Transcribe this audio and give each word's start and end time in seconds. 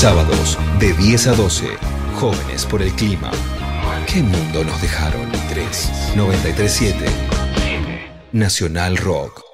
Sábados 0.00 0.56
de 0.78 0.92
10 0.92 1.26
a 1.26 1.32
12. 1.32 1.66
Jóvenes 2.20 2.64
por 2.64 2.82
el 2.82 2.92
clima. 2.92 3.32
¿Qué 4.06 4.22
mundo 4.22 4.62
nos 4.62 4.80
dejaron? 4.80 5.28
3 5.48 6.14
937 6.14 7.04
Nacional 8.30 8.96
Rock. 8.96 9.47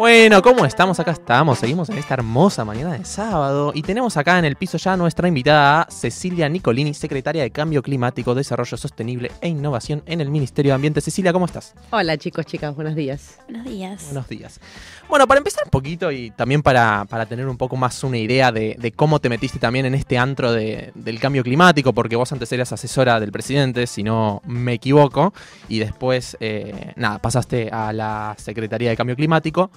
Bueno, 0.00 0.40
¿cómo 0.40 0.64
estamos? 0.64 0.98
Acá 0.98 1.10
estamos, 1.10 1.58
seguimos 1.58 1.90
en 1.90 1.98
esta 1.98 2.14
hermosa 2.14 2.64
mañana 2.64 2.94
de 2.96 3.04
sábado 3.04 3.70
y 3.74 3.82
tenemos 3.82 4.16
acá 4.16 4.38
en 4.38 4.46
el 4.46 4.56
piso 4.56 4.78
ya 4.78 4.96
nuestra 4.96 5.28
invitada 5.28 5.86
Cecilia 5.90 6.48
Nicolini, 6.48 6.94
secretaria 6.94 7.42
de 7.42 7.50
Cambio 7.50 7.82
Climático, 7.82 8.34
Desarrollo 8.34 8.78
Sostenible 8.78 9.30
e 9.42 9.48
Innovación 9.48 10.02
en 10.06 10.22
el 10.22 10.30
Ministerio 10.30 10.70
de 10.70 10.76
Ambiente. 10.76 11.02
Cecilia, 11.02 11.34
¿cómo 11.34 11.44
estás? 11.44 11.74
Hola 11.90 12.16
chicos, 12.16 12.46
chicas, 12.46 12.74
buenos 12.74 12.94
días. 12.94 13.40
Buenos 13.46 13.66
días. 13.66 14.04
Buenos 14.06 14.26
días. 14.26 14.58
Bueno, 15.06 15.26
para 15.26 15.36
empezar 15.36 15.64
un 15.66 15.70
poquito 15.70 16.10
y 16.10 16.30
también 16.30 16.62
para, 16.62 17.04
para 17.04 17.26
tener 17.26 17.46
un 17.46 17.58
poco 17.58 17.76
más 17.76 18.02
una 18.02 18.16
idea 18.16 18.52
de, 18.52 18.76
de 18.78 18.92
cómo 18.92 19.18
te 19.18 19.28
metiste 19.28 19.58
también 19.58 19.84
en 19.84 19.94
este 19.94 20.16
antro 20.16 20.50
de- 20.50 20.92
del 20.94 21.20
cambio 21.20 21.42
climático, 21.42 21.92
porque 21.92 22.16
vos 22.16 22.32
antes 22.32 22.50
eras 22.52 22.72
asesora 22.72 23.20
del 23.20 23.32
presidente, 23.32 23.86
si 23.86 24.02
no 24.02 24.40
me 24.46 24.72
equivoco, 24.72 25.34
y 25.68 25.78
después, 25.78 26.38
eh, 26.40 26.94
nada, 26.96 27.18
pasaste 27.18 27.68
a 27.70 27.92
la 27.92 28.34
Secretaría 28.38 28.88
de 28.88 28.96
Cambio 28.96 29.14
Climático. 29.14 29.70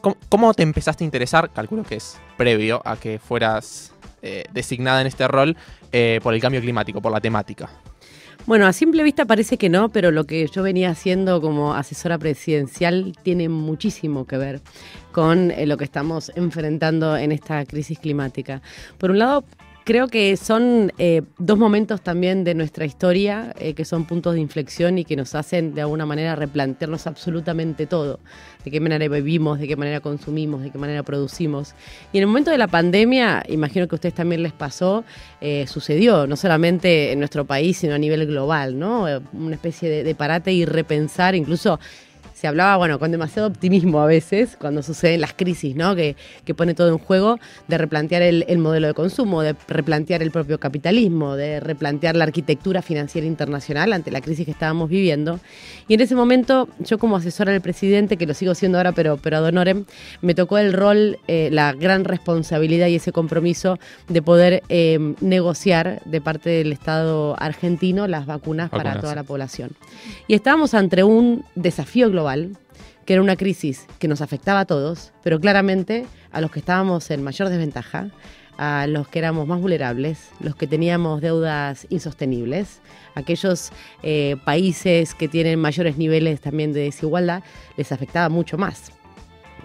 ¿Cómo, 0.00 0.54
te 0.54 0.62
empezaste 0.62 1.04
a 1.04 1.06
interesar? 1.06 1.50
Calculo 1.52 1.82
que 1.82 1.96
es 1.96 2.18
previo 2.36 2.80
a 2.84 2.96
que 2.96 3.18
fueras 3.18 3.92
eh, 4.22 4.44
designada 4.52 5.00
en 5.00 5.06
este 5.06 5.26
rol 5.28 5.56
eh, 5.92 6.20
por 6.22 6.34
el 6.34 6.40
cambio 6.40 6.60
climático, 6.60 7.00
por 7.00 7.12
la 7.12 7.20
temática. 7.20 7.68
Bueno, 8.46 8.68
a 8.68 8.72
simple 8.72 9.02
vista 9.02 9.24
parece 9.24 9.58
que 9.58 9.68
no, 9.68 9.88
pero 9.88 10.12
lo 10.12 10.24
que 10.24 10.46
yo 10.46 10.62
venía 10.62 10.90
haciendo 10.90 11.40
como 11.40 11.74
asesora 11.74 12.16
presidencial 12.16 13.12
tiene 13.24 13.48
muchísimo 13.48 14.24
que 14.24 14.36
ver 14.36 14.60
con 15.10 15.50
eh, 15.50 15.66
lo 15.66 15.76
que 15.76 15.82
estamos 15.82 16.30
enfrentando 16.36 17.16
en 17.16 17.32
esta 17.32 17.64
crisis 17.66 17.98
climática. 17.98 18.62
Por 18.98 19.10
un 19.10 19.18
lado, 19.18 19.44
creo 19.86 20.08
que 20.08 20.36
son 20.36 20.92
eh, 20.98 21.22
dos 21.38 21.56
momentos 21.56 22.00
también 22.00 22.42
de 22.42 22.56
nuestra 22.56 22.84
historia 22.84 23.54
eh, 23.56 23.72
que 23.74 23.84
son 23.84 24.04
puntos 24.04 24.34
de 24.34 24.40
inflexión 24.40 24.98
y 24.98 25.04
que 25.04 25.14
nos 25.14 25.36
hacen 25.36 25.76
de 25.76 25.80
alguna 25.82 26.04
manera 26.04 26.34
replantearnos 26.34 27.06
absolutamente 27.06 27.86
todo. 27.86 28.18
De 28.64 28.72
qué 28.72 28.80
manera 28.80 29.06
vivimos, 29.06 29.60
de 29.60 29.68
qué 29.68 29.76
manera 29.76 30.00
consumimos, 30.00 30.62
de 30.64 30.70
qué 30.70 30.78
manera 30.78 31.04
producimos. 31.04 31.76
Y 32.12 32.18
en 32.18 32.22
el 32.22 32.26
momento 32.26 32.50
de 32.50 32.58
la 32.58 32.66
pandemia, 32.66 33.44
imagino 33.48 33.86
que 33.86 33.94
a 33.94 33.98
ustedes 33.98 34.16
también 34.16 34.42
les 34.42 34.52
pasó, 34.52 35.04
eh, 35.40 35.66
sucedió, 35.68 36.26
no 36.26 36.34
solamente 36.34 37.12
en 37.12 37.20
nuestro 37.20 37.44
país, 37.44 37.76
sino 37.76 37.94
a 37.94 37.98
nivel 37.98 38.26
global, 38.26 38.76
¿no? 38.76 39.06
Una 39.34 39.54
especie 39.54 40.02
de 40.02 40.14
parate 40.16 40.52
y 40.52 40.64
repensar, 40.64 41.36
incluso 41.36 41.78
se 42.46 42.48
hablaba, 42.48 42.76
bueno, 42.76 43.00
con 43.00 43.10
demasiado 43.10 43.48
optimismo 43.48 44.00
a 44.00 44.06
veces, 44.06 44.56
cuando 44.56 44.80
suceden 44.80 45.20
las 45.20 45.32
crisis, 45.32 45.74
¿no? 45.74 45.96
Que, 45.96 46.14
que 46.44 46.54
pone 46.54 46.74
todo 46.74 46.90
en 46.90 46.98
juego, 46.98 47.40
de 47.66 47.76
replantear 47.76 48.22
el, 48.22 48.44
el 48.46 48.58
modelo 48.58 48.86
de 48.86 48.94
consumo, 48.94 49.42
de 49.42 49.56
replantear 49.66 50.22
el 50.22 50.30
propio 50.30 50.60
capitalismo, 50.60 51.34
de 51.34 51.58
replantear 51.58 52.14
la 52.14 52.22
arquitectura 52.22 52.82
financiera 52.82 53.26
internacional 53.26 53.92
ante 53.92 54.12
la 54.12 54.20
crisis 54.20 54.44
que 54.44 54.52
estábamos 54.52 54.88
viviendo. 54.88 55.40
Y 55.88 55.94
en 55.94 56.02
ese 56.02 56.14
momento, 56.14 56.68
yo 56.78 56.98
como 56.98 57.16
asesora 57.16 57.50
del 57.50 57.62
presidente, 57.62 58.16
que 58.16 58.26
lo 58.26 58.34
sigo 58.34 58.54
siendo 58.54 58.78
ahora, 58.78 58.92
pero, 58.92 59.16
pero 59.16 59.38
ad 59.38 59.44
honorem, 59.44 59.84
me 60.20 60.36
tocó 60.36 60.58
el 60.58 60.72
rol, 60.72 61.18
eh, 61.26 61.48
la 61.50 61.72
gran 61.72 62.04
responsabilidad 62.04 62.86
y 62.86 62.94
ese 62.94 63.10
compromiso 63.10 63.80
de 64.06 64.22
poder 64.22 64.62
eh, 64.68 65.14
negociar 65.20 66.00
de 66.04 66.20
parte 66.20 66.50
del 66.50 66.70
Estado 66.70 67.34
argentino 67.40 68.06
las 68.06 68.24
vacunas 68.24 68.70
para 68.70 68.90
Vacunas, 68.90 69.00
toda 69.00 69.12
sí. 69.14 69.16
la 69.16 69.24
población. 69.24 69.70
Y 70.28 70.34
estábamos 70.34 70.74
ante 70.74 71.02
un 71.02 71.44
desafío 71.56 72.08
global, 72.08 72.35
que 73.04 73.12
era 73.14 73.22
una 73.22 73.36
crisis 73.36 73.86
que 73.98 74.08
nos 74.08 74.20
afectaba 74.20 74.60
a 74.60 74.64
todos, 74.64 75.12
pero 75.22 75.40
claramente 75.40 76.06
a 76.32 76.40
los 76.40 76.50
que 76.50 76.58
estábamos 76.58 77.10
en 77.10 77.22
mayor 77.22 77.48
desventaja, 77.48 78.10
a 78.58 78.86
los 78.86 79.08
que 79.08 79.18
éramos 79.18 79.46
más 79.46 79.60
vulnerables, 79.60 80.30
los 80.40 80.56
que 80.56 80.66
teníamos 80.66 81.20
deudas 81.20 81.86
insostenibles, 81.90 82.80
aquellos 83.14 83.70
eh, 84.02 84.36
países 84.44 85.14
que 85.14 85.28
tienen 85.28 85.60
mayores 85.60 85.98
niveles 85.98 86.40
también 86.40 86.72
de 86.72 86.80
desigualdad, 86.80 87.42
les 87.76 87.92
afectaba 87.92 88.28
mucho 88.28 88.58
más 88.58 88.92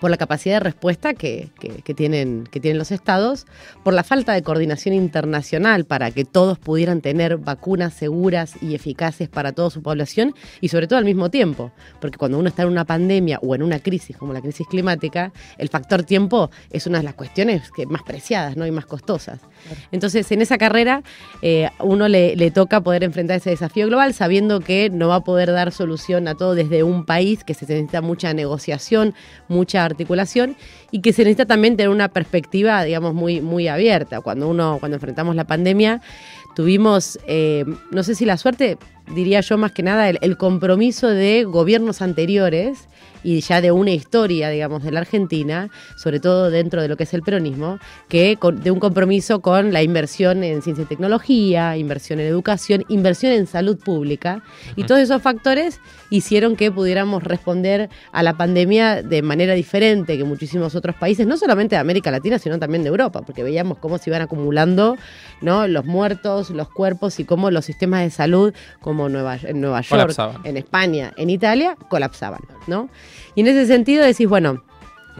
por 0.01 0.09
la 0.11 0.17
capacidad 0.17 0.55
de 0.55 0.59
respuesta 0.61 1.13
que, 1.13 1.49
que- 1.85 1.93
tienen, 1.93 2.45
que 2.49 2.59
tienen 2.59 2.79
los 2.79 2.91
estados, 2.91 3.45
por 3.83 3.93
la 3.93 4.03
falta 4.03 4.33
de 4.33 4.41
coordinación 4.41 4.95
internacional 4.95 5.85
para 5.85 6.09
que 6.09 6.25
todos 6.25 6.57
pudieran 6.57 7.01
tener 7.01 7.37
vacunas 7.37 7.93
seguras 7.93 8.55
y 8.61 8.73
eficaces 8.75 9.29
para 9.29 9.51
toda 9.51 9.69
su 9.69 9.83
población 9.83 10.33
y 10.59 10.69
sobre 10.69 10.87
todo 10.87 10.97
al 10.97 11.05
mismo 11.05 11.29
tiempo, 11.29 11.71
porque 11.99 12.17
cuando 12.17 12.39
uno 12.39 12.49
está 12.49 12.63
en 12.63 12.69
una 12.69 12.85
pandemia 12.85 13.37
o 13.43 13.53
en 13.53 13.61
una 13.61 13.79
crisis 13.79 14.17
como 14.17 14.33
la 14.33 14.41
crisis 14.41 14.65
climática, 14.67 15.31
el 15.59 15.69
factor 15.69 16.03
tiempo 16.03 16.49
es 16.71 16.87
una 16.87 16.97
de 16.97 17.03
las 17.03 17.13
cuestiones 17.13 17.71
que 17.71 17.85
más 17.85 18.01
preciadas 18.03 18.57
¿no? 18.57 18.65
y 18.65 18.71
más 18.71 18.87
costosas. 18.87 19.39
Entonces, 19.91 20.31
en 20.31 20.41
esa 20.41 20.57
carrera, 20.57 21.03
eh, 21.43 21.69
uno 21.79 22.07
le, 22.07 22.35
le 22.35 22.49
toca 22.49 22.81
poder 22.81 23.03
enfrentar 23.03 23.37
ese 23.37 23.51
desafío 23.51 23.85
global 23.85 24.15
sabiendo 24.15 24.61
que 24.61 24.89
no 24.89 25.09
va 25.09 25.17
a 25.17 25.23
poder 25.23 25.51
dar 25.51 25.71
solución 25.71 26.27
a 26.27 26.33
todo 26.35 26.55
desde 26.55 26.81
un 26.81 27.05
país, 27.05 27.43
que 27.43 27.53
se 27.53 27.65
necesita 27.67 28.01
mucha 28.01 28.33
negociación, 28.33 29.13
mucha 29.47 29.90
articulación 29.91 30.55
y 30.91 31.01
que 31.01 31.13
se 31.13 31.23
necesita 31.23 31.45
también 31.45 31.77
tener 31.77 31.89
una 31.89 32.09
perspectiva, 32.09 32.83
digamos, 32.83 33.13
muy, 33.13 33.41
muy 33.41 33.67
abierta. 33.67 34.21
Cuando 34.21 34.47
uno, 34.47 34.77
cuando 34.79 34.97
enfrentamos 34.97 35.35
la 35.35 35.45
pandemia, 35.45 36.01
tuvimos, 36.55 37.19
eh, 37.27 37.65
no 37.91 38.03
sé 38.03 38.15
si 38.15 38.25
la 38.25 38.37
suerte, 38.37 38.77
diría 39.13 39.41
yo 39.41 39.57
más 39.57 39.71
que 39.71 39.83
nada, 39.83 40.09
el, 40.09 40.17
el 40.21 40.37
compromiso 40.37 41.07
de 41.07 41.43
gobiernos 41.43 42.01
anteriores 42.01 42.87
y 43.23 43.39
ya 43.41 43.61
de 43.61 43.71
una 43.71 43.91
historia, 43.91 44.49
digamos, 44.49 44.83
de 44.83 44.91
la 44.91 45.01
Argentina, 45.01 45.69
sobre 45.95 46.19
todo 46.19 46.49
dentro 46.49 46.81
de 46.81 46.87
lo 46.87 46.97
que 46.97 47.03
es 47.03 47.13
el 47.13 47.21
peronismo, 47.21 47.79
que 48.09 48.37
con- 48.37 48.61
de 48.63 48.71
un 48.71 48.79
compromiso 48.79 49.41
con 49.41 49.71
la 49.73 49.83
inversión 49.83 50.43
en 50.43 50.61
ciencia 50.61 50.83
y 50.83 50.85
tecnología, 50.87 51.77
inversión 51.77 52.19
en 52.19 52.27
educación, 52.27 52.83
inversión 52.89 53.31
en 53.33 53.47
salud 53.47 53.77
pública, 53.77 54.43
y 54.75 54.83
todos 54.85 55.01
esos 55.01 55.21
factores 55.21 55.79
hicieron 56.09 56.55
que 56.55 56.71
pudiéramos 56.71 57.23
responder 57.23 57.89
a 58.11 58.23
la 58.23 58.35
pandemia 58.37 59.01
de 59.01 59.21
manera 59.21 59.53
diferente 59.53 60.17
que 60.17 60.23
muchísimos 60.23 60.75
otros 60.75 60.95
países, 60.95 61.25
no 61.27 61.37
solamente 61.37 61.75
de 61.75 61.79
América 61.79 62.11
Latina, 62.11 62.39
sino 62.39 62.59
también 62.59 62.83
de 62.83 62.89
Europa, 62.89 63.21
porque 63.21 63.43
veíamos 63.43 63.77
cómo 63.77 63.97
se 63.97 64.09
iban 64.09 64.21
acumulando 64.21 64.97
¿no? 65.41 65.67
los 65.67 65.85
muertos, 65.85 66.49
los 66.49 66.69
cuerpos 66.69 67.19
y 67.19 67.25
cómo 67.25 67.49
los 67.51 67.65
sistemas 67.65 68.01
de 68.01 68.09
salud, 68.09 68.53
como 68.81 69.09
Nueva, 69.09 69.37
en 69.43 69.61
Nueva 69.61 69.81
York, 69.81 69.91
Colapsaban. 70.01 70.41
en 70.45 70.57
España, 70.57 71.13
en 71.17 71.29
Italia, 71.29 71.75
colapsaban, 71.89 72.41
¿no? 72.67 72.89
Y 73.35 73.41
en 73.41 73.47
ese 73.47 73.65
sentido 73.67 74.03
decís, 74.03 74.27
bueno, 74.27 74.63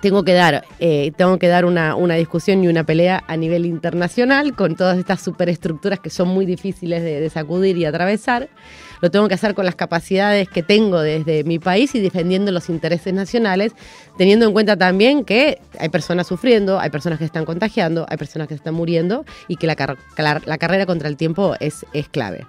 tengo 0.01 0.23
que 0.23 0.33
dar, 0.33 0.63
eh, 0.79 1.11
tengo 1.17 1.37
que 1.37 1.47
dar 1.47 1.65
una, 1.65 1.95
una 1.95 2.15
discusión 2.15 2.63
y 2.63 2.67
una 2.67 2.83
pelea 2.85 3.23
a 3.27 3.35
nivel 3.37 3.65
internacional 3.65 4.55
con 4.55 4.75
todas 4.75 4.97
estas 4.97 5.21
superestructuras 5.21 5.99
que 5.99 6.09
son 6.09 6.29
muy 6.29 6.45
difíciles 6.45 7.03
de, 7.03 7.19
de 7.19 7.29
sacudir 7.29 7.77
y 7.77 7.85
atravesar. 7.85 8.49
Lo 9.01 9.11
tengo 9.11 9.27
que 9.27 9.33
hacer 9.33 9.53
con 9.53 9.65
las 9.65 9.75
capacidades 9.75 10.47
que 10.47 10.63
tengo 10.63 11.01
desde 11.01 11.43
mi 11.43 11.59
país 11.59 11.93
y 11.95 11.99
defendiendo 11.99 12.51
los 12.51 12.69
intereses 12.69 13.13
nacionales, 13.13 13.73
teniendo 14.17 14.45
en 14.45 14.53
cuenta 14.53 14.77
también 14.77 15.25
que 15.25 15.59
hay 15.79 15.89
personas 15.89 16.27
sufriendo, 16.27 16.79
hay 16.79 16.89
personas 16.89 17.19
que 17.19 17.25
están 17.25 17.43
contagiando, 17.45 18.05
hay 18.09 18.17
personas 18.17 18.47
que 18.47 18.53
están 18.53 18.73
muriendo 18.75 19.25
y 19.47 19.55
que 19.57 19.67
la, 19.67 19.75
car- 19.75 19.97
la- 20.17 20.41
la 20.45 20.57
carrera 20.57 20.85
contra 20.85 21.09
el 21.09 21.17
tiempo 21.17 21.55
es, 21.59 21.85
es 21.93 22.07
clave. 22.09 22.45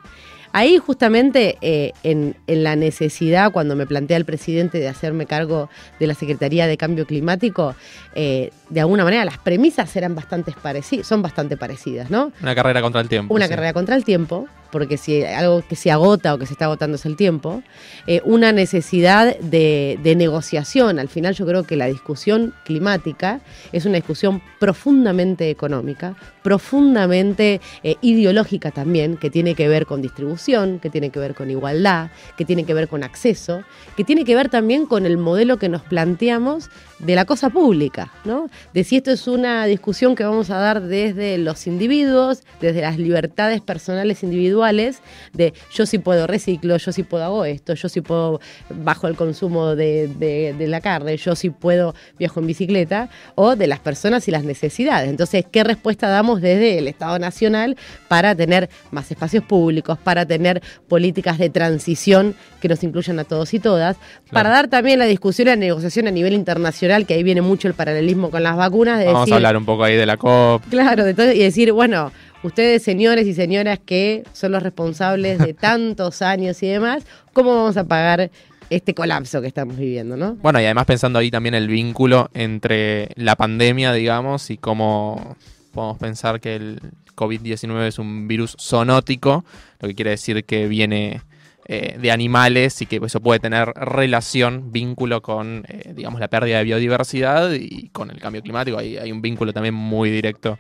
Ahí 0.53 0.79
justamente 0.79 1.57
eh, 1.61 1.93
en, 2.03 2.37
en 2.47 2.63
la 2.63 2.77
necesidad, 2.77 3.53
cuando 3.53 3.75
me 3.75 3.87
plantea 3.87 4.17
el 4.17 4.25
presidente 4.25 4.79
de 4.79 4.89
hacerme 4.89 5.27
cargo 5.27 5.71
de 5.99 6.07
la 6.07 6.15
Secretaría 6.15 6.67
de 6.67 6.77
Cambio 6.77 7.07
Climático, 7.07 7.75
eh, 8.15 8.51
de 8.69 8.81
alguna 8.81 9.05
manera 9.05 9.25
las 9.25 9.39
premisas 9.39 9.95
eran 9.97 10.15
bastante 10.15 10.53
parecidas, 10.53 11.07
son 11.07 11.23
bastante 11.23 11.57
parecidas, 11.57 12.11
¿no? 12.11 12.33
Una 12.43 12.55
carrera 12.55 12.83
contra 12.83 13.01
el 13.01 13.09
tiempo. 13.09 13.35
Una 13.35 13.47
sí. 13.47 13.51
carrera 13.51 13.73
contra 13.73 13.97
el 13.97 14.05
tiempo, 14.05 14.47
porque 14.73 14.97
si 14.97 15.23
algo 15.23 15.63
que 15.69 15.77
se 15.77 15.93
agota 15.93 16.35
o 16.35 16.39
que 16.39 16.47
se 16.47 16.55
está 16.55 16.65
agotando 16.65 16.97
es 16.97 17.07
el 17.07 17.15
tiempo, 17.15 17.63
eh, 18.07 18.21
una 18.25 18.51
necesidad 18.51 19.39
de, 19.39 20.01
negociación. 20.17 20.99
Al 20.99 21.09
final 21.09 21.35
yo 21.35 21.47
creo 21.47 21.65
que 21.65 21.77
la 21.77 21.87
discusión 21.87 22.55
climática 22.65 23.41
es 23.73 23.87
una 23.87 23.97
discusión 23.97 24.43
profundamente 24.59 25.51
económica, 25.51 26.17
profundamente 26.43 27.61
eh, 27.83 27.97
ideológica 28.01 28.71
también, 28.71 29.17
que 29.17 29.31
tiene 29.31 29.55
que 29.55 29.69
ver 29.69 29.87
con 29.87 30.03
distribución, 30.03 30.81
que 30.81 30.91
tiene 30.91 31.11
que 31.11 31.21
ver 31.21 31.35
con 31.35 31.51
igualdad, 31.51 32.11
que 32.37 32.45
tiene 32.45 32.65
que 32.65 32.75
ver 32.75 32.89
con 32.89 33.05
acceso, 33.05 33.63
que 33.97 34.05
tiene 34.05 34.25
que 34.25 34.35
ver 34.35 34.49
también 34.49 34.87
con 34.87 35.07
el 35.07 35.19
modelo 35.19 35.59
que 35.59 35.69
nos 35.69 35.83
planteamos 35.83 36.71
de 37.03 37.15
la 37.17 37.25
cosa 37.25 37.51
pública, 37.51 38.13
¿no? 38.25 38.49
De 38.73 38.85
si 38.85 38.97
esto 38.97 39.11
es 39.11 39.27
una 39.27 39.67
discusión 39.67 40.15
que 40.15 40.25
vamos 40.25 40.51
a 40.51 40.59
dar 40.59 40.81
desde 40.83 41.37
los 41.37 41.67
individuos, 41.67 42.43
desde 42.61 42.81
las 42.81 42.97
libertades 42.97 43.61
personales 43.61 44.23
individuales, 44.23 45.01
de 45.33 45.53
yo 45.73 45.85
sí 45.85 45.99
puedo 45.99 46.27
reciclo, 46.29 46.77
yo 46.77 46.93
sí 46.93 47.03
puedo 47.03 47.25
hago 47.25 47.45
esto, 47.45 47.75
yo 47.75 47.89
sí 47.89 48.01
puedo 48.03 48.41
bajo 48.71 49.09
el 49.09 49.17
consumo 49.17 49.75
de, 49.75 50.07
de- 50.07 50.55
de 50.57 50.67
la 50.69 50.81
carne, 50.81 51.17
yo 51.17 51.35
sí 51.35 51.51
puedo 51.51 51.95
viajo 52.19 52.39
en 52.39 52.47
bicicleta, 52.47 53.09
o 53.35 53.57
de 53.57 53.67
las 53.67 53.81
personas 53.81 54.29
y 54.29 54.31
las 54.31 54.45
necesidades. 54.45 55.11
Entonces, 55.11 55.45
¿qué 55.51 55.65
respuesta 55.65 56.09
damos 56.09 56.41
desde 56.41 56.79
el 56.79 56.87
Estado 56.87 57.19
Nacional 57.19 57.77
para 58.09 58.35
tener 58.37 58.71
más 58.93 59.11
espacios 59.11 59.43
públicos, 59.45 59.99
para 59.99 60.25
tener 60.25 60.63
políticas 60.89 61.39
de 61.39 61.51
transición 61.51 62.37
que 62.61 62.69
nos 62.69 62.83
incluyan 62.85 63.19
a 63.19 63.25
todos 63.25 63.55
y 63.55 63.59
todas, 63.59 63.97
para 64.31 64.51
dar 64.51 64.69
también 64.69 65.01
la 65.01 65.07
discusión 65.07 65.49
y 65.49 65.51
la 65.51 65.57
negociación 65.57 66.07
a 66.07 66.11
nivel 66.13 66.33
internacional 66.35 66.92
que 67.07 67.15
ahí 67.15 67.23
viene 67.23 67.43
mucho 67.43 67.69
el 67.69 67.75
paralelismo 67.75 68.31
con 68.31 68.43
las 68.43 68.57
vacunas. 68.57 68.99
De 68.99 69.07
Vamos 69.07 69.23
decir, 69.23 69.35
a 69.35 69.37
hablar 69.37 69.57
un 69.57 69.65
poco 69.65 69.85
ahí 69.85 69.97
de 69.97 70.07
la 70.07 70.17
COP. 70.17 70.63
Claro, 70.71 71.05
de 71.05 71.15
todo, 71.15 71.33
y 71.33 71.39
decir, 71.39 71.73
bueno, 71.73 72.13
ustedes 72.43 72.83
señores 72.83 73.27
y 73.27 73.35
señoras 73.35 73.79
que 73.85 74.25
son 74.33 74.53
los 74.53 74.63
responsables 74.63 75.39
de 75.39 75.55
tantos 75.61 76.23
años 76.23 76.63
y 76.63 76.69
demás, 76.69 77.05
¿cómo 77.33 77.55
vamos 77.55 77.77
a 77.77 77.85
pagar 77.85 78.31
este 78.71 78.95
colapso 78.95 79.41
que 79.41 79.49
estamos 79.49 79.77
viviendo, 79.77 80.17
no? 80.17 80.35
Bueno, 80.37 80.61
y 80.61 80.65
además 80.65 80.87
pensando 80.87 81.19
ahí 81.19 81.31
también 81.31 81.55
el 81.55 81.69
vínculo 81.69 82.31
entre 82.35 83.11
la 83.17 83.37
pandemia, 83.37 83.93
digamos, 83.93 84.51
y 84.51 84.57
cómo 84.57 85.37
podemos 85.73 85.99
pensar 85.99 86.41
que 86.41 86.57
el 86.57 86.81
COVID-19 87.15 87.87
es 87.87 87.99
un 87.99 88.29
virus 88.29 88.57
zoonótico, 88.61 89.45
lo 89.81 89.89
que 89.89 89.95
quiere 89.95 90.13
decir 90.13 90.45
que 90.45 90.69
viene 90.69 91.21
eh, 91.67 91.97
de 92.01 92.11
animales 92.11 92.81
y 92.83 92.87
que 92.87 93.01
eso 93.05 93.21
puede 93.21 93.41
tener 93.41 93.69
relación, 93.75 94.73
vínculo 94.73 95.23
con, 95.23 95.65
eh, 95.69 95.93
digamos, 95.95 96.21
la 96.21 96.29
pérdida 96.29 96.59
de 96.59 96.65
biodiversidad 96.65 97.53
y 97.53 97.89
con 97.91 98.11
el 98.11 98.19
cambio 98.21 98.43
climático. 98.43 98.79
Hay, 98.79 98.97
hay 98.97 99.13
un 99.13 99.23
vínculo 99.23 99.53
también 99.53 99.75
muy 99.75 100.11
directo, 100.11 100.59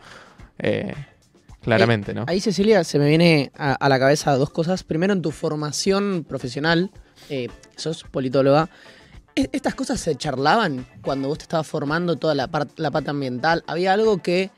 eh, 0.58 0.94
claramente, 1.60 2.14
¿no? 2.14 2.24
Ahí, 2.28 2.40
Cecilia, 2.40 2.84
se 2.84 2.98
me 2.98 3.08
viene 3.08 3.50
a, 3.56 3.72
a 3.74 3.88
la 3.88 3.98
cabeza 3.98 4.36
dos 4.36 4.50
cosas. 4.50 4.84
Primero, 4.84 5.12
en 5.12 5.22
tu 5.22 5.30
formación 5.30 6.24
profesional, 6.28 6.90
sos 7.76 8.04
politóloga, 8.04 8.68
¿e- 9.34 9.48
¿estas 9.52 9.74
cosas 9.74 10.00
se 10.00 10.14
charlaban 10.16 10.86
cuando 11.02 11.28
vos 11.28 11.38
te 11.38 11.42
estabas 11.44 11.66
formando 11.66 12.16
toda 12.16 12.34
la, 12.34 12.48
par- 12.48 12.68
la 12.76 12.90
pata 12.90 13.12
ambiental? 13.12 13.62
¿Había 13.66 13.92
algo 13.92 14.18
que, 14.18 14.50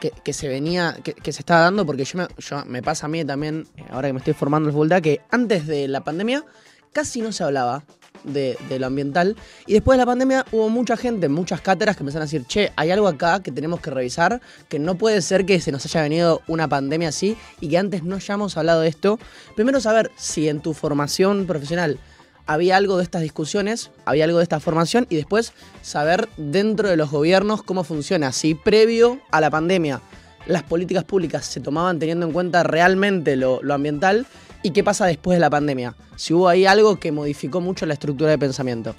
que, 0.00 0.32
se 0.32 0.48
venía, 0.48 0.96
que, 1.02 1.32
se 1.32 1.40
estaba 1.40 1.60
dando? 1.62 1.86
Porque 1.86 2.04
yo 2.04 2.18
me, 2.18 2.26
me 2.66 2.82
pasa 2.82 3.06
a 3.06 3.08
mí 3.08 3.24
también, 3.24 3.66
eh, 3.76 3.84
ahora 3.90 4.08
que 4.08 4.12
me 4.12 4.18
estoy 4.18 4.34
formando 4.34 4.68
en 4.68 4.74
facultad, 4.74 5.02
que 5.02 5.20
antes 5.30 5.66
de 5.66 5.88
la 5.88 6.02
pandemia 6.02 6.44
casi 6.92 7.20
no 7.20 7.32
se 7.32 7.44
hablaba 7.44 7.84
de, 8.24 8.58
de 8.68 8.78
lo 8.78 8.86
ambiental. 8.86 9.36
Y 9.66 9.74
después 9.74 9.96
de 9.96 10.02
la 10.02 10.06
pandemia 10.06 10.44
hubo 10.52 10.68
mucha 10.68 10.96
gente, 10.96 11.28
muchas 11.28 11.60
cátedras 11.60 11.96
que 11.96 12.02
empezaron 12.02 12.22
a 12.22 12.26
decir, 12.26 12.44
che, 12.46 12.72
hay 12.76 12.90
algo 12.90 13.08
acá 13.08 13.42
que 13.42 13.52
tenemos 13.52 13.80
que 13.80 13.90
revisar, 13.90 14.40
que 14.68 14.78
no 14.78 14.96
puede 14.96 15.22
ser 15.22 15.46
que 15.46 15.60
se 15.60 15.72
nos 15.72 15.84
haya 15.86 16.02
venido 16.02 16.42
una 16.46 16.68
pandemia 16.68 17.08
así 17.08 17.36
y 17.60 17.68
que 17.68 17.78
antes 17.78 18.02
no 18.02 18.16
hayamos 18.16 18.56
hablado 18.56 18.80
de 18.80 18.88
esto. 18.88 19.18
Primero 19.54 19.80
saber 19.80 20.10
si 20.16 20.48
en 20.48 20.60
tu 20.60 20.74
formación 20.74 21.46
profesional 21.46 21.98
había 22.46 22.76
algo 22.76 22.96
de 22.96 23.02
estas 23.02 23.22
discusiones, 23.22 23.90
había 24.04 24.24
algo 24.24 24.38
de 24.38 24.42
esta 24.44 24.60
formación 24.60 25.06
y 25.10 25.16
después 25.16 25.52
saber 25.82 26.28
dentro 26.36 26.88
de 26.88 26.96
los 26.96 27.10
gobiernos 27.10 27.62
cómo 27.62 27.84
funciona, 27.84 28.32
si 28.32 28.54
previo 28.54 29.20
a 29.30 29.40
la 29.40 29.50
pandemia 29.50 30.00
las 30.46 30.62
políticas 30.62 31.02
públicas 31.02 31.44
se 31.44 31.58
tomaban 31.60 31.98
teniendo 31.98 32.24
en 32.24 32.32
cuenta 32.32 32.62
realmente 32.62 33.34
lo, 33.34 33.60
lo 33.62 33.74
ambiental 33.74 34.26
y 34.62 34.70
qué 34.70 34.84
pasa 34.84 35.04
después 35.06 35.34
de 35.36 35.40
la 35.40 35.50
pandemia. 35.50 35.96
Si 36.14 36.32
hubo 36.34 36.48
ahí 36.48 36.66
algo 36.66 37.00
que 37.00 37.10
modificó 37.10 37.60
mucho 37.60 37.84
la 37.84 37.94
estructura 37.94 38.30
de 38.30 38.38
pensamiento. 38.38 38.94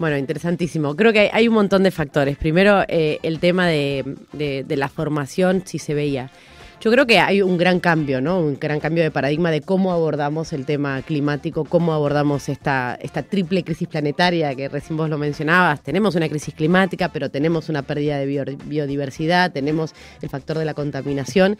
Bueno, 0.00 0.16
interesantísimo. 0.16 0.94
Creo 0.96 1.12
que 1.12 1.20
hay, 1.20 1.28
hay 1.32 1.48
un 1.48 1.54
montón 1.54 1.82
de 1.84 1.90
factores. 1.90 2.36
Primero, 2.36 2.82
eh, 2.88 3.18
el 3.22 3.38
tema 3.40 3.66
de, 3.68 4.16
de- 4.32 4.64
de 4.66 4.76
la 4.76 4.88
formación, 4.88 5.62
si 5.64 5.78
se 5.78 5.94
veía. 5.94 6.30
Yo 6.80 6.92
creo 6.92 7.06
que 7.08 7.18
hay 7.18 7.42
un 7.42 7.58
gran 7.58 7.80
cambio, 7.80 8.20
¿no? 8.20 8.38
Un 8.38 8.56
gran 8.56 8.78
cambio 8.78 9.02
de 9.02 9.10
paradigma 9.10 9.50
de 9.50 9.62
cómo 9.62 9.90
abordamos 9.90 10.52
el 10.52 10.64
tema 10.64 11.02
climático, 11.02 11.64
cómo 11.64 11.92
abordamos 11.92 12.48
esta, 12.48 12.96
triple 13.28 13.64
crisis 13.64 13.88
planetaria 13.88 14.54
que 14.54 14.68
recién 14.68 14.96
vos 14.96 15.10
lo 15.10 15.18
mencionabas. 15.18 15.82
Tenemos 15.82 16.14
una 16.14 16.28
crisis 16.28 16.54
climática, 16.54 17.08
pero 17.08 17.30
tenemos 17.30 17.68
una 17.68 17.82
pérdida 17.82 18.18
de 18.18 18.26
bio- 18.26 18.58
biodiversidad, 18.66 19.50
tenemos 19.50 19.92
el 20.22 20.28
factor 20.28 20.56
de 20.56 20.66
la 20.66 20.74
contaminación 20.74 21.58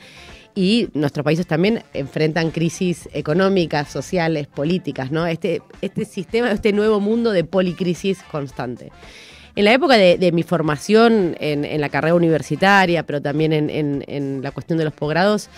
y 0.55 0.89
nuestros 0.95 1.25
países 1.25 1.49
también 1.49 1.83
enfrentan 1.95 2.53
crisis 2.53 3.09
económicas, 3.13 3.91
sociales, 3.91 4.47
políticas, 4.47 5.11
¿no? 5.11 5.27
Este, 5.27 5.63
este 5.81 6.05
sistema, 6.05 6.53
este 6.53 6.73
nuevo 6.73 7.01
mundo 7.01 7.33
de 7.33 7.43
policrisis 7.43 8.23
constante. 8.31 8.93
En 9.59 9.65
la 9.65 9.73
época 9.73 9.97
de, 9.97 10.31
mi 10.31 10.45
formación 10.45 11.35
en, 11.41 11.81
la 11.81 11.89
carrera 11.89 12.15
universitaria, 12.15 13.03
pero 13.03 13.21
también 13.21 13.53
en, 13.53 14.41
la 14.41 14.53
cuestión 14.53 14.79
de 14.79 14.85
los 14.85 14.95
posgrados, 14.95 15.51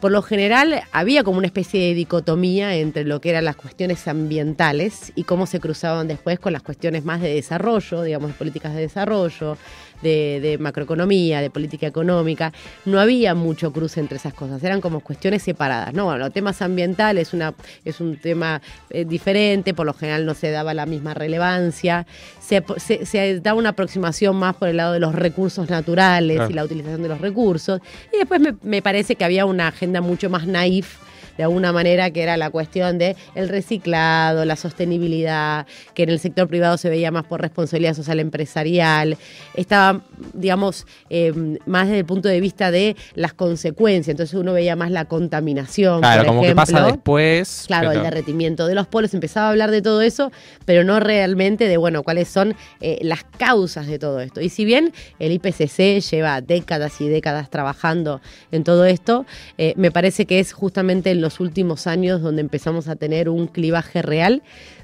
por 0.00 0.12
lo 0.12 0.22
general 0.22 0.80
había 0.92 1.24
como 1.24 1.38
una 1.38 1.48
especie 1.48 1.88
de 1.88 1.94
dicotomía 1.94 2.76
entre 2.76 3.02
lo 3.02 3.20
que 3.20 3.30
eran 3.30 3.44
las 3.44 3.56
cuestiones 3.56 4.06
ambientales 4.06 5.10
y 5.16 5.24
cómo 5.24 5.46
se 5.46 5.58
cruzaban 5.58 6.06
después 6.06 6.38
con 6.38 6.52
las 6.52 6.62
cuestiones 6.62 7.04
más 7.04 7.20
de 7.20 7.34
desarrollo, 7.34 8.02
digamos, 8.02 8.30
políticas 8.34 8.76
de 8.76 8.82
desarrollo, 8.82 9.58
de, 10.02 10.40
de 10.40 10.58
macroeconomía, 10.58 11.40
de 11.40 11.50
política 11.50 11.86
económica. 11.86 12.52
No 12.84 13.00
había 13.00 13.34
mucho 13.34 13.72
cruce 13.72 14.00
entre 14.00 14.18
esas 14.18 14.34
cosas, 14.34 14.62
eran 14.62 14.80
como 14.80 15.00
cuestiones 15.00 15.42
separadas. 15.42 15.94
No, 15.94 16.04
bueno, 16.04 16.18
los 16.18 16.32
temas 16.32 16.60
ambientales 16.62 17.32
una, 17.32 17.54
es 17.84 18.00
un 18.00 18.16
tema 18.16 18.60
eh, 18.90 19.04
diferente, 19.04 19.74
por 19.74 19.86
lo 19.86 19.94
general 19.94 20.26
no 20.26 20.34
se 20.34 20.50
daba 20.50 20.74
la 20.74 20.86
misma 20.86 21.14
relevancia, 21.14 22.06
se, 22.40 22.62
se, 22.76 23.06
se 23.06 23.40
daba 23.40 23.58
una 23.58 23.70
aproximación 23.70 24.36
más 24.36 24.56
por 24.56 24.68
el 24.68 24.76
lado 24.76 24.92
de 24.92 25.00
los 25.00 25.14
recursos 25.14 25.70
naturales 25.70 26.50
y 26.50 26.52
la 26.52 26.64
utilización 26.64 27.02
de 27.02 27.08
los 27.08 27.20
recursos. 27.20 27.80
Y 28.12 28.18
después 28.18 28.40
me, 28.40 28.54
me 28.62 28.82
parece 28.82 29.16
que 29.16 29.24
había 29.24 29.44
una 29.44 29.68
agenda 29.68 30.00
mucho 30.00 30.30
más 30.30 30.46
naif 30.46 31.07
de 31.38 31.44
alguna 31.44 31.72
manera 31.72 32.10
que 32.10 32.22
era 32.22 32.36
la 32.36 32.50
cuestión 32.50 32.98
de 32.98 33.16
el 33.34 33.48
reciclado, 33.48 34.44
la 34.44 34.56
sostenibilidad, 34.56 35.66
que 35.94 36.02
en 36.02 36.10
el 36.10 36.18
sector 36.18 36.48
privado 36.48 36.76
se 36.76 36.90
veía 36.90 37.10
más 37.10 37.24
por 37.24 37.40
responsabilidad 37.40 37.94
social 37.94 38.20
empresarial, 38.20 39.16
estaba, 39.54 40.02
digamos, 40.34 40.86
eh, 41.08 41.32
más 41.64 41.86
desde 41.86 42.00
el 42.00 42.04
punto 42.04 42.28
de 42.28 42.40
vista 42.40 42.70
de 42.70 42.96
las 43.14 43.32
consecuencias, 43.32 44.08
entonces 44.12 44.38
uno 44.38 44.52
veía 44.52 44.76
más 44.76 44.90
la 44.90 45.06
contaminación. 45.06 46.00
Claro, 46.00 46.22
por 46.24 46.26
como 46.28 46.42
que 46.42 46.54
pasa 46.54 46.84
después. 46.84 47.64
Claro, 47.66 47.88
pero- 47.90 48.00
el 48.00 48.04
derretimiento 48.04 48.66
de 48.66 48.74
los 48.74 48.86
polos, 48.88 49.14
empezaba 49.14 49.46
a 49.46 49.50
hablar 49.50 49.70
de 49.70 49.80
todo 49.80 50.02
eso, 50.02 50.32
pero 50.64 50.82
no 50.84 50.98
realmente 51.00 51.68
de, 51.68 51.76
bueno, 51.76 52.02
cuáles 52.02 52.28
son 52.28 52.54
eh, 52.80 52.98
las 53.02 53.22
causas 53.24 53.86
de 53.86 53.98
todo 53.98 54.20
esto. 54.20 54.40
Y 54.40 54.48
si 54.48 54.64
bien 54.64 54.92
el 55.20 55.32
IPCC 55.32 56.00
lleva 56.00 56.40
décadas 56.40 57.00
y 57.00 57.08
décadas 57.08 57.48
trabajando 57.50 58.20
en 58.50 58.64
todo 58.64 58.84
esto, 58.84 59.24
eh, 59.56 59.74
me 59.76 59.90
parece 59.92 60.26
que 60.26 60.40
es 60.40 60.52
justamente 60.52 61.10
en 61.10 61.20
los 61.20 61.27
últimos 61.40 61.86
años 61.86 62.22
donde 62.22 62.40
empezamos 62.40 62.88
a 62.88 62.96
tener 62.96 63.28
un 63.28 63.46
clivaje 63.46 64.02
real. 64.02 64.42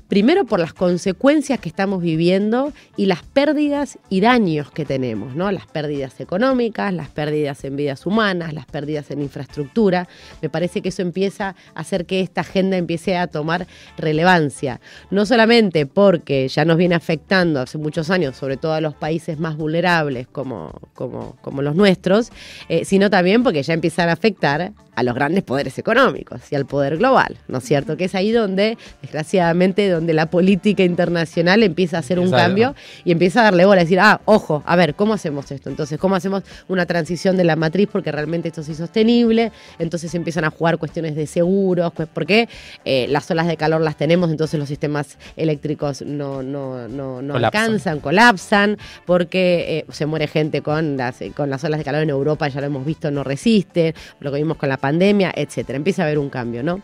Primero 0.09 0.45
por 0.45 0.61
las 0.61 0.75
consecuencias 0.75 1.59
que 1.59 1.69
estamos 1.69 2.03
viviendo 2.03 2.73
y 2.97 3.07
las 3.07 3.23
pérdidas 3.23 3.99
y 4.11 4.21
daños 4.21 4.71
que 4.71 4.85
tenemos, 4.85 5.35
¿no? 5.35 5.51
Las 5.51 5.67
pérdidas 5.67 6.21
económicas, 6.21 6.93
las 6.93 7.09
pérdidas 7.09 7.65
en 7.65 7.77
vidas 7.77 8.05
humanas, 8.05 8.53
las 8.53 8.67
pérdidas 8.67 9.11
en 9.11 9.23
infraestructura. 9.23 10.07
Me 10.43 10.51
parece 10.51 10.83
que 10.83 10.91
eso 10.91 11.03
empieza 11.03 11.57
a 11.75 11.81
hacer 11.81 12.05
que 12.05 12.21
esta 12.21 12.43
agenda 12.43 12.77
empiece 12.77 13.17
a 13.17 13.27
tomar 13.27 13.67
relevancia. 13.97 14.81
No 15.11 15.25
solamente 15.27 15.87
porque 15.87 16.49
ya 16.49 16.65
nos 16.65 16.77
viene 16.77 16.95
afectando 16.95 17.61
hace 17.61 17.79
muchos 17.79 18.11
años, 18.11 18.37
sobre 18.37 18.57
todo 18.57 18.75
a 18.75 18.81
los 18.81 18.95
países 18.95 19.39
más 19.39 19.57
vulnerables 19.57 20.27
como, 20.27 20.81
como, 20.95 21.37
como 21.41 21.63
los 21.63 21.75
nuestros, 21.75 22.31
eh, 22.69 22.85
sino 22.85 23.11
también 23.11 23.43
porque 23.43 23.63
ya 23.63 23.75
empiezan 23.75 24.11
a 24.11 24.13
afectar 24.13 24.73
a 24.95 25.03
los 25.03 25.15
grandes 25.15 25.43
poderes 25.43 25.79
económicos 25.79 26.41
y 26.51 26.55
al 26.55 26.67
poder 26.67 26.99
global, 26.99 27.37
¿no 27.49 27.59
es 27.59 27.65
cierto? 27.65 27.97
Que 27.97 28.05
es 28.05 28.15
ahí 28.15 28.33
donde, 28.33 28.79
desgraciadamente, 29.03 29.89
donde 29.95 30.13
la 30.15 30.27
política 30.27 30.83
internacional 30.83 31.63
empieza 31.63 31.97
a 31.97 32.01
hacer 32.01 32.19
un 32.19 32.31
cambio 32.31 32.75
y 33.05 33.13
empieza 33.13 33.41
a 33.41 33.45
darle 33.45 33.65
bola, 33.65 33.81
a 33.81 33.85
decir, 33.85 34.01
ah, 34.01 34.21
ojo, 34.25 34.63
a 34.67 34.77
ver, 34.77 34.95
¿cómo 34.95 35.15
hacemos 35.15 35.51
esto? 35.51 35.69
Entonces, 35.71 35.99
¿cómo 35.99 36.17
hacemos 36.17 36.43
una 36.69 36.87
transición 36.87 37.37
de 37.37 37.45
la 37.45 37.57
matriz 37.57 37.89
porque 37.91 38.13
realmente 38.13 38.49
esto 38.49 38.61
es 38.61 38.69
insostenible? 38.69 39.53
Entonces 39.79 40.15
empiezan 40.15 40.45
a 40.45 40.51
jugar 40.51 40.79
cuestiones 40.79 41.15
de 41.17 41.27
seguros, 41.27 41.93
pues, 41.95 42.09
porque 42.13 42.49
eh, 42.85 43.07
las 43.09 43.31
olas 43.31 43.47
de 43.47 43.57
calor 43.57 43.81
las 43.81 43.97
tenemos, 43.97 44.31
entonces 44.31 44.59
los 44.59 44.69
sistemas 44.69 45.19
eléctricos 45.37 46.03
no, 46.03 46.43
no, 46.43 46.89
no, 46.89 47.23
no 47.23 47.35
Colapsan. 47.35 47.63
alcanzan, 47.63 48.01
colapsan, 48.01 48.79
porque 49.07 49.79
eh, 49.79 49.93
se 49.93 50.07
muere 50.07 50.27
gente 50.27 50.63
con 50.63 50.97
las, 50.97 51.17
con 51.35 51.51
las 51.51 51.63
olas 51.65 51.79
de 51.79 51.85
calor 51.85 52.03
en 52.03 52.11
Europa, 52.11 52.49
ya 52.49 52.61
lo 52.61 52.67
hemos 52.67 52.85
visto, 52.85 53.11
no 53.11 53.25
resisten, 53.25 53.95
lo 54.21 54.31
que 54.31 54.39
vimos 54.39 54.57
con 54.57 54.69
la 54.69 54.77
pandemia, 54.77 55.33
etcétera. 55.35 55.77
Empieza 55.77 56.03
a 56.03 56.07
haber 56.07 56.19
un 56.19 56.31
cambio, 56.31 56.63
¿no? 56.63 56.81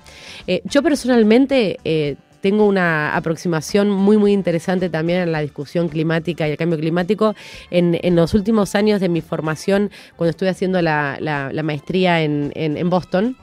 Eh, 0.46 0.62
yo 0.64 0.82
personalmente 0.82 1.78
eh, 1.84 2.16
tengo 2.40 2.66
una 2.66 3.14
aproximación 3.16 3.90
muy, 3.90 4.16
muy 4.16 4.32
interesante 4.32 4.88
también 4.88 5.20
en 5.20 5.32
la 5.32 5.40
discusión 5.40 5.88
climática 5.88 6.46
y 6.48 6.52
el 6.52 6.56
cambio 6.56 6.78
climático. 6.78 7.34
En, 7.70 7.98
en 8.02 8.16
los 8.16 8.34
últimos 8.34 8.74
años 8.74 9.00
de 9.00 9.08
mi 9.08 9.20
formación, 9.20 9.90
cuando 10.16 10.30
estuve 10.30 10.48
haciendo 10.48 10.80
la, 10.82 11.16
la- 11.20 11.52
la 11.52 11.62
maestría 11.62 12.22
en, 12.22 12.52
en- 12.54 12.76
en 12.76 12.90
Boston, 12.90 13.36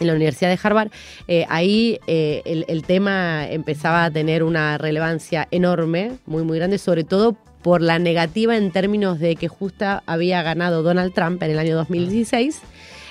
en 0.00 0.06
la 0.08 0.14
Universidad 0.14 0.50
de 0.50 0.58
Harvard, 0.62 0.88
eh, 1.28 1.46
ahí 1.48 1.98
eh, 2.08 2.42
el, 2.44 2.64
el 2.68 2.82
tema 2.82 3.46
empezaba 3.48 4.04
a 4.04 4.10
tener 4.10 4.42
una 4.42 4.76
relevancia 4.76 5.46
enorme, 5.52 6.12
muy, 6.26 6.42
muy 6.42 6.58
grande, 6.58 6.78
sobre 6.78 7.04
todo 7.04 7.36
por 7.62 7.80
la 7.80 7.98
negativa 7.98 8.56
en 8.58 8.72
términos 8.72 9.18
de 9.20 9.36
que 9.36 9.48
justo 9.48 9.86
había 10.04 10.42
ganado 10.42 10.82
Donald 10.82 11.14
Trump 11.14 11.42
en 11.42 11.50
el 11.52 11.58
año 11.58 11.76
2016. 11.76 12.60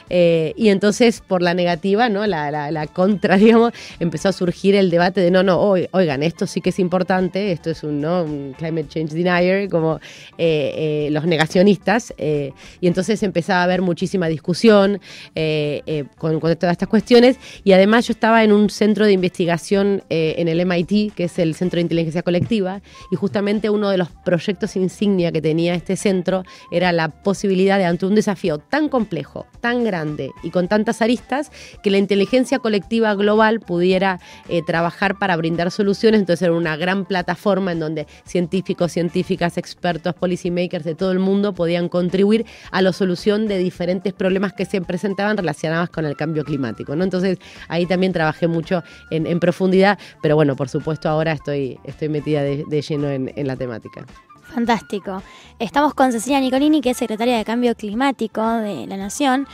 Eh, 0.09 0.53
y 0.57 0.69
entonces, 0.69 1.21
por 1.25 1.41
la 1.41 1.53
negativa, 1.53 2.09
¿no? 2.09 2.25
La, 2.27 2.51
la- 2.51 2.71
la 2.71 2.87
contra, 2.87 3.37
digamos, 3.37 3.73
empezó 3.99 4.29
a 4.29 4.33
surgir 4.33 4.75
el 4.75 4.89
debate 4.89 5.21
de 5.21 5.31
no, 5.31 5.43
no, 5.43 5.59
oi- 5.61 5.87
oigan, 5.91 6.23
esto 6.23 6.45
sí 6.47 6.61
que 6.61 6.69
es 6.69 6.79
importante, 6.79 7.51
esto 7.51 7.69
es 7.69 7.83
un, 7.83 8.01
¿no? 8.01 8.23
un 8.23 8.53
climate 8.57 8.87
change 8.89 9.13
denier, 9.13 9.69
como 9.69 9.99
eh, 10.37 11.05
eh, 11.07 11.09
los 11.11 11.25
negacionistas. 11.25 12.13
eh, 12.17 12.51
y 12.81 12.87
entonces 12.87 13.23
empezaba 13.23 13.61
a 13.61 13.63
haber 13.63 13.81
muchísima 13.81 14.27
discusión 14.27 14.99
eh, 15.35 15.81
eh, 15.85 16.03
con, 16.17 16.39
con 16.39 16.55
todas 16.55 16.73
estas 16.73 16.89
cuestiones. 16.89 17.37
Y 17.63 17.71
además 17.71 18.07
yo 18.07 18.11
estaba 18.11 18.43
en 18.43 18.51
un 18.51 18.69
centro 18.69 19.05
de 19.05 19.13
investigación 19.13 20.03
en 20.09 20.47
el 20.47 20.59
MIT, 20.65 21.13
que 21.13 21.25
es 21.25 21.39
el 21.39 21.55
Centro 21.55 21.77
de 21.77 21.81
Inteligencia 21.81 22.23
Colectiva, 22.23 22.81
y 23.11 23.15
justamente 23.15 23.69
uno 23.69 23.89
de 23.89 23.97
los 23.97 24.09
proyectos 24.25 24.75
insignia 24.75 25.31
que 25.31 25.41
tenía 25.41 25.75
este 25.75 25.95
centro 25.95 26.43
era 26.71 26.91
la 26.91 27.09
posibilidad 27.09 27.77
de, 27.77 27.85
ante 27.85 28.05
un 28.05 28.15
desafío 28.15 28.57
tan 28.57 28.89
complejo, 28.89 29.45
tan 29.61 29.83
grande 29.83 29.92
y 30.41 30.49
con 30.49 30.67
tantas 30.67 31.01
aristas, 31.01 31.51
que 31.83 31.91
la 31.91 31.97
inteligencia 31.97 32.59
colectiva 32.59 33.13
global 33.13 33.59
pudiera 33.59 34.19
eh, 34.49 34.61
trabajar 34.65 35.19
para 35.19 35.35
brindar 35.35 35.71
soluciones. 35.71 36.19
Entonces 36.19 36.43
era 36.43 36.53
una 36.53 36.75
gran 36.75 37.05
plataforma 37.05 37.71
en 37.71 37.79
donde 37.79 38.07
científicos, 38.25 38.91
científicas, 38.91 39.57
expertos, 39.57 40.15
policymakers 40.15 40.83
de 40.83 40.95
todo 40.95 41.11
el 41.11 41.19
mundo 41.19 41.53
podían 41.53 41.89
contribuir 41.89 42.45
a 42.71 42.81
la 42.81 42.91
solución 42.91 43.47
de 43.47 43.57
diferentes 43.59 44.13
problemas 44.13 44.53
que 44.53 44.65
se 44.65 44.81
presentaban 44.81 45.37
relacionados 45.37 45.89
con 45.89 46.05
el 46.05 46.15
cambio 46.15 46.43
climático. 46.43 46.95
¿no? 46.95 47.03
Entonces 47.03 47.37
ahí 47.67 47.85
también 47.85 48.13
trabajé 48.13 48.47
mucho 48.47 48.83
en, 49.11 49.39
profundidad, 49.39 49.99
pero 50.21 50.35
bueno, 50.35 50.55
por 50.55 50.69
supuesto 50.69 51.09
ahora 51.09 51.33
estoy, 51.33 51.77
estoy 51.83 52.07
metida 52.09 52.43
de, 52.43 52.81
lleno 52.81 53.09
en, 53.09 53.31
en 53.35 53.47
la 53.47 53.55
temática. 53.55 54.05
Fantástico. 54.53 55.23
Estamos 55.57 55.95
con 55.95 56.11
Cecilia 56.11 56.39
Nicolini, 56.39 56.81
que 56.81 56.91
es 56.91 56.97
secretaria 56.97 57.37
de 57.37 57.45
Cambio 57.45 57.73
Climático 57.75 58.45
de 58.47 58.85
la 58.85 58.97
Nación. 58.97 59.47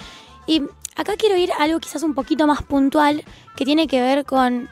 Y 0.49 0.63
acá 0.95 1.15
quiero 1.15 1.37
ir 1.37 1.51
a 1.51 1.63
algo 1.63 1.79
quizás 1.79 2.01
un 2.01 2.15
poquito 2.15 2.47
más 2.47 2.63
puntual, 2.63 3.23
que 3.55 3.65
tiene 3.65 3.85
que 3.85 4.01
ver 4.01 4.25
con 4.25 4.67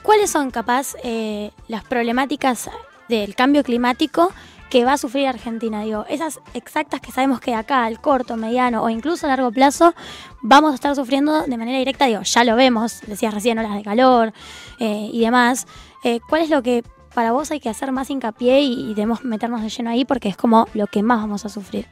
cuáles 0.00 0.30
son 0.30 0.50
capaz 0.50 0.94
eh, 1.04 1.50
las 1.68 1.84
problemáticas 1.84 2.70
del 3.06 3.34
cambio 3.34 3.62
climático 3.62 4.32
que 4.70 4.86
va 4.86 4.94
a 4.94 4.96
sufrir 4.96 5.26
Argentina. 5.26 5.82
Digo, 5.82 6.06
esas 6.08 6.40
exactas 6.54 7.02
que 7.02 7.12
sabemos 7.12 7.40
que 7.40 7.54
acá, 7.54 7.84
al 7.84 8.00
corto, 8.00 8.38
mediano 8.38 8.82
o 8.82 8.88
incluso 8.88 9.26
a 9.26 9.28
largo 9.28 9.52
plazo, 9.52 9.94
vamos 10.40 10.72
a 10.72 10.76
estar 10.76 10.96
sufriendo 10.96 11.42
de 11.42 11.58
manera 11.58 11.76
directa. 11.76 12.06
Digo, 12.06 12.22
ya 12.22 12.44
lo 12.44 12.56
vemos, 12.56 13.02
decías 13.06 13.34
recién, 13.34 13.58
olas 13.58 13.74
de 13.74 13.82
calor 13.82 14.32
eh, 14.80 15.10
y 15.12 15.20
demás. 15.20 15.66
Eh, 16.04 16.20
¿Cuál 16.26 16.40
es 16.40 16.48
lo 16.48 16.62
que 16.62 16.82
para 17.14 17.32
vos 17.32 17.50
hay 17.50 17.60
que 17.60 17.68
hacer 17.68 17.92
más 17.92 18.08
hincapié 18.08 18.62
y, 18.62 18.92
y 18.92 18.94
debemos 18.94 19.24
meternos 19.24 19.60
de 19.60 19.68
lleno 19.68 19.90
ahí 19.90 20.06
porque 20.06 20.30
es 20.30 20.38
como 20.38 20.66
lo 20.72 20.86
que 20.86 21.02
más 21.02 21.20
vamos 21.20 21.44
a 21.44 21.50
sufrir? 21.50 21.86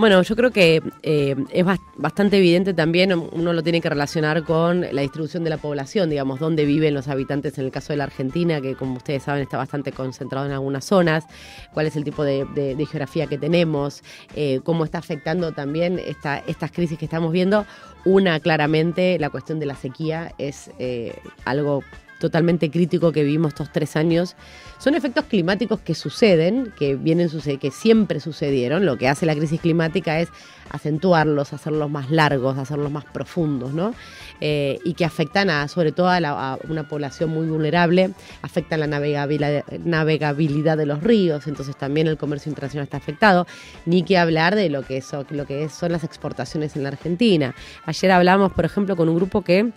Bueno, 0.00 0.22
yo 0.22 0.34
creo 0.34 0.50
que 0.50 0.82
eh, 1.02 1.36
es 1.50 1.66
bas- 1.66 1.78
bastante 1.98 2.38
evidente 2.38 2.72
también, 2.72 3.12
uno 3.12 3.52
lo 3.52 3.62
tiene 3.62 3.82
que 3.82 3.90
relacionar 3.90 4.44
con 4.44 4.80
la 4.80 5.02
distribución 5.02 5.44
de 5.44 5.50
la 5.50 5.58
población, 5.58 6.08
digamos, 6.08 6.40
dónde 6.40 6.64
viven 6.64 6.94
los 6.94 7.06
habitantes 7.08 7.58
en 7.58 7.66
el 7.66 7.70
caso 7.70 7.92
de 7.92 7.98
la 7.98 8.04
Argentina, 8.04 8.62
que 8.62 8.76
como 8.76 8.94
ustedes 8.96 9.24
saben 9.24 9.42
está 9.42 9.58
bastante 9.58 9.92
concentrado 9.92 10.46
en 10.46 10.52
algunas 10.52 10.86
zonas, 10.86 11.26
cuál 11.74 11.86
es 11.86 11.96
el 11.96 12.04
tipo 12.04 12.24
de 12.24 12.46
geografía 12.90 13.26
que 13.26 13.36
tenemos, 13.36 14.02
eh, 14.34 14.60
cómo 14.64 14.84
está 14.86 14.96
afectando 14.96 15.52
también 15.52 15.98
esta, 15.98 16.38
estas 16.46 16.72
crisis 16.72 16.98
que 16.98 17.04
estamos 17.04 17.30
viendo. 17.30 17.66
Una, 18.06 18.40
claramente, 18.40 19.18
la 19.18 19.28
cuestión 19.28 19.60
de 19.60 19.66
la 19.66 19.74
sequía 19.76 20.32
es 20.38 20.70
eh, 20.78 21.14
algo 21.44 21.84
totalmente 22.20 22.70
crítico 22.70 23.10
que 23.10 23.24
vivimos 23.24 23.48
estos 23.48 23.72
tres 23.72 23.96
años. 23.96 24.36
Son 24.78 24.94
efectos 24.94 25.24
climáticos 25.24 25.80
que 25.80 25.96
suceden, 25.96 26.72
que 26.78 26.94
vienen 26.94 27.28
que 27.60 27.70
siempre 27.72 28.20
sucedieron. 28.20 28.86
Lo 28.86 28.96
que 28.96 29.08
hace 29.08 29.26
la 29.26 29.34
crisis 29.34 29.60
climática 29.60 30.20
es 30.20 30.28
acentuarlos, 30.70 31.52
hacerlos 31.52 31.90
más 31.90 32.10
largos, 32.10 32.56
hacerlos 32.56 32.92
más 32.92 33.04
profundos, 33.04 33.72
¿no? 33.72 33.92
Eh, 34.40 34.78
y 34.84 34.94
que 34.94 35.04
afectan 35.04 35.50
a, 35.50 35.66
sobre 35.66 35.90
todo 35.90 36.08
a, 36.08 36.20
la- 36.20 36.58
una 36.68 36.86
población 36.86 37.30
muy 37.30 37.46
vulnerable, 37.48 38.12
afectan 38.42 38.78
la 38.80 38.86
navegabilidad, 38.86 39.64
navegabilidad 39.84 40.78
de 40.78 40.86
los 40.86 41.02
ríos, 41.02 41.46
entonces 41.48 41.76
también 41.76 42.06
el 42.06 42.16
comercio 42.16 42.50
internacional 42.50 42.84
está 42.84 42.98
afectado. 42.98 43.46
Ni 43.84 44.04
que 44.04 44.16
hablar 44.16 44.54
de 44.54 44.70
lo 44.70 44.82
que, 44.82 45.02
lo 45.30 45.44
que 45.46 45.68
son 45.68 45.90
las 45.92 46.04
exportaciones 46.04 46.76
en 46.76 46.84
la 46.84 46.90
Argentina. 46.90 47.54
Ayer 47.86 48.10
hablamos, 48.12 48.52
por 48.52 48.64
ejemplo, 48.64 48.94
con 48.96 49.08
un 49.08 49.16
grupo 49.16 49.42
que 49.42 49.72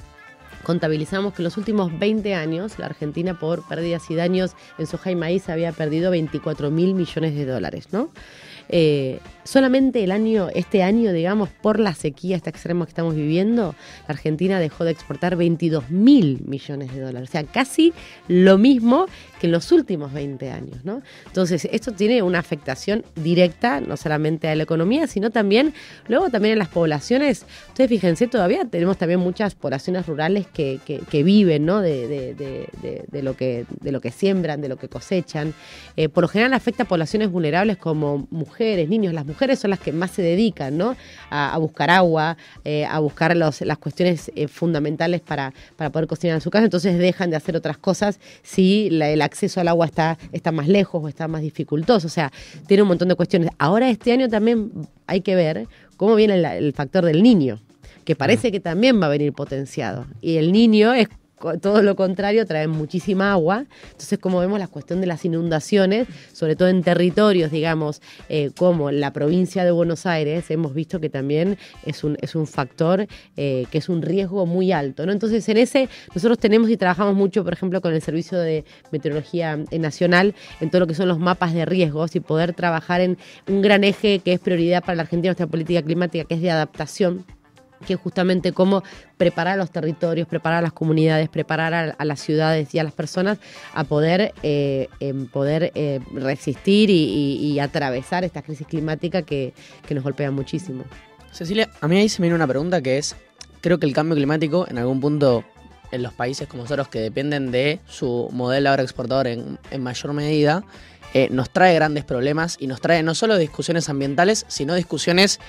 contabilizamos 0.63 1.33
que 1.33 1.41
en 1.41 1.45
los 1.45 1.57
últimos 1.57 1.97
20 1.99 2.33
años 2.33 2.79
la 2.79 2.87
Argentina 2.87 3.39
por 3.39 3.67
pérdidas 3.67 4.09
y 4.09 4.15
daños 4.15 4.55
en 4.77 4.87
soja 4.87 5.11
y 5.11 5.15
maíz 5.15 5.49
había 5.49 5.71
perdido 5.71 6.11
24 6.11 6.71
mil 6.71 6.93
millones 6.93 7.35
de 7.35 7.45
dólares, 7.45 7.89
¿no? 7.91 8.09
Eh, 8.69 9.19
solamente 9.43 10.03
el 10.03 10.11
año, 10.11 10.47
este 10.53 10.83
año, 10.83 11.11
digamos, 11.13 11.49
por 11.49 11.79
la 11.79 11.93
sequía 11.93 12.35
esta 12.35 12.49
extrema 12.49 12.85
que 12.85 12.89
estamos 12.89 13.15
viviendo, 13.15 13.75
la 14.07 14.13
Argentina 14.13 14.59
dejó 14.59 14.83
de 14.85 14.91
exportar 14.91 15.35
22 15.35 15.89
mil 15.89 16.41
millones 16.45 16.93
de 16.93 17.01
dólares. 17.01 17.29
O 17.29 17.31
sea, 17.31 17.43
casi 17.43 17.93
lo 18.27 18.57
mismo 18.57 19.07
que 19.39 19.47
en 19.47 19.51
los 19.51 19.71
últimos 19.71 20.13
20 20.13 20.49
años, 20.51 20.85
¿no? 20.85 21.01
Entonces, 21.27 21.67
esto 21.71 21.91
tiene 21.91 22.21
una 22.21 22.39
afectación 22.39 23.03
directa, 23.15 23.81
no 23.81 23.97
solamente 23.97 24.47
a 24.47 24.55
la 24.55 24.63
economía, 24.63 25.07
sino 25.07 25.31
también, 25.31 25.73
luego 26.07 26.29
también 26.29 26.53
en 26.53 26.59
las 26.59 26.69
poblaciones. 26.69 27.45
Ustedes 27.69 27.89
fíjense, 27.89 28.27
todavía 28.27 28.65
tenemos 28.65 28.97
también 28.97 29.19
muchas 29.19 29.55
poblaciones 29.55 30.05
rurales 30.05 30.47
que, 30.47 30.79
que- 30.85 31.23
viven, 31.23 31.65
¿no? 31.65 31.81
De- 31.81 32.07
de 33.11 33.23
lo 33.23 33.35
que, 33.35 33.65
de 33.81 33.91
lo 33.91 34.01
que 34.01 34.11
siembran, 34.11 34.61
de 34.61 34.69
lo 34.69 34.77
que 34.77 34.87
cosechan. 34.89 35.53
Eh, 35.97 36.09
por 36.09 36.23
lo 36.23 36.27
general 36.27 36.53
afecta 36.53 36.83
a 36.83 36.87
poblaciones 36.87 37.29
vulnerables 37.29 37.77
como 37.77 38.27
mujeres, 38.31 38.89
niños. 38.89 39.13
Las 39.13 39.25
mujeres 39.25 39.32
son 39.59 39.69
las 39.71 39.79
que 39.79 39.91
más 39.91 40.11
se 40.11 40.21
dedican, 40.21 40.77
¿no? 40.77 40.95
A, 41.29 41.53
a 41.53 41.57
buscar 41.57 41.89
agua, 41.89 42.37
eh, 42.63 42.85
a 42.85 42.99
buscar 42.99 43.35
los- 43.35 43.61
las 43.61 43.77
cuestiones 43.77 44.31
eh, 44.35 44.47
fundamentales 44.47 45.21
para, 45.21 45.53
para 45.75 45.89
poder 45.91 46.07
cocinar 46.07 46.35
en 46.35 46.41
su 46.41 46.49
casa. 46.49 46.65
Entonces 46.65 46.97
dejan 46.97 47.29
de 47.29 47.35
hacer 47.35 47.55
otras 47.55 47.77
cosas 47.77 48.19
si 48.41 48.89
la- 48.89 49.09
el 49.09 49.21
acceso 49.21 49.59
al 49.61 49.67
agua 49.67 49.85
está, 49.85 50.17
está 50.31 50.51
más 50.51 50.67
lejos 50.67 51.03
o 51.03 51.07
está 51.07 51.27
más 51.27 51.41
dificultoso. 51.41 52.07
O 52.07 52.09
sea, 52.09 52.31
tiene 52.67 52.83
un 52.83 52.89
montón 52.89 53.07
de 53.09 53.15
cuestiones. 53.15 53.49
Ahora 53.57 53.89
este 53.89 54.11
año 54.11 54.27
también 54.29 54.71
hay 55.07 55.21
que 55.21 55.35
ver 55.35 55.67
cómo 55.97 56.15
viene 56.15 56.35
el, 56.35 56.45
el 56.45 56.73
factor 56.73 57.05
del 57.05 57.21
niño, 57.23 57.59
que 58.05 58.15
parece 58.15 58.51
que 58.51 58.59
también 58.59 59.01
va 59.01 59.05
a 59.05 59.09
venir 59.09 59.31
potenciado. 59.33 60.05
Y 60.21 60.37
el 60.37 60.51
niño 60.51 60.93
es 60.93 61.07
todo 61.61 61.81
lo 61.81 61.95
contrario, 61.95 62.45
trae 62.45 62.67
muchísima 62.67 63.31
agua. 63.31 63.65
Entonces, 63.91 64.19
como 64.19 64.39
vemos, 64.39 64.59
la 64.59 64.67
cuestión 64.67 65.01
de 65.01 65.07
las 65.07 65.25
inundaciones, 65.25 66.07
sobre 66.31 66.55
todo 66.55 66.69
en 66.69 66.83
territorios, 66.83 67.51
digamos, 67.51 68.01
eh, 68.29 68.51
como 68.57 68.91
la 68.91 69.11
provincia 69.11 69.63
de 69.63 69.71
Buenos 69.71 70.05
Aires, 70.05 70.49
hemos 70.51 70.73
visto 70.73 70.99
que 70.99 71.09
también 71.09 71.57
es 71.85 72.03
un, 72.03 72.17
es 72.21 72.35
un 72.35 72.47
factor 72.47 73.07
eh, 73.37 73.65
que 73.71 73.77
es 73.77 73.89
un 73.89 74.01
riesgo 74.01 74.45
muy 74.45 74.71
alto. 74.71 75.05
¿no? 75.05 75.11
Entonces, 75.11 75.47
en 75.49 75.57
ese, 75.57 75.89
nosotros 76.15 76.39
tenemos 76.39 76.69
y 76.69 76.77
trabajamos 76.77 77.15
mucho, 77.15 77.43
por 77.43 77.53
ejemplo, 77.53 77.81
con 77.81 77.93
el 77.93 78.01
Servicio 78.01 78.39
de 78.39 78.65
Meteorología 78.91 79.59
eh, 79.71 79.79
Nacional, 79.79 80.35
en 80.61 80.69
todo 80.69 80.81
lo 80.81 80.87
que 80.87 80.95
son 80.95 81.07
los 81.07 81.19
mapas 81.19 81.53
de 81.53 81.65
riesgos 81.65 82.15
y 82.15 82.19
poder 82.19 82.53
trabajar 82.53 83.01
en 83.01 83.17
un 83.47 83.61
gran 83.61 83.83
eje 83.83 84.19
que 84.19 84.33
es 84.33 84.39
prioridad 84.39 84.81
para 84.81 84.95
la 84.95 85.01
Argentina, 85.03 85.29
nuestra 85.29 85.47
política 85.47 85.81
climática, 85.81 86.25
que 86.25 86.35
es 86.35 86.41
de 86.41 86.51
adaptación 86.51 87.25
que 87.83 87.95
justamente 87.95 88.51
cómo 88.51 88.83
preparar 89.17 89.53
a 89.53 89.57
los 89.57 89.71
territorios, 89.71 90.27
preparar 90.27 90.59
a 90.59 90.61
las 90.61 90.73
comunidades, 90.73 91.29
preparar 91.29 91.95
a, 91.97 92.05
las 92.05 92.19
ciudades 92.19 92.73
y 92.73 92.79
a 92.79 92.83
las 92.83 92.93
personas 92.93 93.37
a 93.73 93.83
poder, 93.83 94.33
eh, 94.43 94.87
em, 94.99 95.27
poder 95.27 95.71
eh, 95.75 95.99
resistir 96.13 96.89
y, 96.89 97.59
atravesar 97.59 98.23
esta 98.23 98.41
crisis 98.41 98.67
climática 98.67 99.21
que, 99.21 99.53
que 99.87 99.95
nos 99.95 100.03
golpea 100.03 100.31
muchísimo. 100.31 100.83
Cecilia, 101.31 101.69
a 101.81 101.87
mí 101.87 101.97
ahí 101.97 102.09
se 102.09 102.21
me 102.21 102.25
viene 102.25 102.35
una 102.35 102.47
pregunta 102.47 102.81
que 102.81 102.97
es, 102.97 103.15
creo 103.61 103.79
que 103.79 103.85
el 103.85 103.93
cambio 103.93 104.15
climático 104.15 104.65
en 104.67 104.77
algún 104.77 104.99
punto 104.99 105.43
en 105.91 106.01
los 106.01 106.13
países 106.13 106.47
como 106.47 106.63
nosotros 106.63 106.87
que 106.87 106.99
dependen 106.99 107.51
de 107.51 107.79
su 107.87 108.27
modelo 108.31 108.69
agroexportador 108.71 109.27
en, 109.27 109.59
en 109.69 109.83
mayor 109.83 110.13
medida, 110.13 110.63
eh, 111.13 111.27
nos 111.29 111.51
trae 111.51 111.75
grandes 111.75 112.03
problemas 112.03 112.57
y 112.59 112.65
nos 112.65 112.81
trae 112.81 113.03
no 113.03 113.13
solo 113.13 113.37
discusiones 113.37 113.87
ambientales, 113.87 114.45
sino 114.47 114.73
discusiones 114.73 115.39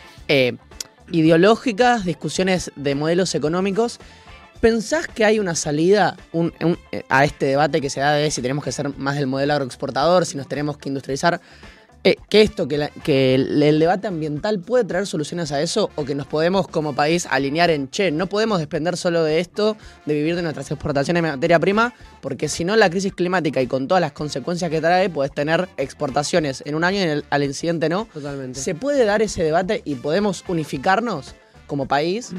ideológicas, 1.11 2.05
discusiones 2.05 2.73
de 2.77 2.95
modelos 2.95 3.35
económicos. 3.35 3.99
¿Pensás 4.61 5.09
que 5.09 5.25
hay 5.25 5.39
una 5.39 5.55
salida 5.55 6.17
eh, 6.33 7.05
a 7.09 7.25
este 7.25 7.47
debate 7.47 7.81
que 7.81 7.91
se 7.91 8.01
da 8.01 8.13
de 8.13 8.31
si 8.31 8.41
tenemos 8.41 8.65
que 8.65 8.73
ser 8.73 8.97
más 8.97 9.17
del 9.17 9.27
modelo 9.27 9.53
agroexportador, 9.53 10.25
si 10.25 10.37
nos 10.37 10.49
tenemos 10.49 10.79
que 10.79 10.89
industrializar? 10.89 11.41
Eh, 12.07 12.17
que 12.29 12.43
esto, 12.43 12.69
que, 12.69 12.77
la- 12.77 12.91
que 12.91 13.35
el, 13.35 13.63
el 13.63 13.79
debate 13.81 14.07
ambiental 14.09 14.61
puede 14.61 14.85
traer 14.85 15.07
soluciones 15.07 15.53
a 15.53 15.63
eso 15.63 15.89
o 15.95 16.05
que 16.05 16.15
nos 16.15 16.27
podemos 16.27 16.69
como 16.69 16.95
país 16.95 17.27
alinear 17.31 17.71
en, 17.71 17.89
che, 17.89 18.11
no 18.11 18.27
podemos 18.27 18.59
depender 18.59 18.99
solo 18.99 19.25
de 19.25 19.41
esto, 19.41 19.79
de 20.05 20.13
vivir 20.13 20.37
de 20.37 20.43
nuestras 20.43 20.71
exportaciones 20.71 21.23
de 21.23 21.31
materia 21.31 21.59
prima, 21.59 21.95
porque 22.21 22.51
si 22.51 22.63
no 22.63 22.77
la 22.77 22.91
crisis 22.91 23.15
climática 23.15 23.63
y 23.63 23.67
con 23.67 23.89
todas 23.89 24.03
las 24.03 24.13
consecuencias 24.13 24.71
que 24.71 24.83
trae, 24.83 25.09
puedes 25.09 25.33
tener 25.33 25.67
exportaciones 25.79 26.63
en 26.67 26.75
un 26.75 26.85
año 26.85 26.99
y 26.99 27.03
en 27.05 27.09
el- 27.09 27.25
al 27.31 27.55
siguiente 27.55 27.89
no. 27.89 28.07
Totalmente. 28.13 28.61
¿Se 28.61 28.75
puede 28.75 29.07
dar 29.07 29.23
ese 29.23 29.43
debate 29.43 29.81
y 29.87 29.95
podemos 29.95 30.45
unificarnos 30.47 31.35
como 31.67 31.87
país? 31.87 32.33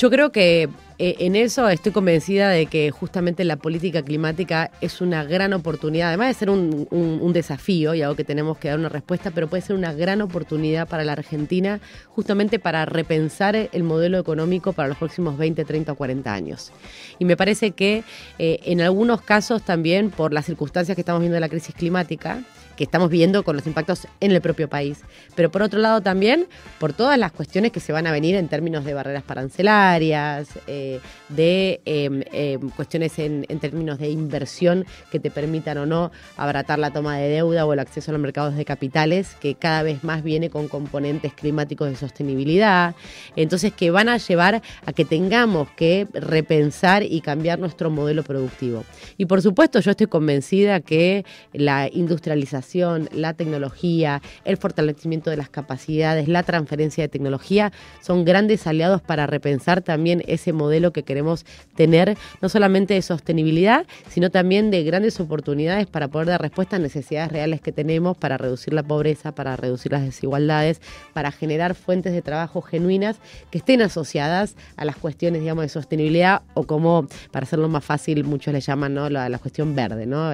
Yo 0.00 0.10
creo 0.10 0.32
que 0.32 0.68
eh, 0.98 1.16
en 1.18 1.36
eso 1.36 1.68
estoy 1.68 1.92
convencida 1.92 2.48
de 2.48 2.66
que 2.66 2.90
justamente 2.90 3.44
la 3.44 3.56
política 3.56 4.02
climática 4.02 4.70
es 4.80 5.02
una 5.02 5.24
gran 5.24 5.52
oportunidad, 5.52 6.08
además 6.08 6.28
de 6.28 6.34
ser 6.34 6.50
un, 6.50 7.32
desafío 7.32 7.94
y 7.94 8.00
algo 8.00 8.16
que 8.16 8.24
tenemos 8.24 8.56
que 8.56 8.68
dar 8.68 8.78
una 8.78 8.88
respuesta, 8.88 9.30
pero 9.30 9.46
puede 9.48 9.60
ser 9.60 9.76
una 9.76 9.92
gran 9.92 10.22
oportunidad 10.22 10.88
para 10.88 11.04
la 11.04 11.12
Argentina 11.12 11.80
justamente 12.08 12.58
para 12.58 12.86
repensar 12.86 13.56
el 13.56 13.82
modelo 13.82 14.18
económico 14.18 14.72
para 14.72 14.88
los 14.88 14.96
próximos 14.96 15.36
20, 15.36 15.64
30 15.66 15.92
o 15.92 15.94
40 15.96 16.32
años. 16.32 16.72
Y 17.18 17.26
me 17.26 17.36
parece 17.36 17.72
que 17.72 18.04
eh, 18.38 18.60
en 18.64 18.80
algunos 18.80 19.20
casos 19.20 19.62
también 19.62 20.10
por 20.10 20.32
las 20.32 20.46
circunstancias 20.46 20.94
que 20.94 21.02
estamos 21.02 21.20
viendo 21.20 21.34
de 21.34 21.40
la 21.40 21.50
crisis 21.50 21.74
climática, 21.74 22.42
que 22.76 22.84
estamos 22.84 23.10
viendo 23.10 23.42
con 23.42 23.56
los 23.56 23.66
impactos 23.66 24.06
en 24.20 24.32
el 24.32 24.40
propio 24.40 24.68
país, 24.68 25.00
pero 25.34 25.50
por 25.50 25.62
otro 25.62 25.80
lado 25.80 26.00
también 26.00 26.46
por 26.78 26.92
todas 26.92 27.18
las 27.18 27.32
cuestiones 27.32 27.72
que 27.72 27.80
se 27.80 27.92
van 27.92 28.06
a 28.06 28.12
venir 28.12 28.36
en 28.36 28.48
términos 28.48 28.84
de 28.84 28.94
barreras 28.94 29.24
arancelarias, 29.28 30.48
eh, 30.66 31.00
de 31.28 31.80
eh, 31.84 32.24
eh, 32.32 32.58
cuestiones 32.76 33.18
en, 33.18 33.46
en 33.48 33.58
términos 33.58 33.98
de 33.98 34.10
inversión 34.10 34.84
que 35.10 35.20
te 35.20 35.30
permitan 35.30 35.78
o 35.78 35.86
no 35.86 36.10
abaratar 36.36 36.78
la 36.78 36.90
toma 36.90 37.16
de 37.16 37.28
deuda 37.28 37.66
o 37.66 37.72
el 37.72 37.78
acceso 37.78 38.10
a 38.10 38.12
los 38.12 38.20
mercados 38.20 38.56
de 38.56 38.64
capitales, 38.64 39.36
que 39.40 39.54
cada 39.54 39.82
vez 39.82 40.04
más 40.04 40.22
viene 40.22 40.50
con 40.50 40.68
componentes 40.68 41.32
climáticos 41.32 41.88
de 41.88 41.96
sostenibilidad, 41.96 42.94
entonces 43.36 43.72
que 43.72 43.90
van 43.90 44.08
a 44.08 44.18
llevar 44.18 44.62
a 44.84 44.92
que 44.92 45.04
tengamos 45.04 45.68
que 45.76 46.06
repensar 46.12 47.02
y 47.02 47.20
cambiar 47.20 47.58
nuestro 47.58 47.90
modelo 47.90 48.22
productivo. 48.22 48.84
Y 49.16 49.26
por 49.26 49.42
supuesto 49.42 49.80
yo 49.80 49.90
estoy 49.90 50.06
convencida 50.06 50.80
que 50.80 51.24
la 51.52 51.88
industrialización, 51.92 52.65
la 52.74 53.34
tecnología, 53.34 54.22
el 54.44 54.56
fortalecimiento 54.56 55.30
de 55.30 55.36
las 55.36 55.48
capacidades, 55.48 56.28
la 56.28 56.42
transferencia 56.42 57.04
de 57.04 57.08
tecnología 57.08 57.72
son 58.00 58.24
grandes 58.24 58.66
aliados 58.66 59.02
para 59.02 59.26
repensar 59.26 59.82
también 59.82 60.22
ese 60.26 60.52
modelo 60.52 60.92
que 60.92 61.02
queremos 61.02 61.44
tener, 61.74 62.16
no 62.40 62.48
solamente 62.48 62.94
de 62.94 63.02
sostenibilidad, 63.02 63.86
sino 64.08 64.30
también 64.30 64.70
de 64.70 64.82
grandes 64.84 65.20
oportunidades 65.20 65.86
para 65.86 66.08
poder 66.08 66.28
dar 66.28 66.42
respuesta 66.42 66.76
a 66.76 66.78
necesidades 66.78 67.30
reales 67.32 67.60
que 67.60 67.72
tenemos, 67.72 68.16
para 68.16 68.36
reducir 68.36 68.74
la 68.74 68.82
pobreza, 68.82 69.34
para 69.34 69.56
reducir 69.56 69.92
las 69.92 70.02
desigualdades, 70.02 70.80
para 71.12 71.32
generar 71.32 71.74
fuentes 71.74 72.12
de 72.12 72.22
trabajo 72.22 72.62
genuinas 72.62 73.16
que 73.50 73.58
estén 73.58 73.82
asociadas 73.82 74.56
a 74.76 74.84
las 74.84 74.96
cuestiones, 74.96 75.40
digamos, 75.40 75.62
de 75.62 75.68
sostenibilidad 75.68 76.42
o 76.54 76.64
como, 76.64 77.06
para 77.30 77.44
hacerlo 77.44 77.68
más 77.68 77.84
fácil, 77.84 78.24
muchos 78.24 78.52
le 78.52 78.60
llaman 78.60 78.94
¿no? 78.94 79.08
la, 79.08 79.28
la 79.28 79.38
cuestión 79.38 79.74
verde, 79.74 80.06
¿no? 80.06 80.32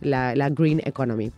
La 0.00 0.48
green 0.50 0.80
economy. 0.84 1.32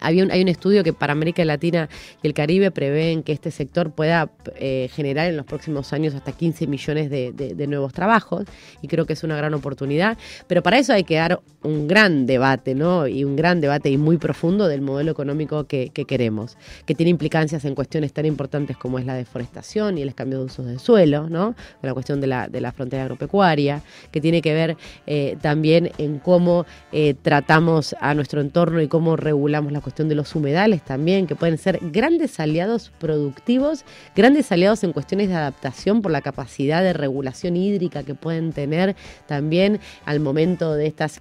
Había 0.00 0.24
un- 0.24 0.30
hay 0.30 0.40
un 0.42 0.48
estudio 0.48 0.84
que 0.84 0.92
para 0.92 1.12
América 1.12 1.44
Latina 1.44 1.88
y 2.22 2.26
el 2.28 2.34
Caribe 2.34 2.70
prevén 2.70 3.22
que 3.22 3.32
este 3.32 3.50
sector 3.50 3.90
pueda 3.90 4.30
eh, 4.56 4.88
generar 4.92 5.28
en 5.28 5.36
los 5.36 5.44
próximos 5.46 5.92
años 5.92 6.14
hasta 6.14 6.32
15 6.32 6.66
millones 6.66 7.10
de, 7.10 7.32
de- 7.32 7.66
nuevos 7.66 7.92
trabajos 7.92 8.44
y 8.82 8.88
creo 8.88 9.06
que 9.06 9.12
es 9.12 9.22
una 9.24 9.36
gran 9.36 9.52
oportunidad. 9.54 10.16
Pero 10.46 10.62
para 10.62 10.78
eso 10.78 10.92
hay 10.92 11.04
que 11.04 11.16
dar 11.16 11.40
un 11.62 11.86
gran 11.88 12.26
debate, 12.26 12.74
¿no? 12.74 13.06
Y 13.06 13.24
un 13.24 13.36
gran 13.36 13.60
debate 13.60 13.90
y 13.90 13.96
muy 13.96 14.16
profundo 14.16 14.66
del 14.68 14.80
modelo 14.80 15.10
económico 15.12 15.64
que, 15.64 15.90
que 15.90 16.04
queremos, 16.04 16.56
que 16.86 16.94
tiene 16.94 17.10
implicancias 17.10 17.64
en 17.64 17.74
cuestiones 17.74 18.12
tan 18.12 18.26
importantes 18.26 18.76
como 18.76 18.98
es 18.98 19.06
la 19.06 19.14
deforestación 19.14 19.98
y 19.98 20.02
el 20.02 20.14
cambio 20.14 20.38
de 20.38 20.44
usos 20.46 20.66
de 20.66 20.78
suelo, 20.78 21.28
¿no? 21.28 21.54
La 21.82 21.94
cuestión 21.94 22.20
de 22.20 22.26
la, 22.28 22.48
de 22.48 22.60
la 22.60 22.72
frontera 22.72 23.02
agropecuaria, 23.02 23.82
que 24.10 24.20
tiene 24.20 24.40
que 24.42 24.52
ver 24.54 24.76
eh, 25.06 25.36
también 25.40 25.90
en 25.98 26.18
cómo 26.18 26.64
eh, 26.92 27.14
tratamos 27.22 27.94
a 28.00 28.14
nuestro 28.14 28.40
entorno 28.40 28.80
y 28.80 28.88
cómo 28.88 29.16
regulamos 29.16 29.72
la 29.80 29.82
cuestión 29.82 30.10
de 30.10 30.14
los 30.14 30.34
humedales 30.34 30.82
también, 30.82 31.26
que 31.26 31.34
pueden 31.34 31.56
ser 31.56 31.78
grandes 31.80 32.38
aliados 32.38 32.92
productivos, 32.98 33.86
grandes 34.14 34.52
aliados 34.52 34.84
en 34.84 34.92
cuestiones 34.92 35.28
de 35.28 35.34
adaptación 35.34 36.02
por 36.02 36.12
la 36.12 36.20
capacidad 36.20 36.82
de 36.82 36.92
regulación 36.92 37.56
hídrica 37.56 38.02
que 38.02 38.14
pueden 38.14 38.52
tener 38.52 38.94
también 39.26 39.80
al 40.04 40.20
momento 40.20 40.74
de 40.74 40.86
estas 40.86 41.20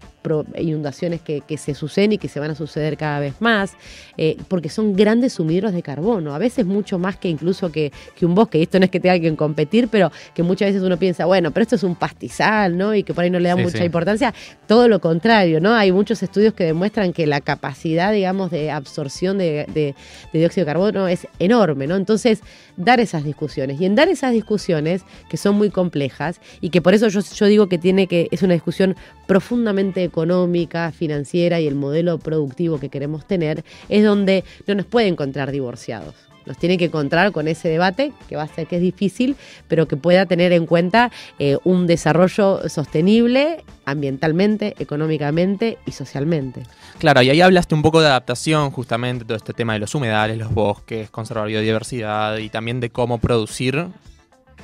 inundaciones 0.57 1.21
que, 1.21 1.39
que 1.39 1.57
se 1.57 1.73
suceden 1.73 2.11
y 2.11 2.17
que 2.17 2.27
se 2.27 2.41
van 2.41 2.51
a 2.51 2.55
suceder 2.55 2.97
cada 2.97 3.21
vez 3.21 3.35
más, 3.39 3.73
eh, 4.17 4.35
porque 4.49 4.67
son 4.67 4.93
grandes 4.93 5.33
sumideros 5.33 5.71
de 5.71 5.81
carbono, 5.81 6.35
a 6.35 6.37
veces 6.37 6.65
mucho 6.65 6.99
más 6.99 7.15
que 7.15 7.29
incluso 7.29 7.71
que, 7.71 7.93
que 8.17 8.25
un 8.25 8.35
bosque, 8.35 8.59
y 8.59 8.63
esto 8.63 8.77
no 8.77 8.85
es 8.85 8.91
que 8.91 8.99
tenga 8.99 9.17
que 9.17 9.33
competir, 9.37 9.87
pero 9.87 10.11
que 10.33 10.43
muchas 10.43 10.67
veces 10.69 10.83
uno 10.83 10.97
piensa, 10.97 11.25
bueno, 11.25 11.51
pero 11.51 11.61
esto 11.63 11.75
es 11.77 11.83
un 11.83 11.95
pastizal, 11.95 12.77
¿no? 12.77 12.93
Y 12.93 13.03
que 13.03 13.13
por 13.13 13.23
ahí 13.23 13.29
no 13.29 13.39
le 13.39 13.47
da 13.47 13.55
Sí, 13.55 13.61
mucha 13.63 13.77
sí. 13.79 13.83
importancia, 13.85 14.33
todo 14.67 14.87
lo 14.89 14.99
contrario, 14.99 15.61
¿no? 15.61 15.73
Hay 15.73 15.91
muchos 15.93 16.21
estudios 16.21 16.53
que 16.53 16.65
demuestran 16.65 17.13
que 17.13 17.25
la 17.25 17.39
capacidad, 17.39 18.11
digamos, 18.11 18.48
de 18.49 18.71
absorción 18.71 19.37
de, 19.37 19.95
dióxido 20.33 20.65
de 20.65 20.71
carbono 20.71 21.07
es 21.07 21.27
enorme, 21.39 21.87
¿no? 21.87 21.95
Entonces, 21.95 22.41
dar 22.77 22.99
esas 22.99 23.23
discusiones. 23.23 23.79
Y 23.79 23.85
en 23.85 23.95
dar 23.95 24.09
esas 24.09 24.31
discusiones, 24.31 25.03
que 25.29 25.37
son 25.37 25.55
muy 25.55 25.69
complejas, 25.69 26.39
y 26.61 26.69
que 26.69 26.81
por 26.81 26.93
eso 26.93 27.07
yo, 27.07 27.21
yo 27.21 27.45
digo 27.45 27.67
que 27.67 27.77
tiene 27.77 28.07
que, 28.07 28.27
es 28.31 28.43
una 28.43 28.53
discusión 28.53 28.95
profundamente 29.27 30.03
económica, 30.03 30.91
financiera 30.91 31.59
y 31.59 31.67
el 31.67 31.75
modelo 31.75 32.19
productivo 32.19 32.79
que 32.79 32.89
queremos 32.89 33.25
tener, 33.25 33.63
es 33.89 34.03
donde 34.03 34.43
no 34.67 34.75
nos 34.75 34.85
puede 34.85 35.07
encontrar 35.07 35.51
divorciados. 35.51 36.28
Nos 36.49 36.57
tiene 36.57 36.77
que 36.79 36.85
encontrar 36.85 37.31
con 37.31 37.47
ese 37.47 37.69
debate, 37.69 38.11
que 38.27 38.35
va 38.35 38.41
a 38.43 38.47
ser 38.47 38.65
que 38.67 38.77
es 38.77 38.81
difícil, 38.81 39.37
pero 39.67 39.87
que 39.87 39.95
pueda 39.95 40.25
tener 40.25 40.51
en 40.51 40.65
cuenta 40.65 41.11
eh, 41.37 41.57
un 41.63 41.85
desarrollo 41.87 42.67
sostenible 42.67 43.63
ambientalmente, 43.85 44.75
económicamente 44.79 45.77
y 45.85 45.91
socialmente. 45.91 46.63
Claro, 46.97 47.21
y 47.21 47.29
ahí 47.29 47.39
hablaste 47.39 47.75
un 47.75 47.83
poco 47.83 48.01
de 48.01 48.07
adaptación, 48.07 48.71
justamente, 48.71 49.25
todo 49.25 49.37
este 49.37 49.53
tema 49.53 49.73
de 49.73 49.79
los 49.79 49.93
humedales, 49.95 50.37
los 50.37 50.51
bosques, 50.53 51.09
conservar 51.11 51.47
biodiversidad 51.47 52.37
y 52.37 52.49
también 52.49 52.79
de 52.79 52.89
cómo 52.89 53.19
producir 53.19 53.87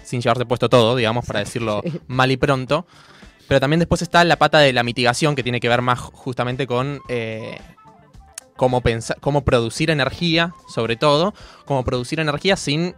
sin 0.03 0.21
llevarse 0.21 0.45
puesto 0.45 0.69
todo, 0.69 0.95
digamos, 0.95 1.25
para 1.25 1.39
decirlo 1.39 1.81
Sí. 1.83 1.99
mal 2.07 2.31
y 2.31 2.38
pronto. 2.38 2.86
Pero 3.47 3.60
también 3.60 3.79
después 3.79 4.01
está 4.01 4.23
la 4.23 4.38
pata 4.38 4.57
de 4.57 4.73
la 4.73 4.81
mitigación, 4.81 5.36
que 5.36 5.43
tiene 5.43 5.60
que 5.60 5.69
ver 5.69 5.83
más 5.83 5.99
justamente 5.99 6.65
con 6.65 6.99
eh, 7.10 7.60
cómo, 8.55 8.81
pensa- 8.81 9.15
cómo 9.21 9.43
producir 9.43 9.89
energía, 9.89 10.53
sobre 10.67 10.95
todo, 10.95 11.33
cómo 11.65 11.83
producir 11.83 12.19
energía 12.19 12.55
sin 12.55 12.95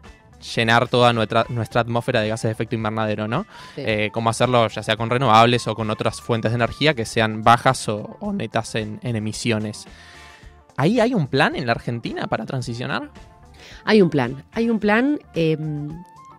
llenar 0.56 0.88
toda 0.88 1.14
nuestra, 1.14 1.46
nuestra 1.50 1.82
atmósfera 1.82 2.22
de 2.22 2.30
gases 2.30 2.44
de 2.44 2.52
efecto 2.52 2.76
invernadero, 2.76 3.28
¿no? 3.28 3.48
Sí. 3.76 3.82
Eh, 3.86 4.10
cómo 4.14 4.30
hacerlo 4.30 4.68
ya 4.68 4.84
sea 4.84 4.96
con 4.96 5.10
renovables 5.10 5.68
o 5.68 5.74
con 5.74 5.90
otras 5.90 6.22
fuentes 6.22 6.52
de 6.52 6.56
energía 6.58 6.94
que 6.94 7.06
sean 7.06 7.42
bajas 7.44 7.90
o, 7.90 8.18
o 8.20 8.34
netas 8.34 8.76
en, 8.76 9.00
en 9.02 9.16
emisiones. 9.16 9.86
¿Ahí 10.76 11.00
hay 11.00 11.16
un 11.16 11.28
plan 11.28 11.56
en 11.56 11.66
la 11.66 11.72
Argentina 11.72 12.28
para 12.28 12.46
transicionar? 12.46 13.10
Hay 13.84 14.02
un 14.04 14.12
plan, 14.12 14.44
hay 14.52 14.70
un 14.70 14.80
plan. 14.80 15.20
eh, 15.34 15.58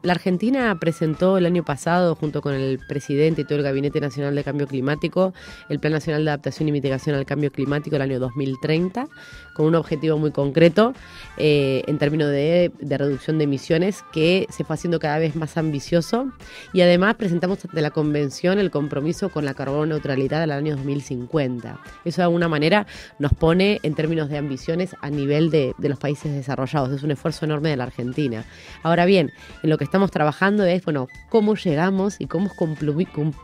la 0.09 0.15
Argentina 0.15 0.75
presentó 0.81 1.37
el 1.37 1.45
año 1.45 1.67
pasado, 1.67 2.15
junto 2.15 2.41
con 2.41 2.55
el 2.55 2.79
presidente 2.89 3.43
y 3.43 3.45
todo 3.45 3.59
el 3.59 3.63
Gabinete 3.63 4.01
Nacional 4.01 4.35
de 4.35 4.43
Cambio 4.43 4.67
Climático, 4.67 5.35
el 5.69 5.81
Plan 5.81 5.93
Nacional 5.93 6.25
de 6.25 6.31
Adaptación 6.31 6.67
y 6.67 6.73
Mitigación 6.73 7.15
al 7.15 7.27
Cambio 7.27 7.53
Climático 7.53 7.95
del 7.95 8.03
año 8.03 8.19
2030, 8.19 9.07
con 9.55 9.67
un 9.67 9.75
objetivo 9.75 10.17
muy 10.17 10.31
concreto 10.31 10.95
eh, 11.37 11.83
en 11.87 11.99
términos 11.99 12.31
de, 12.31 12.73
reducción 12.81 13.37
de 13.37 13.45
emisiones 13.45 14.03
que 14.11 14.47
se 14.49 14.65
fue 14.65 14.75
haciendo 14.75 14.99
cada 14.99 15.19
vez 15.19 15.37
más 15.37 15.59
ambicioso. 15.59 16.33
Y 16.73 16.81
además 16.81 17.17
presentamos 17.17 17.63
ante 17.67 17.83
la 17.83 17.91
Convención 17.91 18.59
el 18.59 18.71
compromiso 18.71 19.29
con 19.29 19.45
la 19.45 19.53
carbono 19.53 19.85
neutralidad 19.85 20.43
al 20.43 20.53
año 20.53 20.75
2050. 20.77 21.81
Eso 22.07 22.23
de 22.23 22.25
alguna 22.25 22.49
manera 22.49 22.87
nos 23.19 23.35
pone 23.35 23.79
en 23.83 23.95
términos 23.95 24.31
de 24.31 24.39
ambiciones 24.39 24.97
a 25.03 25.11
nivel 25.11 25.51
de, 25.51 25.75
de 25.77 25.89
los 25.91 25.99
países 25.99 26.33
desarrollados. 26.33 26.93
Es 26.93 27.03
un 27.03 27.11
esfuerzo 27.11 27.45
enorme 27.45 27.69
de 27.69 27.77
la 27.77 27.85
Argentina. 27.85 28.47
Ahora 28.83 29.05
bien, 29.05 29.33
en 29.63 29.69
lo 29.69 29.77
que 29.77 29.85
estamos 29.85 29.98
trabajando 30.07 30.65
es, 30.65 30.85
bueno, 30.85 31.09
cómo 31.29 31.55
llegamos 31.55 32.21
y 32.21 32.27
cómo 32.27 32.51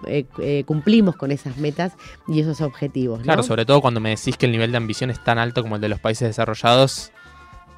eh, 0.06 0.24
eh, 0.38 0.64
cumplimos 0.64 1.16
con 1.16 1.30
esas 1.30 1.56
metas 1.56 1.92
y 2.28 2.40
esos 2.40 2.60
objetivos. 2.60 3.22
Claro, 3.22 3.42
sobre 3.42 3.66
todo 3.66 3.80
cuando 3.80 4.00
me 4.00 4.10
decís 4.10 4.36
que 4.36 4.46
el 4.46 4.52
nivel 4.52 4.70
de 4.70 4.76
ambición 4.76 5.10
es 5.10 5.22
tan 5.22 5.38
alto 5.38 5.62
como 5.62 5.76
el 5.76 5.80
de 5.80 5.88
los 5.88 6.00
países 6.00 6.28
desarrollados, 6.28 7.12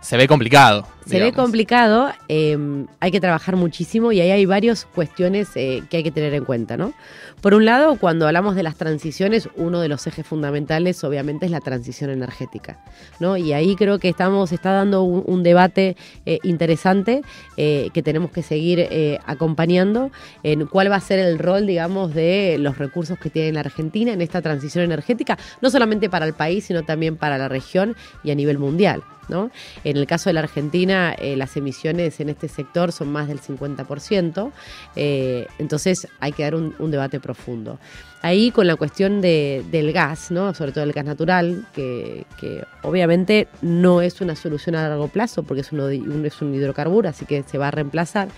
se 0.00 0.16
ve 0.16 0.28
complicado. 0.28 0.86
Se 1.06 1.20
ve 1.20 1.32
complicado, 1.32 2.10
eh, 2.28 2.58
hay 2.98 3.10
que 3.12 3.20
trabajar 3.20 3.54
muchísimo 3.54 4.10
y 4.10 4.20
ahí 4.20 4.32
hay 4.32 4.44
varias 4.44 4.86
cuestiones 4.86 5.48
eh, 5.54 5.84
que 5.88 5.98
hay 5.98 6.02
que 6.02 6.10
tener 6.10 6.34
en 6.34 6.44
cuenta, 6.44 6.76
¿no? 6.76 6.94
Por 7.40 7.54
un 7.54 7.64
lado, 7.64 7.96
cuando 7.96 8.26
hablamos 8.26 8.56
de 8.56 8.64
las 8.64 8.74
transiciones, 8.74 9.48
uno 9.54 9.80
de 9.80 9.88
los 9.88 10.04
ejes 10.08 10.26
fundamentales 10.26 11.04
obviamente 11.04 11.46
es 11.46 11.52
la 11.52 11.60
transición 11.60 12.10
energética, 12.10 12.82
¿no? 13.20 13.36
Y 13.36 13.52
ahí 13.52 13.76
creo 13.76 14.00
que 14.00 14.08
estamos, 14.08 14.50
está 14.50 14.72
dando 14.72 15.04
un, 15.04 15.22
un 15.26 15.44
debate 15.44 15.96
eh, 16.24 16.40
interesante 16.42 17.22
eh, 17.56 17.90
que 17.94 18.02
tenemos 18.02 18.32
que 18.32 18.42
seguir 18.42 18.88
acompañando 19.26 20.10
en 20.42 20.66
cuál 20.66 20.90
va 20.90 20.96
a 20.96 21.00
ser 21.00 21.20
el 21.20 21.38
rol, 21.38 21.66
digamos, 21.66 22.14
de 22.14 22.56
los 22.58 22.78
recursos 22.78 23.16
que 23.18 23.30
tiene 23.30 23.52
la 23.52 23.60
Argentina 23.60 24.12
en 24.12 24.22
esta 24.22 24.42
transición 24.42 24.84
energética, 24.84 25.38
no 25.60 25.70
solamente 25.70 26.10
para 26.10 26.26
el 26.26 26.34
país, 26.34 26.64
sino 26.64 26.82
también 26.82 27.16
para 27.16 27.38
la 27.38 27.48
región 27.48 27.94
y 28.24 28.32
a 28.32 28.34
nivel 28.34 28.58
mundial. 28.58 29.02
¿No? 29.28 29.50
En 29.84 29.96
el 29.96 30.06
caso 30.06 30.30
de 30.30 30.34
la 30.34 30.40
Argentina, 30.40 31.14
eh, 31.18 31.36
las 31.36 31.56
emisiones 31.56 32.20
en 32.20 32.28
este 32.28 32.48
sector 32.48 32.92
son 32.92 33.10
más 33.12 33.28
del 33.28 33.40
50%, 33.40 34.52
eh, 34.94 35.46
entonces 35.58 36.08
hay 36.20 36.32
que 36.32 36.42
dar 36.42 36.54
un, 36.54 36.74
debate 36.90 37.20
profundo. 37.20 37.78
Ahí 38.22 38.50
con 38.50 38.66
la 38.66 38.76
cuestión 38.76 39.20
de- 39.20 39.64
del 39.70 39.92
gas, 39.92 40.30
¿no? 40.30 40.54
sobre 40.54 40.72
todo 40.72 40.84
el 40.84 40.92
gas 40.92 41.04
natural, 41.04 41.66
que, 41.74 42.24
que 42.40 42.64
obviamente 42.82 43.48
no 43.62 44.00
es 44.02 44.20
una 44.20 44.36
solución 44.36 44.74
a 44.76 44.88
largo 44.88 45.08
plazo 45.08 45.42
porque 45.42 45.60
es, 45.60 45.72
uno 45.72 45.88
es 45.88 46.42
un 46.42 46.54
hidrocarburo, 46.54 47.08
así 47.08 47.24
que 47.26 47.42
se 47.42 47.58
va 47.58 47.68
a 47.68 47.70
reemplazar, 47.70 48.28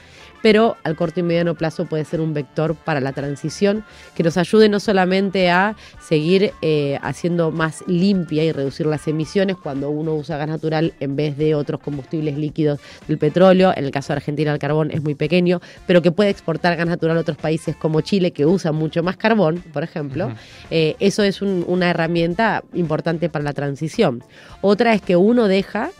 pero 0.43 0.77
al 0.85 0.97
corto 0.97 1.21
y 1.21 1.23
mediano 1.23 1.55
plazo 1.55 1.85
puede 1.87 2.05
ser 2.05 2.21
un 2.21 2.35
vector 2.35 2.75
para 2.75 3.01
la 3.01 3.13
transición 3.13 3.85
que 4.15 4.23
nos 4.23 4.37
ayude 4.37 4.69
no 4.69 4.81
solamente 4.81 5.51
a 5.51 5.77
seguir 6.01 6.53
eh, 6.63 6.99
haciendo 7.03 7.51
más 7.51 7.83
limpia 7.87 8.45
y 8.45 8.53
reducir 8.53 8.87
las 8.87 9.07
emisiones 9.09 9.57
cuando 9.57 9.91
uno 9.91 10.15
usa 10.15 10.37
gas 10.37 10.49
natural 10.49 10.95
en 11.01 11.17
vez 11.17 11.37
de 11.37 11.55
otros 11.55 11.81
combustibles 11.81 12.37
líquidos 12.39 12.81
del 13.07 13.19
petróleo, 13.19 13.73
en 13.77 13.85
el 13.85 13.91
caso 13.91 14.09
de 14.13 14.19
Argentina 14.19 14.53
el 14.53 14.59
carbón 14.59 14.91
es 14.91 15.03
muy 15.03 15.15
pequeño, 15.15 15.61
pero 15.87 16.03
que 16.03 16.13
puede 16.13 16.31
exportar 16.31 16.77
gas 16.77 16.87
natural 16.87 17.17
a 17.17 17.21
otros 17.21 17.37
países 17.37 17.77
como 17.77 18.01
Chile 18.01 18.31
que 18.33 18.47
usan 18.47 18.75
mucho 18.75 19.03
más 19.03 19.17
carbón, 19.17 19.63
por 19.73 19.83
ejemplo, 19.83 20.33
eh, 20.71 20.97
eso 21.01 21.23
es 21.23 21.43
un- 21.43 21.65
una 21.67 21.91
herramienta 21.91 22.63
importante 22.75 23.29
para 23.29 23.45
la 23.45 23.53
transición. 23.53 24.23
Otra 24.61 24.95
es 24.95 25.03
que 25.03 25.17
uno 25.17 25.49
deja 25.49 25.91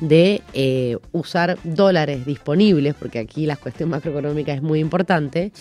de 0.00 0.42
eh, 0.52 0.96
usar 1.12 1.58
dólares 1.64 2.26
disponibles, 2.26 2.94
porque 2.94 3.18
aquí 3.18 3.46
la 3.46 3.56
cuestión 3.56 3.90
macroeconómica 3.90 4.52
es 4.52 4.62
muy 4.62 4.80
importante, 4.80 5.52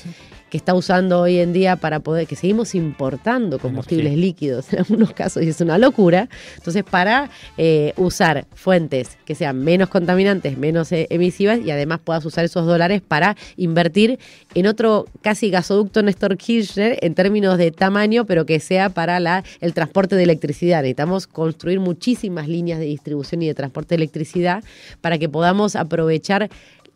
que 0.53 0.57
está 0.57 0.75
usando 0.75 1.19
hoy 1.19 1.39
en 1.39 1.51
día 1.51 1.77
para 1.77 2.01
poder, 2.01 2.27
que 2.27 2.35
seguimos 2.35 2.75
importando 2.75 3.57
combustibles 3.57 4.05
Energía. 4.05 4.23
líquidos 4.23 4.71
en 4.71 4.79
algunos 4.81 5.11
casos 5.11 5.41
y 5.41 5.49
es 5.49 5.59
una 5.61 5.79
locura. 5.79 6.29
Entonces, 6.57 6.83
para 6.83 7.31
eh, 7.57 7.91
usar 7.97 8.45
fuentes 8.53 9.17
que 9.25 9.33
sean 9.33 9.63
menos 9.63 9.89
contaminantes, 9.89 10.55
menos 10.55 10.91
eh, 10.91 11.07
emisivas 11.09 11.59
y 11.65 11.71
además 11.71 12.01
puedas 12.03 12.23
usar 12.23 12.45
esos 12.45 12.67
dólares 12.67 13.01
para 13.01 13.35
invertir 13.57 14.19
en 14.53 14.67
otro 14.67 15.07
casi 15.21 15.49
gasoducto 15.49 16.03
Néstor 16.03 16.37
Kirchner 16.37 16.99
en 17.01 17.15
términos 17.15 17.57
de 17.57 17.71
tamaño, 17.71 18.27
pero 18.27 18.45
que 18.45 18.59
sea 18.59 18.89
para 18.89 19.19
la, 19.19 19.43
el 19.59 19.73
transporte 19.73 20.15
de 20.15 20.21
electricidad. 20.21 20.83
Necesitamos 20.83 21.25
construir 21.25 21.79
muchísimas 21.79 22.47
líneas 22.47 22.77
de 22.77 22.85
distribución 22.85 23.41
y 23.41 23.47
de 23.47 23.55
transporte 23.55 23.95
de 23.95 24.03
electricidad 24.03 24.63
para 25.01 25.17
que 25.17 25.27
podamos 25.29 25.75
aprovechar 25.75 26.51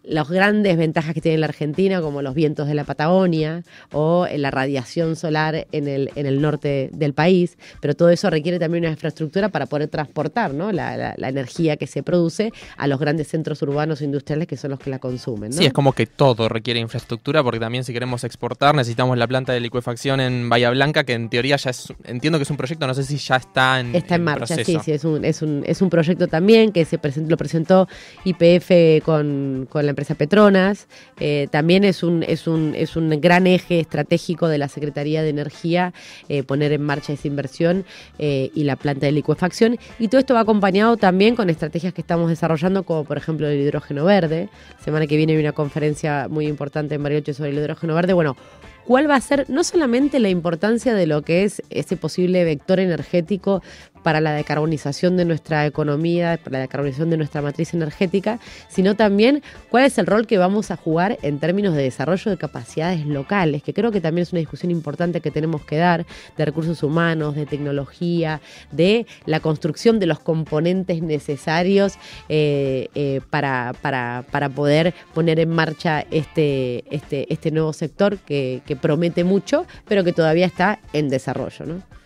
las 0.08 0.30
grandes 0.30 0.78
ventajas 0.78 1.14
que 1.14 1.22
tiene 1.22 1.38
la 1.38 1.48
Argentina, 1.48 2.02
como 2.02 2.22
los 2.22 2.34
vientos 2.34 2.68
de 2.68 2.74
la 2.76 2.84
Patagonia 2.84 3.64
o 3.92 4.26
la 4.36 4.52
radiación 4.52 5.16
solar 5.16 5.68
en 5.72 5.88
el, 5.88 6.12
en 6.16 6.26
el 6.26 6.42
norte 6.42 6.90
del 6.94 7.14
país, 7.14 7.58
pero 7.82 7.94
todo 7.96 8.10
eso 8.10 8.30
requiere 8.30 8.60
también 8.60 8.84
una 8.86 8.92
infraestructura 8.92 9.50
para 9.50 9.66
poder 9.66 9.88
transportar 9.90 10.54
¿no? 10.54 10.72
la, 10.72 10.96
la- 10.98 11.14
la 11.18 11.30
energía 11.30 11.78
que 11.78 11.88
se 11.88 12.04
produce 12.04 12.52
a 12.78 12.88
los 12.88 13.00
grandes 13.00 13.28
centros 13.28 13.62
urbanos 13.62 14.02
e 14.02 14.06
industriales 14.06 14.48
que 14.48 14.58
son 14.58 14.72
los 14.72 14.80
que 14.80 14.90
la 14.90 15.00
consumen. 15.00 15.52
¿no? 15.52 15.58
Sí, 15.58 15.66
es 15.66 15.74
como 15.74 15.92
que 15.94 16.06
todo 16.08 16.48
requiere 16.50 16.80
infraestructura 16.80 17.44
porque 17.44 17.60
también 17.60 17.84
si 17.84 17.92
queremos 17.94 18.24
exportar 18.24 18.76
necesitamos 18.76 19.18
la 19.18 19.28
planta 19.28 19.54
de 19.54 19.60
licuefacción 19.60 20.20
en 20.22 20.48
Bahía 20.50 20.70
Blanca 20.70 21.04
que 21.04 21.14
en 21.14 21.30
teoría 21.30 21.56
ya 21.58 21.70
es, 21.72 21.92
entiendo 22.06 22.40
que 22.40 22.44
es 22.44 22.50
un 22.50 22.58
proyecto, 22.58 22.88
no 22.88 22.94
sé 22.94 23.04
si 23.04 23.18
ya 23.18 23.36
está 23.38 23.80
en, 23.80 23.96
Está 23.96 24.16
en 24.16 24.24
marcha, 24.24 24.56
sí, 24.56 24.78
sí, 24.84 24.92
es 24.92 25.04
un, 25.04 25.26
es 25.26 25.42
un, 25.42 25.64
es 25.66 25.82
un 25.82 25.90
proyecto 25.90 26.28
también 26.28 26.72
que 26.72 26.86
se 26.86 26.98
presentó, 26.98 27.30
lo 27.32 27.38
presentó 27.38 27.88
IPF 28.24 29.04
con, 29.04 29.68
con 29.70 29.86
la 29.86 29.92
empresa 29.98 30.14
Petronas. 30.14 30.88
Eh, 31.20 31.48
también 31.50 31.84
es 31.84 32.04
un, 32.04 32.22
es, 32.22 32.46
un, 32.46 32.76
es 32.76 32.96
un 32.96 33.10
gran 33.20 33.48
eje 33.48 33.80
estratégico 33.80 34.48
de 34.48 34.60
la 34.60 34.68
Secretaría 34.68 35.24
de 35.24 35.30
Energía 35.30 35.92
eh, 36.30 36.44
poner 36.44 36.72
en 36.72 36.84
marcha 36.84 37.14
esa 37.14 37.28
inversión 37.28 37.84
eh, 38.20 38.52
y 38.54 38.64
la 38.64 38.76
planta 38.76 39.08
de 39.08 39.12
licuefacción. 39.12 39.80
Y 39.98 40.10
todo 40.10 40.20
esto 40.20 40.36
va 40.36 40.42
acompañado 40.42 40.98
también 40.98 41.36
con 41.36 41.50
estrategias 41.50 41.96
que 41.96 42.02
estamos 42.02 42.30
desarrollando, 42.30 42.84
como 42.84 43.06
por 43.06 43.18
ejemplo 43.18 43.48
el 43.48 43.60
hidrógeno 43.60 44.06
verde. 44.06 44.50
Semana 44.86 45.08
que 45.08 45.18
viene 45.18 45.34
hay 45.34 45.40
una 45.40 45.54
conferencia 45.54 46.28
muy 46.30 46.46
importante 46.46 46.94
en 46.94 47.02
Bariloche 47.02 47.34
sobre 47.34 47.50
el 47.50 47.58
hidrógeno 47.58 47.96
verde. 47.96 48.14
Bueno, 48.14 48.38
cuál 48.86 49.10
va 49.10 49.16
a 49.16 49.22
ser 49.22 49.50
no 49.50 49.64
solamente 49.64 50.20
la 50.20 50.30
importancia 50.30 50.94
de 50.94 51.08
lo 51.08 51.24
que 51.24 51.44
es 51.44 51.64
ese 51.72 51.98
posible 51.98 52.44
vector 52.44 52.80
energético 52.80 53.64
para 54.08 54.22
la 54.22 54.32
decarbonización 54.32 55.18
de 55.18 55.26
nuestra 55.26 55.66
economía, 55.66 56.40
para 56.42 56.60
la 56.60 56.62
decarbonización 56.62 57.10
de 57.10 57.18
nuestra 57.18 57.42
matriz 57.42 57.74
energética, 57.74 58.40
sino 58.70 58.96
también 58.96 59.44
cuál 59.70 59.84
es 59.84 59.98
el 59.98 60.06
rol 60.06 60.26
que 60.26 60.38
vamos 60.38 60.72
a 60.72 60.78
jugar 60.78 61.18
en 61.24 61.40
términos 61.40 61.76
de 61.76 61.84
desarrollo 61.84 62.32
de 62.32 62.38
capacidades 62.38 63.06
locales, 63.06 63.64
que 63.64 63.74
creo 63.74 63.92
que 63.92 64.00
también 64.00 64.24
es 64.24 64.32
una 64.32 64.40
discusión 64.40 64.72
importante 64.72 65.20
que 65.20 65.30
tenemos 65.30 65.66
que 65.66 65.76
dar, 65.76 66.06
de 66.38 66.46
recursos 66.46 66.84
humanos, 66.84 67.36
de 67.36 67.46
tecnología, 67.46 68.40
de 68.72 69.08
la 69.26 69.42
construcción 69.42 70.00
de 70.00 70.06
los 70.06 70.20
componentes 70.20 71.02
necesarios 71.02 71.96
eh, 72.30 72.88
eh, 72.96 73.20
para, 73.30 73.74
para, 73.82 74.24
para 74.32 74.48
poder 74.48 74.94
poner 75.14 75.38
en 75.42 75.50
marcha 75.50 76.06
este, 76.12 76.86
este, 76.96 77.26
este 77.34 77.52
nuevo 77.52 77.74
sector 77.74 78.18
que, 78.20 78.62
que 78.66 78.78
promete 78.78 79.26
mucho, 79.26 79.66
pero 79.86 80.06
que 80.06 80.14
todavía 80.14 80.46
está 80.46 80.80
en 80.94 81.10
desarrollo. 81.10 81.66
¿no? 81.66 81.98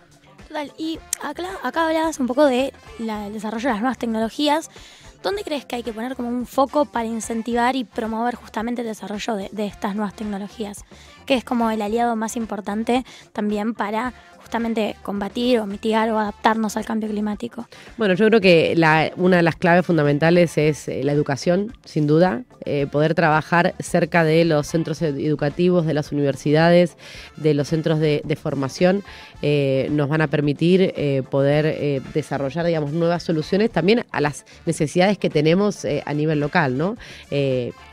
Y 0.78 1.00
acá, 1.24 1.46
acá 1.64 1.88
hablabas 1.88 2.20
un 2.20 2.28
poco 2.28 2.46
de 2.46 2.74
la- 3.00 3.28
el 3.28 3.34
desarrollo 3.34 3.68
de 3.68 3.74
las 3.74 3.82
nuevas 3.82 3.98
tecnologías. 3.98 4.70
¿Dónde 5.24 5.44
crees 5.44 5.66
que 5.66 5.76
hay 5.76 5.84
que 5.84 5.94
poner 5.94 6.16
como 6.16 6.30
un 6.30 6.48
foco 6.48 6.86
para 6.86 7.06
incentivar 7.06 7.76
y 7.76 7.84
promover 7.84 8.34
justamente 8.36 8.82
el 8.82 8.88
desarrollo 8.88 9.36
de, 9.36 9.50
de 9.52 9.68
estas 9.68 9.96
nuevas 9.96 10.16
tecnologías? 10.16 10.84
Que 11.28 11.36
es 11.36 11.44
como 11.44 11.70
el 11.70 11.82
aliado 11.82 12.16
más 12.16 12.36
importante 12.36 13.06
también 13.32 13.76
para 13.76 14.14
combatir 15.04 15.60
o 15.60 15.66
mitigar 15.66 16.10
o 16.12 16.20
adaptarnos 16.20 16.78
al 16.78 16.86
cambio 16.86 17.10
climático. 17.10 17.68
Bueno, 17.98 18.14
yo 18.14 18.28
creo 18.28 18.42
que 18.42 18.74
la- 18.76 19.12
una 19.18 19.38
de 19.38 19.44
las 19.44 19.56
claves 19.56 19.86
fundamentales 19.86 20.58
es 20.58 20.88
eh, 20.88 21.04
la 21.04 21.12
educación, 21.12 21.74
sin 21.86 22.08
duda, 22.08 22.44
eh, 22.66 22.88
poder 22.92 23.16
trabajar 23.16 23.74
cerca 23.80 24.24
de 24.24 24.46
los 24.46 24.68
centros 24.68 25.02
ed- 25.02 25.18
educativos, 25.18 25.86
de 25.86 25.94
las 25.94 26.12
universidades, 26.12 26.96
de 27.38 27.54
los 27.54 27.70
centros 27.70 28.00
de, 28.00 28.22
formación, 28.42 29.04
eh, 29.42 29.88
nos 29.92 30.08
van 30.10 30.22
a 30.22 30.28
permitir 30.28 30.94
poder 31.30 32.02
desarrollar, 32.14 32.66
digamos, 32.66 32.92
nuevas 32.92 33.24
soluciones 33.24 33.70
también 33.72 34.06
a 34.12 34.22
las 34.22 34.46
necesidades 34.66 35.18
que 35.18 35.30
tenemos 35.30 35.86
a 36.06 36.14
nivel 36.14 36.40
local, 36.40 36.78
¿no? 36.78 36.96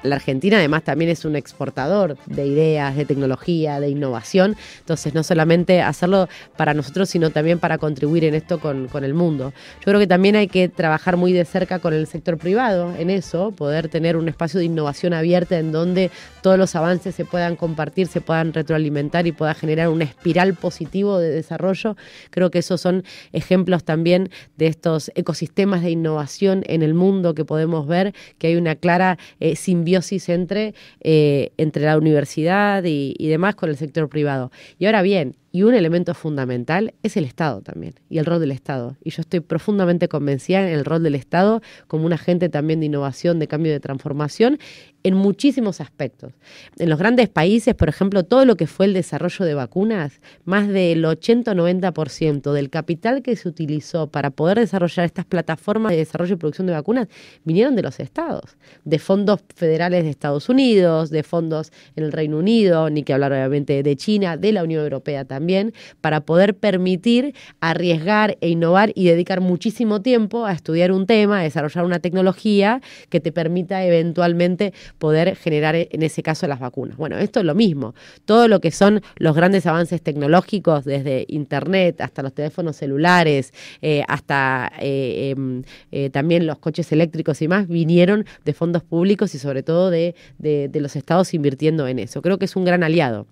La 0.02 0.16
Argentina 0.16 0.58
además 0.58 0.84
también 0.84 1.10
es 1.10 1.24
un 1.24 1.36
exportador 1.36 2.16
de 2.26 2.46
ideas, 2.46 2.96
de 2.96 3.04
tecnología, 3.04 3.80
de 3.80 3.88
innovación, 3.90 4.56
entonces 4.80 5.14
no 5.14 5.22
solamente 5.22 5.82
hacerlo 5.82 6.28
para 6.56 6.74
nosotros, 6.74 7.08
sino 7.08 7.30
también 7.30 7.58
para 7.58 7.78
contribuir 7.78 8.24
en 8.24 8.34
esto 8.34 8.58
con, 8.58 8.88
con 8.88 9.04
el 9.04 9.14
mundo. 9.14 9.52
Yo 9.80 9.84
creo 9.84 10.00
que 10.00 10.06
también 10.06 10.36
hay 10.36 10.48
que 10.48 10.68
trabajar 10.68 11.16
muy 11.16 11.32
de 11.32 11.44
cerca 11.44 11.78
con 11.78 11.94
el 11.94 12.06
sector 12.06 12.38
privado 12.38 12.94
en 12.98 13.10
eso, 13.10 13.52
poder 13.52 13.88
tener 13.88 14.16
un 14.16 14.28
espacio 14.28 14.58
de 14.58 14.66
innovación 14.66 15.12
abierta 15.12 15.58
en 15.58 15.72
donde 15.72 16.10
todos 16.42 16.58
los 16.58 16.74
avances 16.74 17.14
se 17.14 17.24
puedan 17.24 17.56
compartir, 17.56 18.06
se 18.06 18.20
puedan 18.20 18.52
retroalimentar 18.52 19.26
y 19.26 19.32
pueda 19.32 19.54
generar 19.54 19.88
una 19.88 20.04
espiral 20.04 20.54
positivo 20.54 21.18
de 21.18 21.30
desarrollo. 21.30 21.96
Creo 22.30 22.50
que 22.50 22.58
esos 22.60 22.80
son 22.80 23.04
ejemplos 23.32 23.84
también 23.84 24.30
de 24.56 24.66
estos 24.66 25.10
ecosistemas 25.14 25.82
de 25.82 25.90
innovación 25.90 26.62
en 26.66 26.82
el 26.82 26.94
mundo 26.94 27.34
que 27.34 27.44
podemos 27.44 27.86
ver, 27.86 28.14
que 28.38 28.48
hay 28.48 28.56
una 28.56 28.76
clara 28.76 29.18
eh, 29.40 29.56
simbiosis 29.56 30.28
entre, 30.28 30.74
eh, 31.00 31.52
entre 31.56 31.84
la 31.84 31.98
universidad 31.98 32.84
y, 32.84 33.14
y 33.18 33.28
demás 33.28 33.54
con 33.54 33.68
el 33.70 33.76
sector 33.76 34.08
privado. 34.08 34.50
Y 34.78 34.86
ahora 34.86 35.02
bien, 35.02 35.36
y 35.50 35.62
un 35.62 35.74
elemento 35.74 36.14
fundamental 36.14 36.94
es 37.02 37.16
el 37.16 37.24
Estado 37.24 37.62
también, 37.62 37.94
y 38.08 38.18
el 38.18 38.26
rol 38.26 38.40
del 38.40 38.50
Estado. 38.50 38.96
Y 39.02 39.10
yo 39.10 39.22
estoy 39.22 39.40
profundamente 39.40 40.08
convencida 40.08 40.60
en 40.60 40.78
el 40.78 40.84
rol 40.84 41.02
del 41.02 41.14
Estado 41.14 41.62
como 41.86 42.04
un 42.06 42.12
agente 42.12 42.48
también 42.48 42.80
de 42.80 42.86
innovación, 42.86 43.38
de 43.38 43.48
cambio 43.48 43.72
de 43.72 43.80
transformación, 43.80 44.58
en 45.02 45.14
muchísimos 45.14 45.80
aspectos. 45.80 46.32
En 46.78 46.90
los 46.90 46.98
grandes 46.98 47.28
países, 47.28 47.74
por 47.74 47.88
ejemplo, 47.88 48.24
todo 48.24 48.44
lo 48.44 48.56
que 48.56 48.66
fue 48.66 48.86
el 48.86 48.94
desarrollo 48.94 49.44
de 49.44 49.54
vacunas, 49.54 50.20
más 50.44 50.68
del 50.68 51.04
80 51.04 51.52
o 51.52 51.54
90% 51.54 52.52
del 52.52 52.70
capital 52.70 53.22
que 53.22 53.36
se 53.36 53.48
utilizó 53.48 54.08
para 54.08 54.30
poder 54.30 54.58
desarrollar 54.58 55.06
estas 55.06 55.24
plataformas 55.24 55.92
de 55.92 55.98
desarrollo 55.98 56.34
y 56.34 56.36
producción 56.36 56.66
de 56.66 56.72
vacunas 56.72 57.08
vinieron 57.44 57.76
de 57.76 57.82
los 57.82 58.00
estados, 58.00 58.56
de 58.84 58.98
fondos 58.98 59.40
federales 59.54 60.04
de 60.04 60.10
Estados 60.10 60.48
Unidos, 60.48 61.10
de 61.10 61.22
fondos 61.22 61.72
en 61.96 62.04
el 62.04 62.12
Reino 62.12 62.38
Unido, 62.38 62.90
ni 62.90 63.02
que 63.02 63.12
hablar 63.12 63.32
obviamente 63.32 63.82
de 63.82 63.96
China, 63.96 64.36
de 64.36 64.52
la 64.52 64.62
Unión 64.62 64.82
Europea 64.82 65.24
también, 65.24 65.72
para 66.00 66.22
poder 66.22 66.56
permitir 66.56 67.34
arriesgar 67.60 68.36
e 68.40 68.48
innovar 68.48 68.92
y 68.94 69.06
dedicar 69.06 69.40
muchísimo 69.40 70.02
tiempo 70.02 70.44
a 70.44 70.52
estudiar 70.52 70.92
un 70.92 71.06
tema, 71.06 71.40
a 71.40 71.42
desarrollar 71.42 71.84
una 71.84 72.00
tecnología 72.00 72.80
que 73.08 73.20
te 73.20 73.32
permita 73.32 73.84
eventualmente 73.84 74.72
poder 74.98 75.36
generar 75.36 75.74
en 75.76 76.02
ese 76.02 76.22
caso 76.22 76.46
las 76.46 76.60
vacunas. 76.60 76.96
Bueno, 76.96 77.18
esto 77.18 77.40
es 77.40 77.46
lo 77.46 77.54
mismo. 77.54 77.94
Todo 78.24 78.48
lo 78.48 78.60
que 78.60 78.70
son 78.70 79.02
los 79.16 79.34
grandes 79.36 79.66
avances 79.66 80.00
tecnológicos, 80.02 80.84
desde 80.84 81.24
Internet 81.28 82.00
hasta 82.00 82.22
los 82.22 82.32
teléfonos 82.32 82.76
celulares, 82.76 83.52
eh, 83.82 84.02
hasta 84.08 84.72
eh, 84.80 85.30
em, 85.36 85.62
eh, 85.92 86.10
también 86.10 86.46
los 86.46 86.58
coches 86.58 86.90
eléctricos 86.92 87.40
y 87.42 87.48
más, 87.48 87.68
vinieron 87.68 88.24
de 88.44 88.52
fondos 88.54 88.82
públicos 88.82 89.34
y 89.34 89.38
sobre 89.38 89.62
todo 89.62 89.90
de, 89.90 90.14
de- 90.38 90.68
de 90.68 90.80
los 90.80 90.96
estados 90.96 91.34
invirtiendo 91.34 91.86
en 91.88 91.98
eso. 91.98 92.22
Creo 92.22 92.38
que 92.38 92.44
es 92.46 92.56
un 92.56 92.64
gran 92.64 92.82
aliado. 92.82 93.26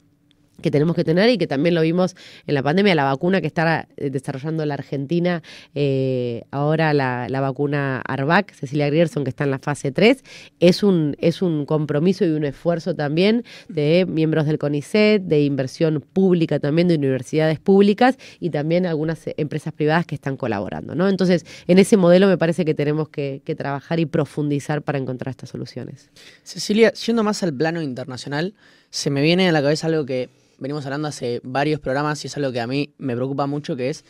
Que 0.61 0.71
tenemos 0.71 0.97
que 0.97 1.05
tener 1.05 1.31
y 1.31 1.39
que 1.39 1.47
también 1.47 1.75
lo 1.75 1.83
vimos 1.83 2.17
en 2.47 2.55
la 2.55 2.63
pandemia, 2.63 2.95
la 2.95 3.05
vacuna 3.05 3.41
que 3.41 3.47
está 3.47 3.89
eh, 3.97 4.11
desarrollando 4.11 4.65
la 4.67 4.75
Argentina, 4.75 5.43
eh, 5.75 6.43
ahora 6.51 6.95
la, 6.95 7.29
la, 7.29 7.41
vacuna 7.41 8.03
ARVAC, 8.07 8.53
Cecilia 8.55 8.89
Grierson, 8.89 9.25
que 9.25 9.31
está 9.31 9.45
en 9.45 9.51
la 9.51 9.59
fase 9.59 9.93
3, 9.93 10.25
es 10.61 10.83
un, 10.83 11.17
es 11.21 11.43
un 11.43 11.67
compromiso 11.67 12.25
y 12.25 12.31
un 12.31 12.45
esfuerzo 12.45 12.95
también 12.95 13.45
de 13.69 14.07
miembros 14.09 14.47
del 14.47 14.59
CONICET, 14.59 15.23
de 15.23 15.43
inversión 15.43 16.01
pública 16.01 16.59
también, 16.59 16.89
de 16.89 16.97
universidades 16.97 17.59
públicas 17.59 18.17
y 18.41 18.51
también 18.51 18.87
algunas 18.87 19.21
empresas 19.37 19.73
privadas 19.73 20.07
que 20.07 20.15
están 20.15 20.37
colaborando. 20.37 20.95
¿no? 20.95 21.09
Entonces, 21.09 21.45
en 21.67 21.79
ese 21.79 21.97
modelo 21.97 22.27
me 22.27 22.39
parece 22.39 22.65
que 22.65 22.75
tenemos 22.75 23.09
que, 23.09 23.43
trabajar 23.57 23.99
y 24.01 24.07
profundizar 24.07 24.83
para 24.83 24.99
encontrar 24.99 25.31
estas 25.31 25.49
soluciones. 25.51 26.11
Cecilia, 26.43 26.93
yendo 26.93 27.23
más 27.23 27.43
al 27.43 27.55
plano 27.55 27.81
internacional, 27.81 28.55
se 28.91 29.09
me 29.09 29.23
viene 29.23 29.49
a 29.49 29.53
la 29.53 29.63
cabeza 29.63 29.87
algo 29.87 30.05
que 30.05 30.29
venimos 30.59 30.85
hablando 30.87 31.09
hace 31.09 31.41
varios 31.43 31.81
programas 31.81 32.23
y 32.25 32.29
es 32.29 32.37
algo 32.37 32.53
que 32.53 32.61
a 32.61 32.67
mí 32.67 32.95
me 32.99 33.15
preocupa 33.15 33.47
mucho, 33.47 33.77
que 33.77 33.91
es 33.91 34.05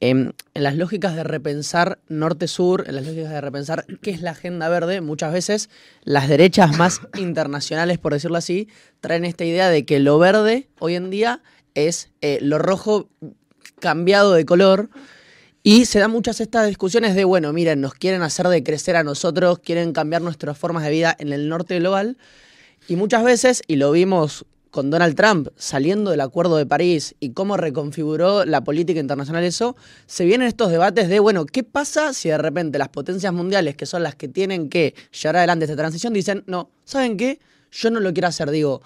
eh, 0.00 0.10
en 0.10 0.34
las 0.54 0.76
lógicas 0.76 1.14
de 1.14 1.24
repensar 1.24 1.98
norte-sur, 2.08 2.84
en 2.88 2.94
las 2.94 3.06
lógicas 3.06 3.30
de 3.30 3.40
repensar 3.40 3.84
qué 4.00 4.10
es 4.10 4.22
la 4.22 4.30
agenda 4.30 4.68
verde, 4.68 5.00
muchas 5.00 5.32
veces 5.32 5.68
las 6.04 6.28
derechas 6.28 6.76
más 6.78 7.00
internacionales, 7.18 7.98
por 7.98 8.14
decirlo 8.14 8.38
así, 8.38 8.68
traen 9.00 9.24
esta 9.24 9.44
idea 9.44 9.68
de 9.68 9.84
que 9.84 10.00
lo 10.00 10.18
verde 10.18 10.68
hoy 10.78 10.94
en 10.94 11.10
día 11.10 11.42
es 11.74 12.10
eh, 12.22 12.38
lo 12.40 12.58
rojo 12.58 13.08
cambiado 13.78 14.32
de 14.32 14.44
color. 14.44 14.90
Y 15.62 15.84
se 15.84 15.98
dan 15.98 16.10
muchas 16.10 16.40
estas 16.40 16.66
discusiones 16.66 17.14
de, 17.14 17.24
bueno, 17.24 17.52
miren, 17.52 17.82
nos 17.82 17.92
quieren 17.92 18.22
hacer 18.22 18.48
decrecer 18.48 18.96
a 18.96 19.04
nosotros, 19.04 19.58
quieren 19.58 19.92
cambiar 19.92 20.22
nuestras 20.22 20.56
formas 20.56 20.84
de 20.84 20.90
vida 20.90 21.14
en 21.18 21.34
el 21.34 21.50
norte 21.50 21.78
global. 21.78 22.16
Y 22.88 22.96
muchas 22.96 23.22
veces, 23.22 23.62
y 23.66 23.76
lo 23.76 23.92
vimos 23.92 24.46
con 24.70 24.90
Donald 24.90 25.16
Trump 25.16 25.48
saliendo 25.56 26.10
del 26.10 26.20
Acuerdo 26.20 26.56
de 26.56 26.66
París 26.66 27.14
y 27.20 27.30
cómo 27.30 27.56
reconfiguró 27.56 28.44
la 28.44 28.62
política 28.62 29.00
internacional 29.00 29.44
eso, 29.44 29.76
se 30.06 30.24
vienen 30.24 30.46
estos 30.48 30.70
debates 30.70 31.08
de, 31.08 31.20
bueno, 31.20 31.46
¿qué 31.46 31.62
pasa 31.64 32.12
si 32.12 32.28
de 32.28 32.38
repente 32.38 32.78
las 32.78 32.88
potencias 32.88 33.32
mundiales, 33.32 33.76
que 33.76 33.86
son 33.86 34.02
las 34.02 34.14
que 34.14 34.28
tienen 34.28 34.68
que 34.68 34.94
llevar 35.12 35.36
adelante 35.36 35.64
esta 35.64 35.76
transición, 35.76 36.12
dicen, 36.12 36.44
no, 36.46 36.70
¿saben 36.84 37.16
qué? 37.16 37.40
Yo 37.72 37.90
no 37.90 38.00
lo 38.00 38.12
quiero 38.12 38.28
hacer, 38.28 38.50
digo. 38.50 38.82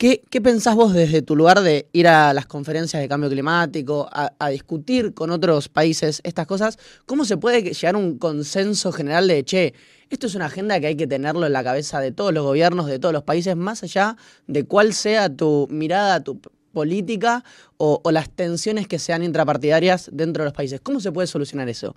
¿Qué, 0.00 0.22
¿Qué, 0.30 0.40
pensás 0.40 0.76
vos 0.76 0.94
desde 0.94 1.20
tu 1.20 1.36
lugar 1.36 1.60
de 1.60 1.86
ir 1.92 2.08
a 2.08 2.32
las 2.32 2.46
conferencias 2.46 3.02
de 3.02 3.06
cambio 3.06 3.28
climático, 3.28 4.08
a, 4.10 4.48
discutir 4.48 5.12
con 5.12 5.30
otros 5.30 5.68
países 5.68 6.22
estas 6.24 6.46
cosas? 6.46 6.78
¿Cómo 7.04 7.26
se 7.26 7.36
puede 7.36 7.62
llegar 7.62 7.96
a 7.96 7.98
un 7.98 8.16
consenso 8.16 8.92
general 8.92 9.28
de, 9.28 9.44
che, 9.44 9.74
esto 10.08 10.26
es 10.26 10.34
una 10.34 10.46
agenda 10.46 10.80
que 10.80 10.86
hay 10.86 10.96
que 10.96 11.06
tenerlo 11.06 11.44
en 11.44 11.52
la 11.52 11.62
cabeza 11.62 12.00
de 12.00 12.12
todos 12.12 12.32
los 12.32 12.44
gobiernos, 12.44 12.86
de 12.86 12.98
todos 12.98 13.12
los 13.12 13.24
países, 13.24 13.54
más 13.56 13.82
allá 13.82 14.16
de 14.46 14.64
cuál 14.64 14.94
sea 14.94 15.28
tu 15.28 15.68
mirada, 15.70 16.24
tu 16.24 16.40
política 16.72 17.44
o, 17.76 18.00
o 18.02 18.10
las 18.10 18.30
tensiones 18.30 18.88
que 18.88 18.98
sean 18.98 19.22
intrapartidarias 19.22 20.08
dentro 20.14 20.44
de 20.44 20.46
los 20.46 20.56
países? 20.56 20.80
¿Cómo 20.80 21.00
se 21.00 21.12
puede 21.12 21.26
solucionar 21.26 21.68
eso? 21.68 21.94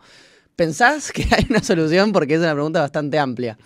¿Pensás 0.58 1.14
que 1.14 1.24
hay 1.32 1.46
una 1.50 1.64
solución? 1.64 2.12
Porque 2.12 2.34
es 2.34 2.42
una 2.42 2.52
pregunta 2.54 2.82
bastante 2.82 3.18
amplia. 3.18 3.58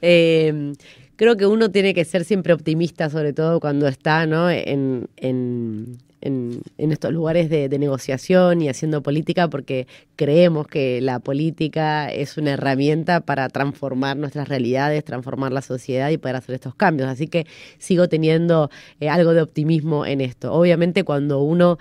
Eh, 0.00 0.72
creo 1.16 1.36
que 1.36 1.46
uno 1.46 1.70
tiene 1.70 1.94
que 1.94 2.04
ser 2.04 2.24
siempre 2.24 2.52
optimista, 2.52 3.10
sobre 3.10 3.32
todo 3.32 3.60
cuando 3.60 3.88
está 3.88 4.26
¿no? 4.26 4.50
en, 4.50 5.08
en, 5.16 5.98
en, 6.22 6.62
estos 6.78 7.12
lugares 7.12 7.50
de, 7.50 7.68
de, 7.68 7.78
negociación 7.78 8.62
y 8.62 8.68
haciendo 8.68 9.02
política, 9.02 9.48
porque 9.48 9.86
creemos 10.16 10.66
que 10.66 11.00
la 11.00 11.18
política 11.18 12.10
es 12.10 12.36
una 12.36 12.52
herramienta 12.52 13.20
para 13.20 13.48
transformar 13.48 14.16
nuestras 14.16 14.48
realidades, 14.48 15.04
transformar 15.04 15.52
la 15.52 15.62
sociedad 15.62 16.10
y 16.10 16.18
poder 16.18 16.36
hacer 16.36 16.54
estos 16.54 16.74
cambios. 16.74 17.08
Así 17.08 17.26
que 17.26 17.46
sigo 17.78 18.08
teniendo 18.08 18.70
eh, 19.00 19.08
algo 19.08 19.34
de 19.34 19.42
optimismo 19.42 20.06
en 20.06 20.20
esto. 20.20 20.52
Obviamente 20.52 21.04
cuando 21.04 21.40
uno, 21.40 21.78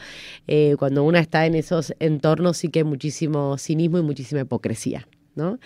eh, 0.47 0.75
cuando 0.77 1.03
uno 1.03 1.17
está 1.17 1.45
en 1.45 1.55
esos 1.55 1.93
entornos 1.99 2.57
sí 2.57 2.69
que 2.69 2.79
hay 2.79 2.85
muchísimo 2.85 3.57
cinismo 3.57 3.99
y 3.99 4.01
muchísima 4.03 4.41
hipocresía. 4.41 5.07
¿no? 5.35 5.59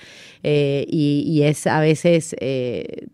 Eh, 0.44 0.86
y, 0.88 1.24
y, 1.26 1.44
es 1.44 1.66
a 1.68 1.80
veces 1.80 2.36
eh, 2.40 3.08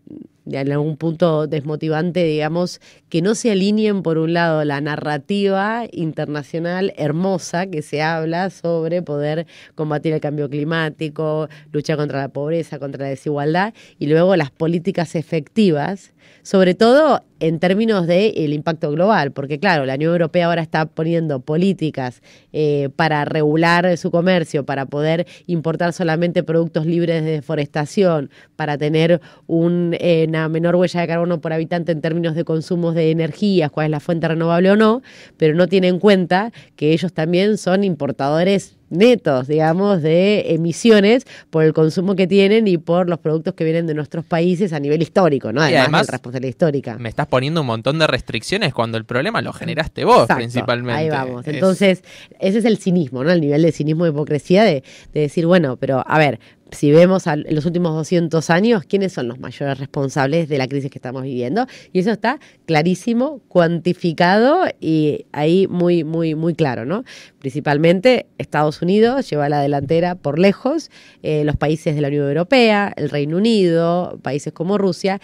en 0.46 0.72
algún 0.72 0.96
punto 0.96 1.46
desmotivante, 1.46 2.24
digamos, 2.24 2.80
que 3.08 3.22
no 3.22 3.34
se 3.34 3.50
alineen, 3.50 4.02
por 4.02 4.18
un 4.18 4.32
lado, 4.32 4.64
la 4.64 4.80
narrativa 4.80 5.84
internacional 5.92 6.92
hermosa 6.96 7.66
que 7.66 7.82
se 7.82 8.02
habla 8.02 8.50
sobre 8.50 9.02
poder 9.02 9.46
combatir 9.74 10.12
el 10.12 10.20
cambio 10.20 10.48
climático, 10.50 11.48
luchar 11.70 11.96
contra 11.96 12.20
la 12.20 12.28
pobreza, 12.28 12.78
contra 12.78 13.04
la 13.04 13.10
desigualdad, 13.10 13.74
y 13.98 14.06
luego 14.06 14.36
las 14.36 14.50
políticas 14.50 15.14
efectivas, 15.14 16.12
sobre 16.42 16.74
todo 16.74 17.22
en 17.40 17.58
términos 17.58 18.06
del 18.06 18.32
de 18.32 18.54
impacto 18.54 18.90
global, 18.92 19.32
porque 19.32 19.58
claro, 19.58 19.84
la 19.84 19.94
Unión 19.94 20.12
Europea 20.12 20.46
ahora 20.46 20.62
está 20.62 20.86
poniendo 20.86 21.40
políticas 21.40 22.22
eh, 22.52 22.88
para 22.94 23.24
regular 23.24 23.96
su 23.96 24.10
comercio, 24.10 24.64
para 24.64 24.86
poder 24.86 25.26
importar 25.46 25.92
solamente 25.92 26.44
productos 26.44 26.86
libres 26.86 27.24
de 27.24 27.32
deforestación, 27.32 28.30
para 28.54 28.78
tener 28.78 29.20
un, 29.48 29.96
eh, 29.98 30.26
una 30.28 30.48
menor 30.48 30.76
huella 30.76 31.00
de 31.00 31.06
carbono 31.08 31.40
por 31.40 31.52
habitante 31.52 31.90
en 31.90 32.00
términos 32.00 32.36
de 32.36 32.44
consumos 32.44 32.94
de 32.94 33.10
energías, 33.10 33.70
cuál 33.70 33.86
es 33.86 33.90
la 33.90 34.00
fuente 34.00 34.28
renovable 34.28 34.70
o 34.70 34.76
no, 34.76 35.02
pero 35.36 35.54
no 35.54 35.66
tiene 35.66 35.88
en 35.88 35.98
cuenta 35.98 36.52
que 36.76 36.92
ellos 36.92 37.12
también 37.12 37.58
son 37.58 37.82
importadores 37.82 38.76
netos, 38.92 39.48
digamos, 39.48 40.02
de 40.02 40.52
emisiones 40.54 41.26
por 41.50 41.64
el 41.64 41.72
consumo 41.72 42.14
que 42.14 42.26
tienen 42.26 42.68
y 42.68 42.78
por 42.78 43.08
los 43.08 43.18
productos 43.18 43.54
que 43.54 43.64
vienen 43.64 43.86
de 43.86 43.94
nuestros 43.94 44.24
países 44.24 44.72
a 44.72 44.80
nivel 44.80 45.02
histórico, 45.02 45.52
¿no? 45.52 45.62
Además, 45.62 45.82
además 45.82 46.06
de 46.06 46.12
responsabilidad 46.12 46.50
histórica. 46.50 46.98
Me 46.98 47.08
estás 47.08 47.26
poniendo 47.26 47.62
un 47.62 47.66
montón 47.66 47.98
de 47.98 48.06
restricciones 48.06 48.74
cuando 48.74 48.98
el 48.98 49.04
problema 49.04 49.42
lo 49.42 49.52
generaste 49.52 50.04
vos, 50.04 50.22
Exacto, 50.22 50.36
principalmente. 50.36 51.00
Ahí 51.00 51.08
vamos. 51.08 51.46
Entonces, 51.46 52.02
es... 52.30 52.36
ese 52.40 52.58
es 52.58 52.64
el 52.64 52.78
cinismo, 52.78 53.24
¿no? 53.24 53.30
El 53.30 53.40
nivel 53.40 53.62
de 53.62 53.72
cinismo 53.72 54.06
y 54.06 54.10
hipocresía 54.10 54.64
de, 54.64 54.84
de 55.12 55.20
decir, 55.20 55.46
bueno, 55.46 55.76
pero 55.76 56.04
a 56.06 56.18
ver, 56.18 56.38
si 56.72 56.90
vemos 56.90 57.26
en 57.26 57.44
los 57.54 57.66
últimos 57.66 57.94
200 57.94 58.50
años, 58.50 58.84
¿quiénes 58.84 59.12
son 59.12 59.28
los 59.28 59.38
mayores 59.38 59.78
responsables 59.78 60.48
de 60.48 60.58
la 60.58 60.66
crisis 60.66 60.90
que 60.90 60.98
estamos 60.98 61.22
viviendo? 61.22 61.66
Y 61.92 62.00
eso 62.00 62.10
está 62.10 62.40
clarísimo, 62.66 63.40
cuantificado 63.48 64.64
y 64.80 65.26
ahí 65.32 65.66
muy, 65.68 66.02
muy, 66.02 66.34
muy 66.34 66.54
claro, 66.54 66.86
¿no? 66.86 67.04
Principalmente 67.38 68.26
Estados 68.38 68.80
Unidos 68.82 69.28
lleva 69.28 69.48
la 69.48 69.60
delantera 69.60 70.14
por 70.14 70.38
lejos, 70.38 70.90
eh, 71.22 71.44
los 71.44 71.56
países 71.56 71.94
de 71.94 72.00
la 72.00 72.08
Unión 72.08 72.26
Europea, 72.26 72.92
el 72.96 73.10
Reino 73.10 73.36
Unido, 73.36 74.18
países 74.22 74.52
como 74.52 74.78
Rusia. 74.78 75.20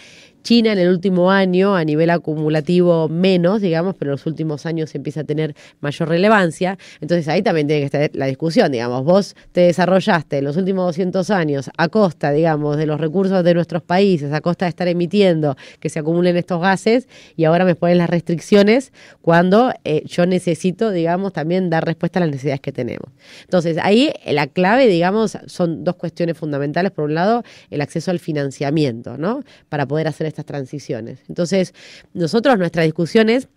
China 0.49 0.73
en 0.73 0.79
el 0.79 0.89
último 0.89 1.31
año, 1.31 1.77
a 1.77 1.85
nivel 1.85 2.09
acumulativo 2.09 3.07
menos, 3.11 3.61
digamos, 3.61 3.95
pero 3.99 4.13
en 4.13 4.13
los 4.13 4.25
últimos 4.25 4.65
años 4.65 4.95
empieza 4.95 5.21
a 5.21 5.25
tener 5.25 5.55
mayor 5.81 6.09
relevancia. 6.09 6.79
Entonces 7.03 7.29
ahí 7.29 7.43
también 7.43 7.67
tiene 7.67 7.81
que 7.81 7.85
estar 7.85 8.11
la 8.15 8.25
discusión, 8.25 8.73
digamos, 8.73 9.05
vos 9.05 9.37
te 9.53 9.61
desarrollaste 9.61 10.39
en 10.39 10.45
los 10.45 10.57
últimos 10.57 10.87
200 10.87 11.29
años 11.29 11.69
a 11.77 11.89
costa, 11.89 12.33
digamos, 12.33 12.79
de 12.79 12.87
los 12.87 12.99
recursos 12.99 13.45
de 13.45 13.53
nuestros 13.53 13.83
países, 13.83 14.33
a 14.33 14.41
costa 14.41 14.65
de 14.65 14.71
estar 14.71 14.89
emitiendo 14.89 15.55
que 15.81 15.91
se 15.91 15.99
acumulen 15.99 16.39
estos 16.39 16.63
gases 16.63 17.09
y 17.37 17.45
ahora 17.45 17.67
me 17.67 17.75
ponen 17.75 17.99
las 17.99 18.09
restricciones 18.09 18.95
cuando 19.21 19.75
eh, 19.85 20.03
yo 20.07 20.25
necesito, 20.25 20.93
digamos, 20.93 21.35
también 21.35 21.69
dar 21.69 21.85
respuesta 21.85 22.21
a 22.21 22.23
las 22.23 22.31
necesidades 22.31 22.63
que 22.63 22.73
tenemos. 22.73 23.13
Entonces 23.43 23.77
ahí 23.83 24.15
la 24.25 24.47
clave, 24.47 24.87
digamos, 24.87 25.37
son 25.45 25.85
dos 25.85 25.97
cuestiones 25.97 26.39
fundamentales. 26.39 26.91
Por 26.91 27.05
un 27.05 27.13
lado, 27.15 27.43
el 27.69 27.83
acceso 27.83 28.11
al 28.11 28.19
financiamiento, 28.19 29.19
¿no? 29.19 29.43
Para 29.69 29.87
poder 29.87 30.09
hacer 30.09 30.27
transiciones. 30.47 31.21
Entonces, 31.29 31.75
nosotros 32.15 32.59
nuestra 32.59 32.83
discusión 32.83 33.29
es 33.29 33.49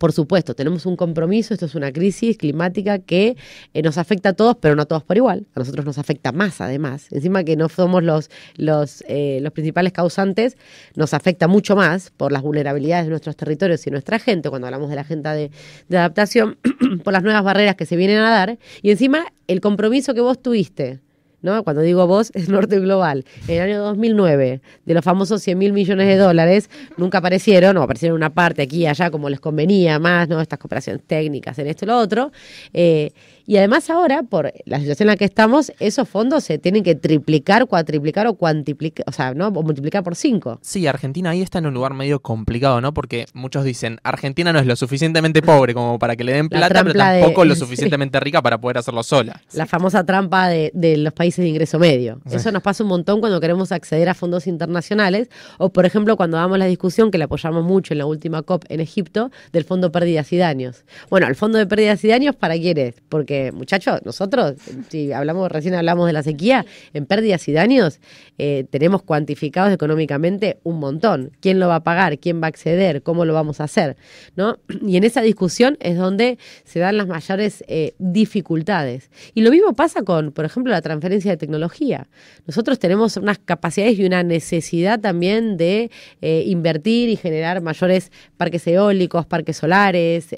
por 0.00 0.12
supuesto, 0.12 0.54
tenemos 0.54 0.86
un 0.86 0.96
compromiso, 0.96 1.52
esto 1.52 1.66
es 1.66 1.74
una 1.74 1.92
crisis 1.92 2.38
climática 2.38 3.00
que 3.00 3.36
eh, 3.74 3.82
nos 3.82 3.98
afecta 3.98 4.30
a 4.30 4.32
todos, 4.32 4.56
pero 4.58 4.74
no 4.74 4.82
a 4.82 4.86
todos 4.86 5.04
por 5.04 5.18
igual. 5.18 5.46
A 5.54 5.58
nosotros 5.58 5.84
nos 5.84 5.98
afecta 5.98 6.32
más, 6.32 6.62
además. 6.62 7.08
Encima 7.10 7.44
que 7.44 7.54
no 7.54 7.68
somos 7.68 8.02
los, 8.02 8.30
los, 8.56 9.04
eh, 9.08 9.40
los 9.42 9.52
principales 9.52 9.92
causantes, 9.92 10.56
nos 10.94 11.12
afecta 11.12 11.48
mucho 11.48 11.76
más 11.76 12.12
por 12.16 12.32
las 12.32 12.40
vulnerabilidades 12.40 13.06
de 13.06 13.10
nuestros 13.10 13.36
territorios 13.36 13.86
y 13.86 13.90
nuestra 13.90 14.18
gente, 14.18 14.48
cuando 14.48 14.68
hablamos 14.68 14.88
de 14.88 14.94
la 14.94 15.02
agenda 15.02 15.34
de 15.34 15.50
adaptación, 15.90 16.56
por 17.04 17.12
las 17.12 17.22
nuevas 17.22 17.44
barreras 17.44 17.74
que 17.74 17.84
se 17.84 17.96
vienen 17.96 18.18
a 18.18 18.30
dar. 18.30 18.58
Y 18.80 18.90
encima, 18.90 19.26
el 19.48 19.60
compromiso 19.60 20.14
que 20.14 20.22
vos 20.22 20.40
tuviste 20.40 21.00
¿no? 21.42 21.64
Cuando 21.64 21.82
digo 21.82 22.06
vos, 22.06 22.30
es 22.34 22.48
norte 22.48 22.78
global. 22.80 23.24
En 23.48 23.56
el 23.56 23.62
año 23.62 23.82
2009, 23.82 24.60
de 24.84 24.94
los 24.94 25.04
famosos 25.04 25.42
100 25.42 25.58
mil 25.58 25.72
millones 25.72 26.06
de 26.08 26.16
dólares, 26.16 26.70
nunca 26.96 27.18
aparecieron, 27.18 27.76
o 27.76 27.82
aparecieron 27.82 28.16
una 28.16 28.30
parte 28.30 28.62
aquí 28.62 28.78
y 28.78 28.86
allá 28.86 29.10
como 29.10 29.28
les 29.28 29.40
convenía 29.40 29.98
más, 29.98 30.28
¿no? 30.28 30.40
Estas 30.40 30.58
cooperaciones 30.58 31.02
técnicas 31.06 31.58
en 31.58 31.66
esto 31.66 31.84
y 31.84 31.88
lo 31.88 31.98
otro. 31.98 32.32
Eh, 32.72 33.12
Y 33.50 33.56
además 33.56 33.90
ahora, 33.90 34.22
por 34.22 34.52
la 34.64 34.78
situación 34.78 35.08
en 35.08 35.12
la 35.14 35.16
que 35.16 35.24
estamos, 35.24 35.72
esos 35.80 36.08
fondos 36.08 36.44
se 36.44 36.58
tienen 36.58 36.84
que 36.84 36.94
triplicar, 36.94 37.66
cuatriplicar 37.66 38.28
o 38.28 38.34
cuantiplicar, 38.34 39.04
o 39.08 39.12
sea, 39.12 39.34
¿no? 39.34 39.48
O 39.48 39.62
multiplicar 39.64 40.04
por 40.04 40.14
cinco. 40.14 40.60
Sí, 40.62 40.86
Argentina 40.86 41.30
ahí 41.30 41.42
está 41.42 41.58
en 41.58 41.66
un 41.66 41.74
lugar 41.74 41.92
medio 41.92 42.20
complicado, 42.22 42.80
¿no? 42.80 42.94
Porque 42.94 43.26
muchos 43.34 43.64
dicen, 43.64 43.98
Argentina 44.04 44.52
no 44.52 44.60
es 44.60 44.66
lo 44.66 44.76
suficientemente 44.76 45.42
pobre 45.42 45.74
como 45.74 45.98
para 45.98 46.14
que 46.14 46.22
le 46.22 46.32
den 46.34 46.44
La 46.48 46.68
plata, 46.68 46.82
pero 46.84 46.92
trampa 46.92 47.10
de- 47.12 47.20
tampoco 47.22 47.44
lo 47.44 47.54
sí. 47.56 47.60
suficientemente 47.60 48.20
rica 48.20 48.40
para 48.40 48.60
poder 48.60 48.78
hacerlo 48.78 49.02
sola. 49.02 49.42
La 49.54 49.66
famosa 49.66 50.06
trampa 50.06 50.46
de, 50.48 50.70
de 50.72 50.96
los 50.98 51.12
países 51.12 51.42
de 51.42 51.48
ingreso 51.48 51.80
medio. 51.80 52.20
Sí. 52.28 52.36
Eso 52.36 52.52
nos 52.52 52.62
pasa 52.62 52.84
un 52.84 52.88
montón 52.90 53.18
cuando 53.18 53.40
queremos 53.40 53.72
acceder 53.72 54.08
a 54.10 54.14
fondos 54.14 54.46
internacionales 54.46 55.28
o, 55.58 55.70
por 55.72 55.86
ejemplo, 55.86 56.16
cuando 56.16 56.36
damos 56.36 56.56
la 56.56 56.66
discusión, 56.66 57.10
que 57.10 57.18
la 57.18 57.24
apoyamos 57.24 57.64
mucho 57.64 57.94
en 57.94 57.98
la 57.98 58.06
última 58.06 58.42
COP 58.42 58.64
en 58.68 58.78
Egipto, 58.78 59.32
del 59.52 59.64
Fondo 59.64 59.90
Pérdidas 59.90 60.32
y 60.32 60.36
Daños. 60.36 60.84
Bueno, 61.10 61.26
el 61.26 61.34
Fondo 61.34 61.58
de 61.58 61.66
Pérdidas 61.66 62.04
y 62.04 62.08
Daños, 62.08 62.36
¿para 62.36 62.54
quién 62.54 62.78
es? 62.78 62.94
Porque, 63.08 63.39
muchachos, 63.52 64.00
nosotros, 64.04 64.54
si 64.88 65.12
hablamos, 65.12 65.50
recién 65.50 65.74
hablamos 65.74 66.06
de 66.06 66.12
la 66.12 66.22
sequía, 66.22 66.64
en 66.92 67.06
pérdidas 67.06 67.46
y 67.48 67.52
daños 67.52 68.00
eh, 68.38 68.64
tenemos 68.70 69.02
cuantificados 69.02 69.72
económicamente 69.72 70.58
un 70.62 70.78
montón. 70.78 71.32
¿Quién 71.40 71.60
lo 71.60 71.68
va 71.68 71.76
a 71.76 71.82
pagar? 71.82 72.18
¿Quién 72.18 72.40
va 72.40 72.46
a 72.46 72.48
acceder? 72.48 73.02
¿Cómo 73.02 73.24
lo 73.24 73.34
vamos 73.34 73.60
a 73.60 73.64
hacer? 73.64 73.96
¿No? 74.36 74.58
Y 74.86 74.96
en 74.96 75.04
esa 75.04 75.20
discusión 75.22 75.76
es 75.80 75.96
donde 75.96 76.38
se 76.64 76.78
dan 76.78 76.96
las 76.96 77.06
mayores 77.06 77.62
eh, 77.68 77.94
dificultades. 77.98 79.10
Y 79.34 79.42
lo 79.42 79.50
mismo 79.50 79.74
pasa 79.74 80.02
con, 80.02 80.32
por 80.32 80.44
ejemplo, 80.44 80.72
la 80.72 80.82
transferencia 80.82 81.30
de 81.30 81.36
tecnología. 81.36 82.08
Nosotros 82.46 82.78
tenemos 82.78 83.16
unas 83.16 83.38
capacidades 83.38 83.98
y 83.98 84.04
una 84.04 84.22
necesidad 84.22 85.00
también 85.00 85.56
de 85.56 85.90
eh, 86.22 86.44
invertir 86.46 87.08
y 87.10 87.16
generar 87.16 87.60
mayores 87.60 88.10
parques 88.36 88.66
eólicos, 88.66 89.26
parques 89.26 89.58
solares. 89.58 90.28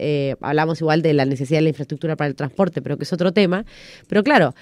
hablamos 0.40 0.80
igual 0.80 1.02
de 1.02 1.12
la 1.14 1.24
necesidad 1.24 1.58
de 1.58 1.62
la 1.62 1.68
infraestructura 1.68 2.16
para 2.16 2.28
el 2.28 2.34
transporte, 2.34 2.81
pero 2.82 2.96
que 2.96 3.04
es 3.04 3.12
otro 3.12 3.32
tema. 3.32 3.64
Pero 4.08 4.22
claro, 4.22 4.54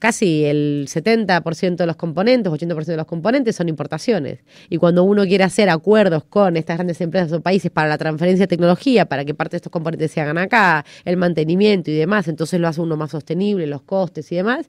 casi 0.00 0.44
el 0.46 0.86
70% 0.88 1.76
de 1.76 1.86
los 1.86 1.94
componentes, 1.94 2.50
80% 2.50 2.84
de 2.86 2.96
los 2.96 3.06
componentes 3.06 3.54
son 3.54 3.68
importaciones. 3.68 4.40
Y 4.68 4.78
cuando 4.78 5.04
uno 5.04 5.24
quiere 5.24 5.44
hacer 5.44 5.68
acuerdos 5.68 6.24
con 6.24 6.56
estas 6.56 6.78
grandes 6.78 7.00
empresas 7.00 7.32
o 7.32 7.40
países 7.40 7.70
para 7.70 7.88
la 7.88 7.98
transferencia 7.98 8.44
de 8.44 8.48
tecnología, 8.48 9.06
para 9.06 9.24
que 9.24 9.34
parte 9.34 9.52
de 9.52 9.56
estos 9.58 9.70
componentes 9.70 10.10
se 10.10 10.20
hagan 10.20 10.38
acá, 10.38 10.84
el 11.04 11.16
mantenimiento 11.16 11.90
y 11.90 11.94
demás, 11.94 12.26
entonces 12.28 12.58
lo 12.58 12.66
hace 12.66 12.80
uno 12.80 12.96
más 12.96 13.10
sostenible, 13.10 13.66
los 13.66 13.82
costes 13.82 14.32
y 14.32 14.36
demás. 14.36 14.68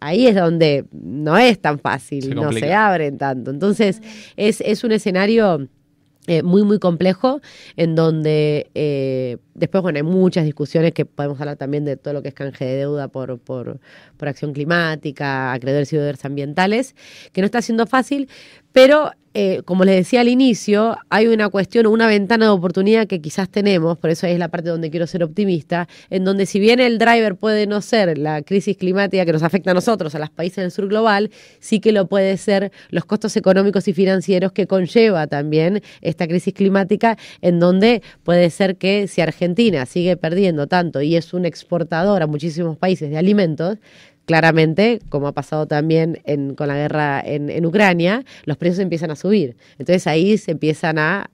Ahí 0.00 0.28
es 0.28 0.36
donde 0.36 0.84
no 0.92 1.38
es 1.38 1.58
tan 1.60 1.78
fácil, 1.80 2.22
Se 2.22 2.34
no 2.34 2.52
se 2.52 2.72
abren 2.72 3.18
tanto. 3.18 3.50
Entonces, 3.50 4.00
es, 4.36 4.60
es 4.60 4.84
un 4.84 4.92
escenario 4.92 5.66
eh, 6.28 6.42
muy, 6.42 6.62
muy 6.62 6.78
complejo, 6.78 7.40
en 7.76 7.94
donde 7.94 8.70
eh, 8.74 9.38
después, 9.54 9.80
bueno, 9.80 9.96
hay 9.96 10.02
muchas 10.02 10.44
discusiones 10.44 10.92
que 10.92 11.06
podemos 11.06 11.40
hablar 11.40 11.56
también 11.56 11.86
de 11.86 11.96
todo 11.96 12.12
lo 12.12 12.20
que 12.20 12.28
es 12.28 12.34
canje 12.34 12.66
de 12.66 12.76
deuda 12.76 13.08
por, 13.08 13.38
por, 13.38 13.80
por 14.18 14.28
acción 14.28 14.52
climática, 14.52 15.54
acreedores 15.54 15.90
y 15.90 15.96
deudores 15.96 16.22
ambientales, 16.26 16.94
que 17.32 17.40
no 17.40 17.46
está 17.46 17.62
siendo 17.62 17.86
fácil, 17.86 18.28
pero 18.78 19.10
eh, 19.34 19.62
como 19.64 19.84
les 19.84 19.96
decía 19.96 20.20
al 20.20 20.28
inicio, 20.28 20.96
hay 21.10 21.26
una 21.26 21.48
cuestión, 21.48 21.88
una 21.88 22.06
ventana 22.06 22.44
de 22.44 22.52
oportunidad 22.52 23.08
que 23.08 23.20
quizás 23.20 23.48
tenemos, 23.48 23.98
por 23.98 24.10
eso 24.10 24.28
es 24.28 24.38
la 24.38 24.46
parte 24.46 24.68
donde 24.68 24.88
quiero 24.88 25.08
ser 25.08 25.24
optimista, 25.24 25.88
en 26.10 26.24
donde 26.24 26.46
si 26.46 26.60
bien 26.60 26.78
el 26.78 26.96
driver 26.96 27.34
puede 27.34 27.66
no 27.66 27.80
ser 27.80 28.16
la 28.18 28.40
crisis 28.42 28.76
climática 28.76 29.26
que 29.26 29.32
nos 29.32 29.42
afecta 29.42 29.72
a 29.72 29.74
nosotros, 29.74 30.14
a 30.14 30.20
los 30.20 30.30
países 30.30 30.58
del 30.58 30.70
sur 30.70 30.86
global, 30.86 31.32
sí 31.58 31.80
que 31.80 31.90
lo 31.90 32.06
puede 32.06 32.36
ser 32.36 32.70
los 32.90 33.04
costos 33.04 33.36
económicos 33.36 33.88
y 33.88 33.94
financieros 33.94 34.52
que 34.52 34.68
conlleva 34.68 35.26
también 35.26 35.82
esta 36.00 36.28
crisis 36.28 36.54
climática, 36.54 37.18
en 37.40 37.58
donde 37.58 38.02
puede 38.22 38.48
ser 38.50 38.76
que 38.76 39.08
si 39.08 39.22
Argentina 39.22 39.86
sigue 39.86 40.16
perdiendo 40.16 40.68
tanto 40.68 41.02
y 41.02 41.16
es 41.16 41.34
un 41.34 41.46
exportador 41.46 42.22
a 42.22 42.28
muchísimos 42.28 42.76
países 42.76 43.10
de 43.10 43.18
alimentos, 43.18 43.78
claramente, 44.28 45.00
como 45.08 45.26
ha 45.26 45.32
pasado 45.32 45.66
también 45.66 46.20
con 46.54 46.68
la 46.68 46.76
guerra 46.76 47.22
en, 47.24 47.64
Ucrania, 47.64 48.26
los 48.44 48.58
precios 48.58 48.80
empiezan 48.80 49.10
a 49.10 49.16
subir. 49.16 49.56
Entonces 49.78 50.06
ahí 50.06 50.36
se 50.36 50.50
empiezan 50.50 50.98
a 50.98 51.30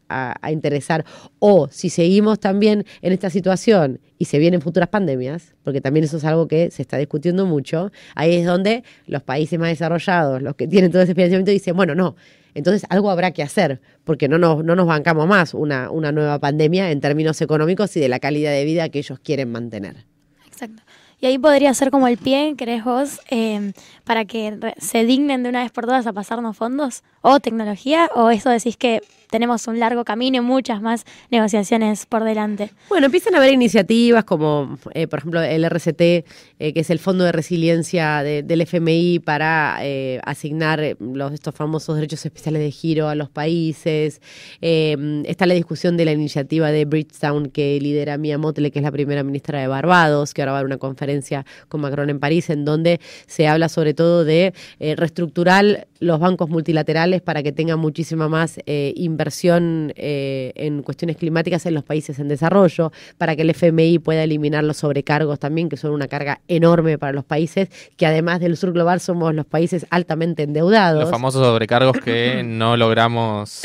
interesar. 0.48 1.04
O 1.40 1.66
si 1.72 1.90
seguimos 1.90 2.38
también 2.38 2.86
en 3.02 3.12
esta 3.12 3.30
situación 3.30 3.98
y 4.16 4.26
se 4.26 4.38
vienen 4.38 4.60
futuras 4.60 4.88
pandemias, 4.88 5.54
porque 5.64 5.80
también 5.80 6.04
eso 6.04 6.18
es 6.18 6.24
algo 6.24 6.46
que 6.46 6.70
se 6.70 6.82
está 6.82 6.96
discutiendo 6.96 7.46
mucho, 7.46 7.90
ahí 8.14 8.36
es 8.36 8.46
donde 8.46 8.84
los 9.08 9.24
países 9.24 9.58
más 9.58 9.70
desarrollados, 9.70 10.40
los 10.40 10.54
que 10.54 10.68
tienen 10.68 10.92
todo 10.92 11.02
ese 11.02 11.14
financiamiento, 11.14 11.50
dicen, 11.50 11.74
bueno, 11.74 11.96
no. 11.96 12.14
Entonces 12.54 12.86
algo 12.90 13.10
habrá 13.10 13.32
que 13.32 13.42
hacer, 13.42 13.80
porque 14.04 14.28
no 14.28 14.38
nos, 14.38 14.64
no 14.64 14.76
nos 14.76 14.86
bancamos 14.86 15.26
más 15.26 15.52
una, 15.52 15.90
una 15.90 16.12
nueva 16.12 16.38
pandemia 16.38 16.92
en 16.92 17.00
términos 17.00 17.40
económicos 17.40 17.96
y 17.96 18.00
de 18.00 18.08
la 18.08 18.20
calidad 18.20 18.52
de 18.52 18.64
vida 18.64 18.88
que 18.88 19.00
ellos 19.00 19.18
quieren 19.18 19.50
mantener. 19.50 20.04
Exacto. 20.46 20.80
Y 21.20 21.26
ahí 21.26 21.38
podría 21.38 21.72
ser 21.74 21.90
como 21.90 22.06
el 22.08 22.18
pie, 22.18 22.54
¿crees 22.56 22.84
vos, 22.84 23.20
eh, 23.30 23.72
para 24.04 24.24
que 24.24 24.58
se 24.78 25.04
dignen 25.04 25.42
de 25.42 25.48
una 25.48 25.62
vez 25.62 25.72
por 25.72 25.84
todas 25.86 26.06
a 26.06 26.12
pasarnos 26.12 26.56
fondos 26.56 27.02
o 27.22 27.40
tecnología? 27.40 28.10
¿O 28.14 28.30
eso 28.30 28.50
decís 28.50 28.76
que 28.76 29.00
tenemos 29.30 29.66
un 29.66 29.80
largo 29.80 30.04
camino 30.04 30.36
y 30.36 30.40
muchas 30.40 30.80
más 30.80 31.04
negociaciones 31.30 32.06
por 32.06 32.22
delante? 32.22 32.70
Bueno, 32.88 33.06
empiezan 33.06 33.34
a 33.34 33.38
haber 33.38 33.52
iniciativas 33.52 34.24
como, 34.24 34.78
eh, 34.92 35.08
por 35.08 35.18
ejemplo, 35.20 35.42
el 35.42 35.64
RCT, 35.64 36.00
eh, 36.00 36.72
que 36.72 36.80
es 36.80 36.90
el 36.90 36.98
Fondo 37.00 37.24
de 37.24 37.32
Resiliencia 37.32 38.22
de- 38.22 38.42
del 38.42 38.60
FMI 38.60 39.18
para 39.18 39.78
eh, 39.80 40.20
asignar 40.24 40.80
los, 41.00 41.32
estos 41.32 41.54
famosos 41.54 41.96
derechos 41.96 42.24
especiales 42.24 42.62
de 42.62 42.70
giro 42.70 43.08
a 43.08 43.14
los 43.14 43.28
países. 43.30 44.20
Está 44.60 45.46
la 45.46 45.54
discusión 45.54 45.96
de 45.96 46.04
la 46.04 46.12
iniciativa 46.12 46.70
de 46.70 46.84
Bridgetown 46.84 47.46
que 47.50 47.80
lidera 47.80 48.18
Mia 48.18 48.38
Motley, 48.38 48.70
que 48.70 48.78
es 48.78 48.82
la 48.84 48.92
primera 48.92 49.22
ministra 49.24 49.60
de 49.60 49.66
Barbados, 49.66 50.34
que 50.34 50.42
ahora 50.42 50.52
va 50.52 50.58
a 50.58 50.60
dar 50.60 50.66
una 50.66 50.78
conferencia 50.78 51.44
con 51.68 51.80
Macron 51.80 52.10
en 52.10 52.20
París, 52.20 52.50
en 52.50 52.64
donde 52.64 53.00
se 53.26 53.48
habla 53.48 53.68
sobre 53.68 53.93
todo 53.94 54.24
de 54.24 54.52
eh, 54.80 54.96
reestructurar 54.96 55.86
los 56.04 56.20
bancos 56.20 56.48
multilaterales 56.48 57.22
para 57.22 57.42
que 57.42 57.52
tengan 57.52 57.78
muchísima 57.78 58.28
más 58.28 58.58
eh, 58.66 58.92
inversión 58.96 59.92
eh, 59.96 60.52
en 60.54 60.82
cuestiones 60.82 61.16
climáticas 61.16 61.66
en 61.66 61.74
los 61.74 61.84
países 61.84 62.18
en 62.18 62.28
desarrollo, 62.28 62.92
para 63.18 63.34
que 63.36 63.42
el 63.42 63.50
FMI 63.50 63.98
pueda 63.98 64.22
eliminar 64.22 64.64
los 64.64 64.76
sobrecargos 64.76 65.38
también, 65.38 65.68
que 65.68 65.76
son 65.76 65.92
una 65.92 66.06
carga 66.06 66.40
enorme 66.48 66.98
para 66.98 67.12
los 67.12 67.24
países, 67.24 67.70
que 67.96 68.06
además 68.06 68.40
del 68.40 68.56
sur 68.56 68.72
global 68.72 69.00
somos 69.00 69.34
los 69.34 69.46
países 69.46 69.86
altamente 69.90 70.42
endeudados. 70.42 71.02
Los 71.02 71.10
famosos 71.10 71.44
sobrecargos 71.44 71.96
que 71.98 72.42
no 72.46 72.76
logramos 72.76 73.62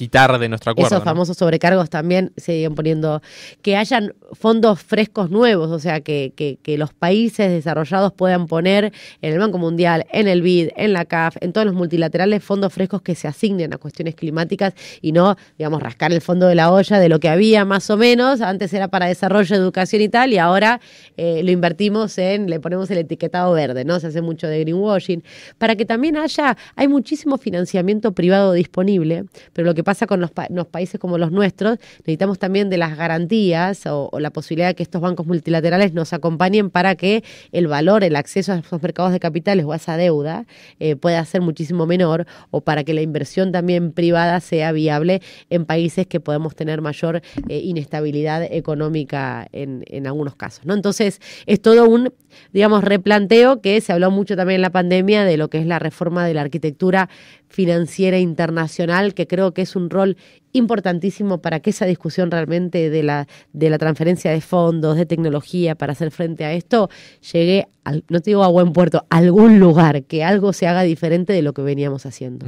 quitar 0.00 0.38
de 0.38 0.48
nuestro 0.48 0.72
acuerdo. 0.72 0.86
Esos 0.86 1.00
¿no? 1.00 1.04
famosos 1.04 1.36
sobrecargos 1.36 1.90
también 1.90 2.32
se 2.38 2.52
siguen 2.52 2.74
poniendo, 2.74 3.20
que 3.60 3.76
hayan 3.76 4.14
fondos 4.32 4.80
frescos 4.80 5.30
nuevos, 5.30 5.70
o 5.70 5.78
sea, 5.78 6.00
que, 6.00 6.32
que, 6.34 6.58
que 6.62 6.78
los 6.78 6.94
países 6.94 7.50
desarrollados 7.50 8.10
puedan 8.14 8.46
poner 8.46 8.94
en 9.20 9.32
el 9.34 9.38
Banco 9.38 9.58
Mundial, 9.58 10.06
en 10.10 10.26
el 10.26 10.40
BID, 10.40 10.70
en 10.76 10.94
la 10.94 11.04
CAF, 11.04 11.36
en 11.42 11.49
todos 11.52 11.66
los 11.66 11.74
multilaterales, 11.74 12.42
fondos 12.42 12.72
frescos 12.72 13.02
que 13.02 13.14
se 13.14 13.28
asignen 13.28 13.72
a 13.74 13.78
cuestiones 13.78 14.14
climáticas 14.14 14.74
y 15.00 15.12
no, 15.12 15.36
digamos, 15.58 15.82
rascar 15.82 16.12
el 16.12 16.20
fondo 16.20 16.46
de 16.46 16.54
la 16.54 16.72
olla 16.72 16.98
de 16.98 17.08
lo 17.08 17.20
que 17.20 17.28
había 17.28 17.64
más 17.64 17.90
o 17.90 17.96
menos, 17.96 18.40
antes 18.40 18.72
era 18.72 18.88
para 18.88 19.06
desarrollo, 19.06 19.56
educación 19.56 20.02
y 20.02 20.08
tal, 20.08 20.32
y 20.32 20.38
ahora 20.38 20.80
eh, 21.16 21.42
lo 21.42 21.50
invertimos 21.50 22.16
en, 22.18 22.48
le 22.48 22.60
ponemos 22.60 22.90
el 22.90 22.98
etiquetado 22.98 23.52
verde, 23.52 23.84
¿no? 23.84 24.00
Se 24.00 24.08
hace 24.08 24.22
mucho 24.22 24.46
de 24.46 24.60
greenwashing, 24.60 25.22
para 25.58 25.76
que 25.76 25.84
también 25.84 26.16
haya, 26.16 26.56
hay 26.76 26.88
muchísimo 26.88 27.38
financiamiento 27.38 28.12
privado 28.12 28.52
disponible, 28.52 29.24
pero 29.52 29.66
lo 29.66 29.74
que 29.74 29.84
pasa 29.84 30.06
con 30.06 30.20
los, 30.20 30.30
los 30.50 30.66
países 30.66 31.00
como 31.00 31.18
los 31.18 31.30
nuestros, 31.32 31.78
necesitamos 31.98 32.38
también 32.38 32.70
de 32.70 32.78
las 32.78 32.96
garantías 32.96 33.86
o, 33.86 34.08
o 34.12 34.20
la 34.20 34.30
posibilidad 34.30 34.68
de 34.68 34.74
que 34.74 34.82
estos 34.82 35.00
bancos 35.00 35.26
multilaterales 35.26 35.92
nos 35.92 36.12
acompañen 36.12 36.70
para 36.70 36.94
que 36.94 37.24
el 37.52 37.66
valor, 37.66 38.04
el 38.04 38.16
acceso 38.16 38.52
a 38.52 38.58
esos 38.58 38.82
mercados 38.82 39.12
de 39.12 39.20
capitales 39.20 39.64
o 39.64 39.72
a 39.72 39.76
esa 39.76 39.96
deuda 39.96 40.46
eh, 40.78 40.96
pueda 40.96 41.24
ser 41.24 41.39
muchísimo 41.40 41.86
menor 41.86 42.26
o 42.50 42.60
para 42.60 42.84
que 42.84 42.94
la 42.94 43.02
inversión 43.02 43.52
también 43.52 43.92
privada 43.92 44.40
sea 44.40 44.72
viable 44.72 45.22
en 45.48 45.64
países 45.64 46.06
que 46.06 46.20
podemos 46.20 46.54
tener 46.54 46.80
mayor 46.80 47.22
eh, 47.48 47.58
inestabilidad 47.58 48.42
económica 48.42 49.48
en, 49.52 49.84
en 49.86 50.06
algunos 50.06 50.36
casos. 50.36 50.64
¿no? 50.66 50.74
Entonces, 50.74 51.20
es 51.46 51.60
todo 51.60 51.88
un, 51.88 52.12
digamos, 52.52 52.84
replanteo 52.84 53.60
que 53.60 53.80
se 53.80 53.92
habló 53.92 54.10
mucho 54.10 54.36
también 54.36 54.56
en 54.56 54.62
la 54.62 54.70
pandemia 54.70 55.24
de 55.24 55.36
lo 55.36 55.48
que 55.48 55.58
es 55.58 55.66
la 55.66 55.78
reforma 55.78 56.26
de 56.26 56.34
la 56.34 56.42
arquitectura 56.42 57.08
financiera 57.48 58.18
internacional, 58.18 59.14
que 59.14 59.26
creo 59.26 59.52
que 59.52 59.62
es 59.62 59.76
un 59.76 59.90
rol 59.90 60.16
importantísimo 60.52 61.38
para 61.38 61.60
que 61.60 61.70
esa 61.70 61.86
discusión 61.86 62.30
realmente 62.30 62.90
de 62.90 63.02
la, 63.02 63.26
de 63.52 63.70
la 63.70 63.78
transferencia 63.78 64.30
de 64.30 64.40
fondos, 64.40 64.96
de 64.96 65.06
tecnología 65.06 65.74
para 65.74 65.92
hacer 65.92 66.10
frente 66.10 66.44
a 66.44 66.52
esto, 66.52 66.90
llegue, 67.32 67.68
al, 67.84 68.04
no 68.08 68.20
te 68.20 68.30
digo 68.30 68.44
a 68.44 68.48
buen 68.48 68.72
puerto, 68.72 69.06
a 69.10 69.18
algún 69.18 69.60
lugar, 69.60 70.02
que 70.04 70.24
algo 70.24 70.52
se 70.52 70.66
haga 70.66 70.82
diferente 70.82 71.32
de 71.32 71.42
lo 71.42 71.52
que 71.52 71.62
veníamos 71.62 72.06
haciendo. 72.06 72.46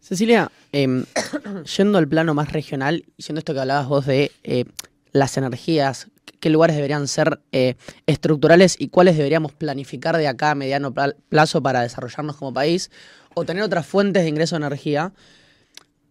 Cecilia, 0.00 0.50
em, 0.72 1.04
yendo 1.76 1.98
al 1.98 2.08
plano 2.08 2.34
más 2.34 2.52
regional, 2.52 3.04
y 3.16 3.22
siendo 3.22 3.38
esto 3.38 3.54
que 3.54 3.60
hablabas 3.60 3.88
vos 3.88 4.06
de 4.06 4.30
eh, 4.42 4.64
las 5.12 5.36
energías, 5.36 6.08
qué 6.40 6.50
lugares 6.50 6.76
deberían 6.76 7.08
ser 7.08 7.40
eh, 7.52 7.76
estructurales 8.06 8.76
y 8.78 8.88
cuáles 8.88 9.16
deberíamos 9.16 9.52
planificar 9.52 10.16
de 10.18 10.28
acá 10.28 10.50
a 10.50 10.54
mediano 10.54 10.92
pla- 10.92 11.14
plazo 11.30 11.62
para 11.62 11.80
desarrollarnos 11.80 12.36
como 12.36 12.52
país 12.52 12.90
o 13.34 13.44
tener 13.44 13.62
otras 13.62 13.86
fuentes 13.86 14.22
de 14.22 14.28
ingreso 14.28 14.56
de 14.56 14.66
energía, 14.66 15.12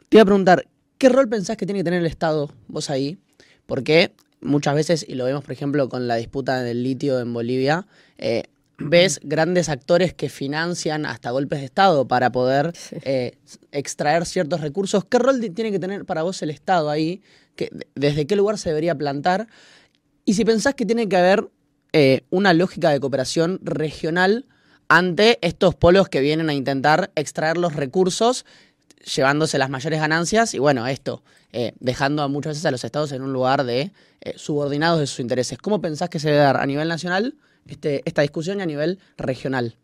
te 0.10 0.18
iba 0.18 0.24
a 0.24 0.26
preguntar, 0.26 0.66
¿qué 1.04 1.10
rol 1.10 1.28
pensás 1.28 1.58
que 1.58 1.66
tiene 1.66 1.82
que 1.82 1.84
tener 1.84 2.00
el 2.00 2.06
Estado 2.06 2.50
vos 2.70 2.90
ahí? 2.90 3.18
Porque 3.66 4.14
muchas 4.40 4.74
veces, 4.74 5.06
y 5.06 5.16
lo 5.16 5.26
vemos 5.26 5.44
por 5.44 5.52
ejemplo 5.52 5.90
con 5.90 6.08
la 6.08 6.16
disputa 6.16 6.62
del 6.62 6.82
litio 6.82 7.20
en 7.20 7.34
Bolivia, 7.34 7.88
eh, 8.18 8.44
ves 8.78 9.20
grandes 9.22 9.68
actores 9.68 10.14
que 10.14 10.30
financian 10.30 11.06
hasta 11.06 11.32
golpes 11.32 11.60
de 11.60 11.66
Estado 11.66 12.08
para 12.08 12.32
poder 12.32 12.72
eh, 13.04 13.34
extraer 13.74 14.26
ciertos 14.26 14.62
recursos. 14.62 15.04
¿Qué 15.04 15.20
rol 15.20 15.42
tiene 15.54 15.74
que 15.74 15.80
tener 15.80 16.06
para 16.06 16.24
vos 16.24 16.42
el 16.42 16.52
Estado 16.52 16.90
ahí? 16.90 17.22
¿Que, 17.58 17.70
¿Desde 17.96 18.26
qué 18.26 18.38
lugar 18.38 18.58
se 18.58 18.70
debería 18.70 18.96
plantar? 18.96 19.50
Y 20.24 20.36
si 20.36 20.46
pensás 20.46 20.74
que 20.74 20.86
tiene 20.86 21.10
que 21.10 21.18
haber 21.18 21.50
eh, 21.92 22.22
una 22.30 22.54
lógica 22.54 22.92
de 22.92 23.02
cooperación 23.02 23.60
regional 23.62 24.46
ante 24.88 25.38
estos 25.42 25.76
polos 25.76 26.08
que 26.08 26.22
vienen 26.22 26.50
a 26.50 26.54
intentar 26.54 27.12
extraer 27.16 27.58
los 27.58 27.76
recursos, 27.76 28.46
llevándose 29.04 29.58
las 29.58 29.70
mayores 29.70 30.00
ganancias 30.00 30.54
y 30.54 30.60
bueno, 30.60 30.88
esto, 30.88 31.24
eh, 31.52 31.74
dejando 31.80 32.24
a 32.24 32.28
muchas 32.28 32.52
veces 32.52 32.66
a 32.66 32.72
los 32.72 32.84
estados 32.84 33.12
en 33.12 33.22
un 33.22 33.34
lugar 33.34 33.64
de 33.64 33.92
eh, 34.22 34.34
subordinados 34.36 35.00
de 35.00 35.08
sus 35.08 35.20
intereses. 35.20 35.58
¿Cómo 35.58 35.82
pensás 35.82 36.10
que 36.10 36.20
se 36.20 36.30
debe 36.30 36.40
dar 36.40 36.58
a 36.58 36.66
nivel 36.66 36.88
nacional 36.88 37.36
este, 37.68 38.02
esta 38.06 38.22
discusión 38.22 38.60
y 38.60 38.64
a 38.64 38.66
nivel 38.66 39.00
regional? 39.18 39.76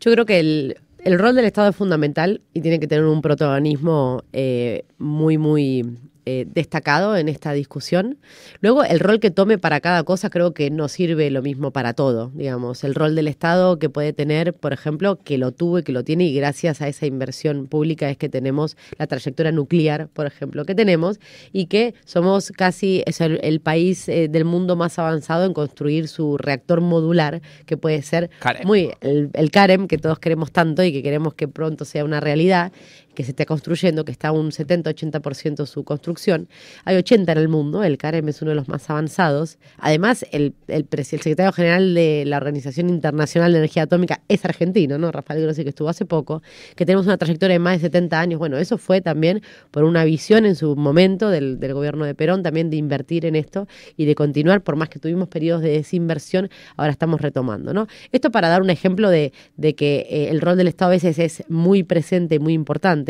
Yo 0.00 0.12
creo 0.12 0.26
que 0.26 0.40
el, 0.40 0.78
el 0.98 1.18
rol 1.18 1.34
del 1.34 1.44
Estado 1.44 1.70
es 1.70 1.76
fundamental 1.76 2.42
y 2.52 2.60
tiene 2.60 2.80
que 2.80 2.86
tener 2.86 3.04
un 3.04 3.22
protagonismo 3.22 4.24
eh, 4.32 4.84
muy, 4.98 5.38
muy 5.38 5.98
eh, 6.28 6.44
destacado 6.52 7.16
en 7.16 7.28
esta 7.28 7.52
discusión. 7.52 8.18
Luego, 8.60 8.82
el 8.82 8.98
rol 8.98 9.20
que 9.20 9.30
tome 9.30 9.58
para 9.58 9.80
cada 9.80 10.02
cosa 10.02 10.28
creo 10.28 10.54
que 10.54 10.70
no 10.70 10.88
sirve 10.88 11.30
lo 11.30 11.40
mismo 11.40 11.70
para 11.70 11.94
todo, 11.94 12.32
digamos. 12.34 12.82
El 12.82 12.96
rol 12.96 13.14
del 13.14 13.28
Estado 13.28 13.78
que 13.78 13.88
puede 13.88 14.12
tener, 14.12 14.52
por 14.52 14.72
ejemplo, 14.72 15.20
que 15.22 15.38
lo 15.38 15.52
tuvo 15.52 15.78
y 15.78 15.82
que 15.84 15.92
lo 15.92 16.02
tiene 16.02 16.24
y 16.24 16.34
gracias 16.34 16.82
a 16.82 16.88
esa 16.88 17.06
inversión 17.06 17.68
pública 17.68 18.10
es 18.10 18.16
que 18.16 18.28
tenemos 18.28 18.76
la 18.98 19.06
trayectoria 19.06 19.52
nuclear, 19.52 20.08
por 20.08 20.26
ejemplo, 20.26 20.64
que 20.64 20.74
tenemos 20.74 21.20
y 21.52 21.66
que 21.66 21.94
somos 22.04 22.50
casi 22.50 23.04
es 23.06 23.20
el, 23.20 23.60
país 23.60 24.08
eh, 24.08 24.26
del 24.28 24.44
mundo 24.44 24.74
más 24.74 24.98
avanzado 24.98 25.44
en 25.44 25.52
construir 25.52 26.08
su 26.08 26.38
reactor 26.38 26.80
modular, 26.80 27.40
que 27.66 27.76
puede 27.76 28.02
ser 28.02 28.30
muy 28.64 28.90
el, 29.00 29.30
el 29.32 29.50
CAREM 29.52 29.86
que 29.86 29.98
todos 29.98 30.18
queremos 30.18 30.50
tanto 30.50 30.82
y 30.82 30.92
que 30.92 31.04
queremos 31.04 31.34
que 31.34 31.46
pronto 31.46 31.84
sea 31.84 32.04
una 32.04 32.18
realidad 32.18 32.72
que 33.16 33.24
se 33.24 33.32
está 33.32 33.44
construyendo, 33.46 34.04
que 34.04 34.12
está 34.12 34.30
un 34.30 34.50
70-80% 34.52 35.66
su 35.66 35.82
construcción. 35.82 36.48
Hay 36.84 36.96
80 36.96 37.32
en 37.32 37.38
el 37.38 37.48
mundo, 37.48 37.82
el 37.82 37.98
CAREM 37.98 38.28
es 38.28 38.42
uno 38.42 38.50
de 38.50 38.54
los 38.54 38.68
más 38.68 38.88
avanzados. 38.88 39.58
Además, 39.78 40.24
el, 40.30 40.54
el, 40.68 40.86
el 40.88 41.04
secretario 41.04 41.50
general 41.50 41.94
de 41.94 42.24
la 42.26 42.36
Organización 42.36 42.88
Internacional 42.88 43.52
de 43.52 43.58
Energía 43.58 43.84
Atómica 43.84 44.20
es 44.28 44.44
argentino, 44.44 44.98
¿no? 44.98 45.10
Rafael 45.10 45.42
Grossi, 45.42 45.64
que 45.64 45.70
estuvo 45.70 45.88
hace 45.88 46.04
poco, 46.04 46.42
que 46.76 46.86
tenemos 46.86 47.06
una 47.06 47.16
trayectoria 47.16 47.54
de 47.54 47.58
más 47.58 47.78
de 47.78 47.86
70 47.86 48.20
años. 48.20 48.38
Bueno, 48.38 48.58
eso 48.58 48.78
fue 48.78 49.00
también 49.00 49.42
por 49.70 49.84
una 49.84 50.04
visión 50.04 50.46
en 50.46 50.54
su 50.54 50.76
momento 50.76 51.30
del, 51.30 51.58
del 51.58 51.74
gobierno 51.74 52.04
de 52.04 52.14
Perón, 52.14 52.42
también 52.42 52.70
de 52.70 52.76
invertir 52.76 53.24
en 53.24 53.34
esto 53.34 53.66
y 53.96 54.04
de 54.04 54.14
continuar, 54.14 54.62
por 54.62 54.76
más 54.76 54.90
que 54.90 54.98
tuvimos 54.98 55.28
periodos 55.28 55.62
de 55.62 55.70
desinversión, 55.70 56.50
ahora 56.76 56.92
estamos 56.92 57.20
retomando, 57.20 57.72
¿no? 57.72 57.86
Esto 58.12 58.30
para 58.30 58.48
dar 58.48 58.60
un 58.60 58.70
ejemplo 58.70 59.08
de, 59.08 59.32
de 59.56 59.74
que 59.74 60.06
eh, 60.10 60.28
el 60.28 60.42
rol 60.42 60.58
del 60.58 60.68
Estado 60.68 60.90
a 60.90 60.94
veces 60.94 61.18
es 61.18 61.42
muy 61.48 61.82
presente 61.82 62.34
y 62.34 62.38
muy 62.38 62.52
importante 62.52 63.05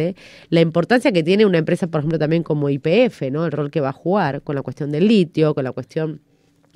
la 0.51 0.61
importancia 0.61 1.13
que 1.13 1.23
tiene 1.23 1.47
una 1.47 1.59
empresa, 1.59 1.87
por 1.87 2.01
ejemplo, 2.01 2.19
también 2.19 2.43
como 2.43 2.69
IPF, 2.69 3.31
¿no? 3.31 3.45
El 3.47 3.53
rol 3.53 3.71
que 3.71 3.81
va 3.81 3.91
a 3.91 3.93
jugar 3.93 4.43
con 4.43 4.55
la 4.57 4.63
cuestión 4.63 4.91
del 4.93 5.09
litio, 5.09 5.55
con 5.55 5.65
la 5.65 5.73
cuestión 5.73 6.21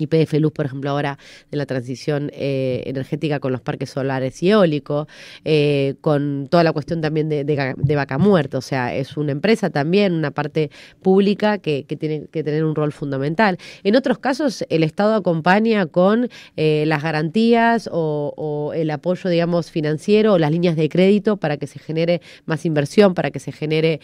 YPF 0.00 0.34
Luz, 0.34 0.52
por 0.52 0.66
ejemplo, 0.66 0.90
ahora 0.90 1.18
de 1.50 1.56
la 1.56 1.66
transición 1.66 2.30
eh, 2.32 2.82
energética 2.86 3.40
con 3.40 3.52
los 3.52 3.60
parques 3.60 3.90
solares 3.90 4.42
y 4.42 4.50
eólicos, 4.50 5.06
eh, 5.44 5.94
con 6.00 6.48
toda 6.50 6.64
la 6.64 6.72
cuestión 6.72 7.00
también 7.00 7.28
de, 7.28 7.94
vaca 7.94 8.18
muerta. 8.18 8.58
O 8.58 8.62
sea, 8.62 8.94
es 8.94 9.16
una 9.16 9.32
empresa 9.32 9.70
también, 9.70 10.12
una 10.12 10.30
parte 10.30 10.70
pública 11.02 11.58
que, 11.58 11.84
tiene 11.98 12.26
que 12.30 12.42
tener 12.42 12.64
un 12.64 12.74
rol 12.74 12.92
fundamental. 12.92 13.58
En 13.82 13.96
otros 13.96 14.18
casos, 14.18 14.64
el 14.68 14.82
Estado 14.82 15.14
acompaña 15.14 15.86
con 15.86 16.28
eh, 16.56 16.84
las 16.86 17.02
garantías 17.02 17.88
o, 17.92 18.32
o, 18.36 18.72
el 18.72 18.90
apoyo, 18.90 19.28
digamos, 19.28 19.70
financiero 19.70 20.34
o 20.34 20.38
las 20.38 20.50
líneas 20.50 20.76
de 20.76 20.88
crédito 20.88 21.36
para 21.36 21.56
que 21.56 21.66
se 21.66 21.78
genere 21.78 22.20
más 22.46 22.64
inversión, 22.64 23.14
para 23.14 23.30
que 23.30 23.40
se 23.40 23.52
genere 23.52 24.00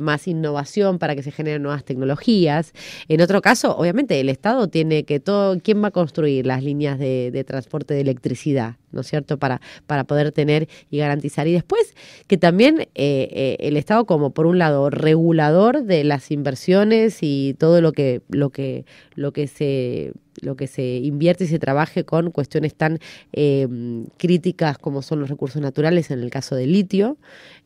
más 0.00 0.26
innovación, 0.28 0.98
para 0.98 1.14
que 1.14 1.22
se 1.22 1.30
generen 1.30 1.62
nuevas 1.62 1.84
tecnologías. 1.84 2.72
En 3.08 3.20
otro 3.20 3.40
caso, 3.40 3.76
obviamente, 3.76 4.20
el 4.20 4.28
Estado 4.28 4.68
tiene 4.68 5.04
que 5.04 5.20
todo 5.20 5.37
quién 5.62 5.82
va 5.82 5.88
a 5.88 5.90
construir 5.90 6.46
las 6.46 6.62
líneas 6.62 6.98
de, 6.98 7.44
transporte 7.46 7.94
de 7.94 8.00
electricidad, 8.00 8.76
¿no 8.92 9.00
es 9.00 9.06
cierto? 9.06 9.38
Para, 9.38 9.60
para 9.86 10.04
poder 10.04 10.32
tener 10.32 10.68
y 10.90 10.98
garantizar. 10.98 11.46
Y 11.46 11.52
después 11.52 11.94
que 12.26 12.36
también 12.36 12.80
eh, 12.80 12.88
eh, 12.94 13.56
el 13.60 13.76
Estado 13.76 14.04
como 14.06 14.30
por 14.30 14.46
un 14.46 14.58
lado 14.58 14.90
regulador 14.90 15.82
de 15.82 16.04
las 16.04 16.30
inversiones 16.30 17.18
y 17.22 17.54
todo 17.58 17.80
lo 17.80 17.92
que, 17.92 18.22
lo 18.28 18.50
que, 18.50 18.84
lo 19.14 19.32
que 19.32 19.46
se 19.46 20.12
lo 20.40 20.54
que 20.54 20.68
se 20.68 20.98
invierte 20.98 21.44
y 21.44 21.46
se 21.48 21.58
trabaje 21.58 22.04
con 22.04 22.30
cuestiones 22.30 22.72
tan 22.76 23.00
eh, 23.32 23.66
críticas 24.18 24.78
como 24.78 25.02
son 25.02 25.18
los 25.18 25.30
recursos 25.30 25.60
naturales 25.60 26.12
en 26.12 26.20
el 26.20 26.30
caso 26.30 26.54
del 26.54 26.70
litio, 26.70 27.16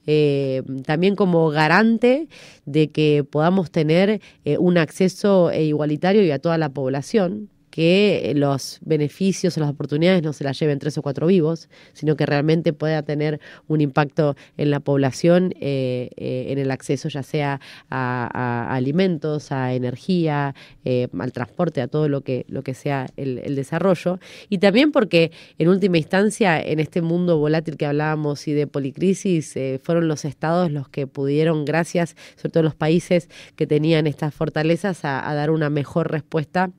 eh, 0.07 0.63
también 0.87 1.15
como 1.15 1.51
garante 1.51 2.29
de 2.65 2.91
que 2.91 3.25
podamos 3.29 3.71
tener 3.71 4.23
un 4.59 4.79
acceso 4.79 5.53
igualitario 5.53 6.25
y 6.25 6.31
a 6.31 6.39
toda 6.39 6.57
la 6.57 6.71
población, 6.71 7.51
que 7.73 8.35
los 8.37 8.79
beneficios 8.83 9.57
o 9.57 9.61
las 9.61 9.71
oportunidades 9.71 10.23
no 10.23 10.35
se 10.35 10.45
las 10.45 10.61
lleven 10.61 10.79
tres 10.79 10.99
o 10.99 11.03
cuatro 11.03 11.27
vivos, 11.27 11.71
sino 11.95 12.17
que 12.17 12.27
realmente 12.27 12.75
pueda 12.75 13.03
tener 13.03 13.41
un 13.67 13.81
impacto 13.81 14.37
en 14.59 14.71
la 14.71 14.79
población, 14.79 15.55
eh, 15.59 16.11
eh, 16.17 16.49
en 16.51 16.59
el 16.59 16.71
acceso 16.71 17.09
ya 17.09 17.23
sea 17.23 17.61
a, 17.89 18.75
alimentos, 18.75 19.53
a 19.53 19.73
energía, 19.73 20.55
eh, 20.85 21.09
al 21.19 21.33
transporte, 21.33 21.81
a 21.81 21.89
todo 21.89 22.11
lo 22.11 22.21
que, 22.21 22.45
lo 22.47 22.63
que 22.63 22.75
sea 22.75 23.07
el, 23.17 23.39
el, 23.39 23.57
desarrollo. 23.57 24.19
Y 24.51 24.59
también 24.59 24.93
porque 24.93 25.33
en 25.57 25.69
última 25.69 25.97
instancia, 25.97 26.61
en 26.61 26.79
este 26.79 27.01
mundo 27.01 27.39
volátil 27.39 27.79
que 27.79 27.87
hablábamos 27.87 28.47
y 28.49 28.53
de 28.53 28.67
policrisis, 28.67 29.57
eh, 29.57 29.81
fueron 29.83 30.09
los 30.09 30.27
estados 30.27 30.71
los 30.71 30.91
que 30.91 31.07
pudieron, 31.07 31.65
gracias, 31.65 32.17
sobre 32.37 32.51
todo 32.51 32.63
los 32.65 32.75
países 32.75 33.31
que 33.57 33.67
tenían 33.67 34.07
estas 34.07 34.35
fortalezas, 34.35 35.07
a, 35.07 35.27
a 35.27 35.35
dar 35.35 35.51
una 35.51 35.71
mejor 35.71 36.11
respuesta 36.11 36.71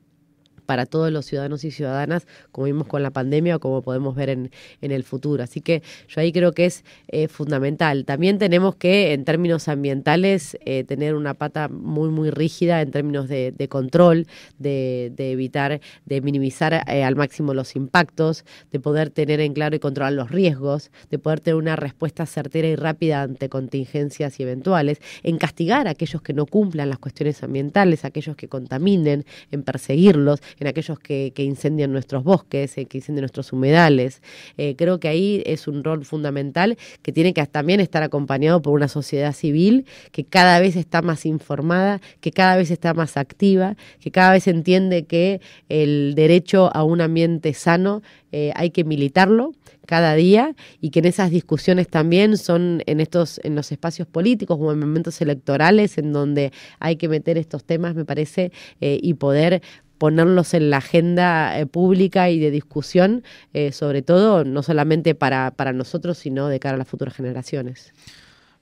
para 0.66 0.86
todos 0.86 1.10
los 1.10 1.26
ciudadanos 1.26 1.64
y 1.64 1.70
ciudadanas, 1.70 2.26
como 2.52 2.66
vimos 2.66 2.86
con 2.86 3.02
la 3.02 3.10
pandemia 3.10 3.56
o 3.56 3.60
como 3.60 3.82
podemos 3.82 4.14
ver 4.14 4.30
en, 4.30 4.50
en 4.80 4.90
el 4.90 5.04
futuro. 5.04 5.42
Así 5.42 5.60
que 5.60 5.82
yo 6.08 6.20
ahí 6.20 6.32
creo 6.32 6.52
que 6.52 6.66
es 6.66 6.84
eh, 7.08 7.28
fundamental. 7.28 8.04
También 8.04 8.38
tenemos 8.38 8.76
que, 8.76 9.12
en 9.12 9.24
términos 9.24 9.68
ambientales, 9.68 10.56
eh, 10.64 10.84
tener 10.84 11.14
una 11.14 11.34
pata 11.34 11.68
muy, 11.68 12.08
muy 12.08 12.30
rígida 12.30 12.80
en 12.80 12.90
términos 12.90 13.28
de, 13.28 13.68
control, 13.68 14.26
de, 14.58 15.12
de, 15.16 15.32
evitar, 15.32 15.80
de 16.04 16.20
minimizar 16.20 16.84
eh, 16.86 17.04
al 17.04 17.16
máximo 17.16 17.54
los 17.54 17.76
impactos, 17.76 18.44
de 18.70 18.80
poder 18.80 19.10
tener 19.10 19.40
en 19.40 19.54
claro 19.54 19.76
y 19.76 19.78
controlar 19.78 20.12
los 20.12 20.30
riesgos, 20.30 20.90
de 21.10 21.18
poder 21.18 21.40
tener 21.40 21.56
una 21.56 21.76
respuesta 21.76 22.26
certera 22.26 22.68
y 22.68 22.76
rápida 22.76 23.22
ante 23.22 23.48
contingencias 23.48 24.38
y 24.40 24.42
eventuales, 24.42 25.00
en 25.22 25.38
castigar 25.38 25.88
a 25.88 25.90
aquellos 25.90 26.22
que 26.22 26.32
no 26.32 26.46
cumplan 26.46 26.88
las 26.88 26.98
cuestiones 26.98 27.42
ambientales, 27.42 28.04
aquellos 28.04 28.36
que 28.36 28.48
contaminen, 28.48 29.24
en 29.50 29.62
perseguirlos, 29.62 30.40
en 30.58 30.66
aquellos 30.66 30.98
que, 30.98 31.32
incendian 31.36 31.92
nuestros 31.92 32.24
bosques, 32.24 32.76
eh, 32.78 32.86
que 32.86 32.98
incendian 32.98 33.22
nuestros 33.22 33.52
humedales. 33.52 34.22
Eh, 34.56 34.74
creo 34.76 34.98
que 35.00 35.08
ahí 35.08 35.42
es 35.46 35.68
un 35.68 35.84
rol 35.84 36.04
fundamental 36.04 36.76
que 37.02 37.12
tiene 37.12 37.34
que 37.34 37.44
también 37.46 37.80
estar 37.80 38.02
acompañado 38.02 38.62
por 38.62 38.72
una 38.72 38.88
sociedad 38.88 39.32
civil 39.32 39.86
que 40.12 40.24
cada 40.24 40.60
vez 40.60 40.76
está 40.76 41.02
más 41.02 41.26
informada, 41.26 42.00
que 42.20 42.30
cada 42.30 42.56
vez 42.56 42.70
está 42.70 42.94
más 42.94 43.16
activa, 43.16 43.76
que 44.00 44.10
cada 44.10 44.32
vez 44.32 44.46
entiende 44.46 45.04
que 45.04 45.40
el 45.68 46.14
derecho 46.14 46.74
a 46.74 46.84
un 46.84 47.00
ambiente 47.00 47.52
sano 47.54 48.02
eh, 48.32 48.52
hay 48.56 48.70
que 48.70 48.84
militarlo 48.84 49.52
cada 49.86 50.14
día 50.14 50.56
y 50.80 50.90
que 50.90 51.00
en 51.00 51.04
esas 51.04 51.30
discusiones 51.30 51.88
también 51.88 52.38
son 52.38 52.82
en 52.86 53.00
estos 53.00 53.38
en 53.44 53.54
los 53.54 53.70
espacios 53.70 54.08
políticos 54.08 54.56
o 54.58 54.72
en 54.72 54.80
momentos 54.80 55.20
electorales 55.20 55.98
en 55.98 56.12
donde 56.12 56.52
hay 56.80 56.96
que 56.96 57.08
meter 57.08 57.36
estos 57.36 57.64
temas 57.64 57.94
me 57.94 58.06
parece 58.06 58.50
y 58.80 59.14
poder 59.14 59.62
ponerlos 60.04 60.52
en 60.52 60.68
la 60.68 60.76
agenda 60.76 61.58
eh, 61.58 61.64
pública 61.64 62.28
y 62.28 62.38
de 62.38 62.50
discusión, 62.50 63.24
eh, 63.54 63.72
sobre 63.72 64.02
todo 64.02 64.44
no 64.44 64.62
solamente 64.62 65.14
para, 65.14 65.52
para 65.52 65.72
nosotros, 65.72 66.18
sino 66.18 66.48
de 66.48 66.60
cara 66.60 66.74
a 66.74 66.76
las 66.76 66.88
futuras 66.88 67.14
generaciones. 67.14 67.94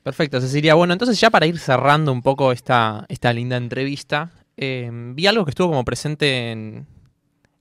Perfecto, 0.05 0.41
Cecilia. 0.41 0.75
Bueno, 0.75 0.93
entonces 0.93 1.21
ya 1.21 1.31
para 1.31 1.47
ir 1.47 1.59
cerrando 1.59 2.13
un 2.13 2.23
poco 2.23 2.53
esta, 2.53 3.07
esta 3.09 3.33
linda 3.33 3.57
entrevista, 3.57 4.31
eh, 4.57 4.89
vi 4.93 5.27
algo 5.27 5.45
que 5.45 5.51
estuvo 5.51 5.71
como 5.71 5.85
presente 5.85 6.53
en, 6.53 6.87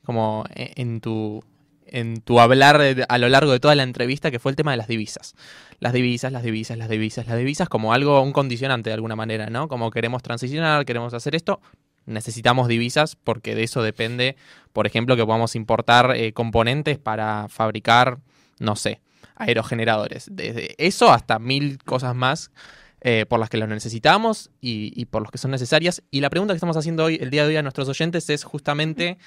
como 0.05 0.45
en 0.53 1.01
tu, 1.01 1.43
en 1.87 2.21
tu 2.21 2.39
hablar 2.39 2.79
a 3.09 3.17
lo 3.17 3.29
largo 3.29 3.51
de 3.51 3.59
toda 3.59 3.73
la 3.73 3.81
entrevista, 3.81 4.29
que 4.29 4.37
fue 4.37 4.51
el 4.51 4.55
tema 4.55 4.69
de 4.69 4.77
las 4.77 4.89
divisas. 4.89 5.33
Las 5.79 5.93
divisas, 5.93 6.31
las 6.31 6.43
divisas, 6.43 6.77
las 6.77 6.87
divisas, 6.87 7.25
las 7.25 7.39
divisas, 7.39 7.67
como 7.67 7.93
algo, 7.93 8.21
un 8.21 8.31
condicionante 8.31 8.91
de 8.91 8.93
alguna 8.93 9.15
manera, 9.15 9.49
¿no? 9.49 9.67
Como 9.67 9.89
queremos 9.89 10.21
transicionar, 10.21 10.85
queremos 10.85 11.15
hacer 11.15 11.33
esto, 11.33 11.61
necesitamos 12.05 12.67
divisas 12.67 13.15
porque 13.15 13.55
de 13.55 13.63
eso 13.63 13.81
depende, 13.81 14.35
por 14.73 14.87
ejemplo, 14.87 15.15
que 15.15 15.25
podamos 15.25 15.55
importar 15.55 16.15
eh, 16.15 16.33
componentes 16.33 16.97
para 16.97 17.47
fabricar, 17.49 18.19
no 18.59 18.75
sé, 18.75 19.01
aerogeneradores. 19.35 20.27
Desde 20.31 20.75
eso 20.77 21.11
hasta 21.11 21.39
mil 21.39 21.79
cosas 21.83 22.15
más 22.15 22.51
eh, 23.03 23.25
por 23.27 23.39
las 23.39 23.49
que 23.49 23.57
los 23.57 23.67
necesitamos 23.67 24.51
y, 24.61 25.05
por 25.05 25.23
los 25.23 25.31
que 25.31 25.39
son 25.39 25.49
necesarias. 25.51 26.03
Y 26.11 26.21
la 26.21 26.29
pregunta 26.29 26.53
que 26.53 26.57
estamos 26.57 26.77
haciendo 26.77 27.05
hoy, 27.05 27.17
el 27.19 27.31
día 27.31 27.43
de 27.43 27.49
hoy 27.49 27.57
a 27.57 27.63
nuestros 27.63 27.89
oyentes 27.89 28.29
es 28.29 28.43
justamente 28.43 29.17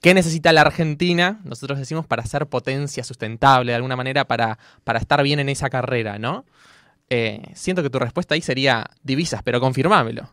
qué 0.00 0.12
necesita 0.12 0.52
la 0.52 0.62
Argentina, 0.62 1.40
nosotros 1.44 1.78
decimos, 1.78 2.04
para 2.04 2.26
ser 2.26 2.48
potencia 2.48 3.04
sustentable, 3.04 3.70
de 3.70 3.76
alguna 3.76 3.94
manera, 3.94 4.26
para, 4.26 4.58
para 4.82 4.98
estar 4.98 5.22
bien 5.22 5.38
en 5.38 5.48
esa 5.48 5.70
carrera, 5.70 6.18
¿no? 6.18 6.44
Eh, 7.10 7.42
siento 7.54 7.84
que 7.84 7.90
tu 7.90 8.00
respuesta 8.00 8.34
ahí 8.34 8.40
sería 8.40 8.90
divisas, 9.04 9.42
pero 9.44 9.60
confirmámelo. 9.60 10.28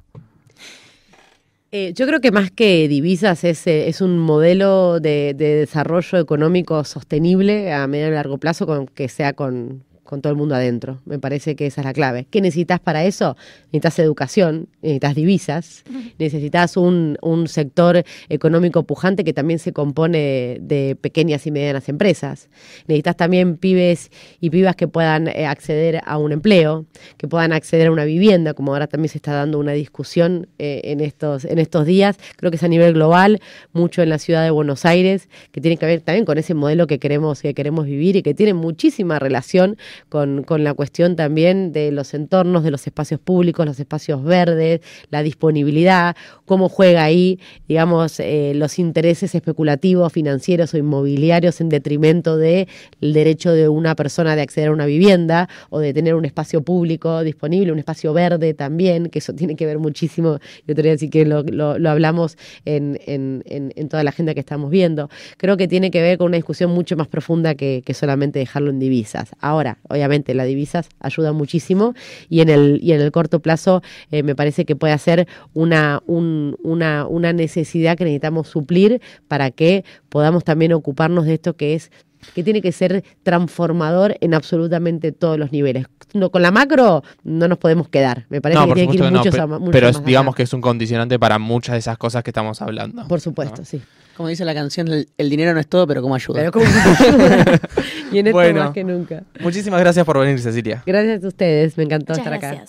Eh, 1.71 1.93
yo 1.93 2.07
creo 2.07 2.19
que 2.19 2.31
más 2.31 2.49
que 2.49 2.87
divisas 2.87 3.43
es, 3.43 3.67
eh, 3.67 3.89
es 3.89 4.01
un 4.01 4.17
modelo 4.17 4.99
de, 4.99 5.35
de 5.35 5.55
desarrollo 5.55 6.17
económico 6.17 6.83
sostenible 6.83 7.71
a 7.71 7.85
medio 7.85 8.07
y 8.07 8.11
largo 8.11 8.39
plazo 8.39 8.65
con, 8.65 8.87
que 8.87 9.07
sea 9.07 9.33
con, 9.33 9.83
con 10.09 10.23
todo 10.23 10.31
el 10.31 10.37
mundo 10.37 10.55
adentro. 10.55 10.97
Me 11.05 11.19
parece 11.19 11.55
que 11.55 11.67
esa 11.67 11.81
es 11.81 11.85
la 11.85 11.93
clave. 11.93 12.25
¿Qué 12.31 12.41
necesitas 12.41 12.79
para 12.79 13.05
eso? 13.05 13.37
Necesitas 13.71 13.99
educación, 13.99 14.67
necesitas 14.81 15.13
divisas, 15.13 15.83
necesitas 16.17 16.77
un, 16.77 17.15
un 17.21 17.47
sector 17.47 18.03
económico 18.27 18.81
pujante 18.81 19.23
que 19.23 19.33
también 19.33 19.59
se 19.59 19.71
compone 19.71 20.57
de 20.61 20.97
pequeñas 20.99 21.45
y 21.45 21.51
medianas 21.51 21.89
empresas. 21.89 22.49
Necesitas 22.87 23.17
también 23.17 23.57
pibes 23.57 24.09
y 24.39 24.49
pibas 24.49 24.75
que 24.75 24.87
puedan 24.87 25.27
eh, 25.27 25.45
acceder 25.45 26.01
a 26.03 26.17
un 26.17 26.31
empleo, 26.31 26.87
que 27.17 27.27
puedan 27.27 27.53
acceder 27.53 27.85
a 27.85 27.91
una 27.91 28.05
vivienda, 28.05 28.55
como 28.55 28.73
ahora 28.73 28.87
también 28.87 29.09
se 29.09 29.19
está 29.19 29.33
dando 29.33 29.59
una 29.59 29.73
discusión 29.73 30.47
eh, 30.57 30.81
en, 30.85 31.01
estos, 31.01 31.45
en 31.45 31.59
estos 31.59 31.85
días. 31.85 32.17
Creo 32.35 32.49
que 32.49 32.57
es 32.57 32.63
a 32.63 32.67
nivel 32.67 32.93
global, 32.93 33.41
mucho 33.73 34.01
en 34.01 34.09
la 34.09 34.17
ciudad 34.17 34.43
de 34.43 34.49
Buenos 34.49 34.85
Aires, 34.85 35.29
que 35.51 35.61
tiene 35.61 35.77
que 35.77 35.85
ver 35.85 36.01
también 36.01 36.25
con 36.25 36.39
ese 36.39 36.55
modelo 36.55 36.87
que 36.87 36.97
queremos, 36.97 37.43
que 37.43 37.53
queremos 37.53 37.85
vivir 37.85 38.15
y 38.15 38.23
que 38.23 38.33
tiene 38.33 38.55
muchísima 38.55 39.19
relación 39.19 39.77
con, 40.07 40.43
con 40.43 40.63
la 40.63 40.73
cuestión 40.73 41.15
también 41.15 41.71
de 41.71 41.91
los 41.91 42.13
entornos, 42.13 42.63
de 42.63 42.71
los 42.71 42.85
espacios 42.87 43.19
públicos, 43.19 43.65
los 43.65 43.79
espacios 43.79 44.23
verdes, 44.23 44.81
la 45.09 45.23
disponibilidad, 45.23 46.15
cómo 46.45 46.69
juega 46.69 47.03
ahí, 47.03 47.39
digamos, 47.67 48.19
eh, 48.19 48.53
los 48.55 48.79
intereses 48.79 49.35
especulativos, 49.35 50.11
financieros 50.13 50.73
o 50.73 50.77
inmobiliarios 50.77 51.61
en 51.61 51.69
detrimento 51.69 52.37
del 52.37 52.67
derecho 53.01 53.51
de 53.51 53.69
una 53.69 53.95
persona 53.95 54.35
de 54.35 54.41
acceder 54.41 54.69
a 54.69 54.71
una 54.71 54.85
vivienda 54.85 55.49
o 55.69 55.79
de 55.79 55.93
tener 55.93 56.15
un 56.15 56.25
espacio 56.25 56.61
público 56.61 57.23
disponible, 57.23 57.71
un 57.71 57.79
espacio 57.79 58.13
verde 58.13 58.53
también, 58.53 59.09
que 59.09 59.19
eso 59.19 59.33
tiene 59.33 59.55
que 59.55 59.65
ver 59.65 59.79
muchísimo, 59.79 60.39
yo 60.67 60.75
te 60.75 60.81
voy 60.81 60.89
a 60.89 60.93
decir 60.93 61.09
que 61.09 61.25
lo, 61.25 61.43
lo, 61.43 61.77
lo 61.77 61.89
hablamos 61.89 62.37
en, 62.65 62.99
en, 63.05 63.43
en, 63.45 63.89
toda 63.89 64.03
la 64.03 64.09
agenda 64.11 64.33
que 64.33 64.39
estamos 64.39 64.69
viendo. 64.69 65.09
Creo 65.37 65.57
que 65.57 65.67
tiene 65.67 65.91
que 65.91 66.01
ver 66.01 66.17
con 66.17 66.27
una 66.27 66.37
discusión 66.37 66.71
mucho 66.71 66.95
más 66.95 67.07
profunda 67.07 67.55
que, 67.55 67.81
que 67.85 67.93
solamente 67.93 68.39
dejarlo 68.39 68.69
en 68.69 68.79
divisas. 68.79 69.31
Ahora, 69.39 69.79
obviamente, 69.89 70.33
las 70.33 70.47
divisas 70.47 70.87
ayudan 70.99 71.35
muchísimo 71.35 71.93
y 72.29 72.39
en 72.41 72.49
el, 72.49 72.79
y 72.81 72.93
en 72.93 73.01
el 73.01 73.11
corto 73.11 73.41
plazo 73.41 73.81
eh, 74.11 74.23
me 74.23 74.35
parece 74.35 74.63
que 74.65 74.75
puede 74.75 74.97
ser 74.97 75.27
una, 75.53 76.01
un, 76.05 76.55
una, 76.63 77.05
una 77.05 77.33
necesidad 77.33 77.97
que 77.97 78.05
necesitamos 78.05 78.47
suplir 78.47 79.01
para 79.27 79.51
que 79.51 79.83
podamos 80.09 80.43
también 80.43 80.73
ocuparnos 80.73 81.25
de 81.25 81.33
esto 81.33 81.55
que 81.55 81.73
es 81.75 81.91
que 82.35 82.43
tiene 82.43 82.61
que 82.61 82.73
ser 82.73 83.03
transformador 83.23 84.17
en 84.19 84.33
absolutamente 84.33 85.13
todos 85.13 85.37
los 85.39 85.51
niveles. 85.53 85.85
No, 86.13 86.29
con 86.31 86.41
la 86.41 86.51
macro 86.51 87.01
no 87.23 87.47
nos 87.47 87.57
podemos 87.57 87.87
quedar. 87.87 88.25
Me 88.29 88.41
parece 88.41 88.59
No, 88.59 88.67
que 88.67 88.73
tiene 88.73 88.91
que 88.91 88.97
ir 88.97 89.03
no, 89.11 89.17
muchos 89.19 89.33
pe- 89.35 89.41
a- 89.41 89.47
mucho 89.47 89.71
pero 89.71 89.87
más 89.91 90.03
digamos 90.05 90.33
allá. 90.33 90.37
que 90.37 90.43
es 90.43 90.53
un 90.53 90.59
condicionante 90.61 91.17
para 91.17 91.39
muchas 91.39 91.73
de 91.73 91.79
esas 91.79 91.97
cosas 91.97 92.21
que 92.23 92.31
estamos 92.31 92.61
hablando. 92.61 93.07
Por 93.07 93.21
supuesto, 93.21 93.63
sí. 93.63 93.81
Como 94.19 94.27
dice 94.27 94.43
la 94.43 94.53
canción, 94.53 94.89
el, 94.89 95.07
el 95.17 95.29
dinero 95.29 95.53
no 95.53 95.61
es 95.61 95.67
todo, 95.67 95.87
pero 95.87 96.01
como 96.01 96.13
ayuda. 96.13 96.39
Pero 96.41 96.51
como- 96.51 96.65
y 98.11 98.19
en 98.19 98.27
esto 98.27 98.35
Bueno. 98.37 98.65
más 98.65 98.73
que 98.73 98.83
nunca. 98.83 99.23
Muchísimas 99.39 99.79
gracias 99.79 100.05
por 100.05 100.19
venir, 100.19 100.37
Cecilia. 100.41 100.83
Gracias 100.85 101.23
a 101.23 101.27
ustedes, 101.29 101.77
me 101.77 101.85
encantó 101.85 102.11
Muchas 102.11 102.17
estar 102.25 102.33
acá. 102.33 102.39
gracias. 102.47 102.57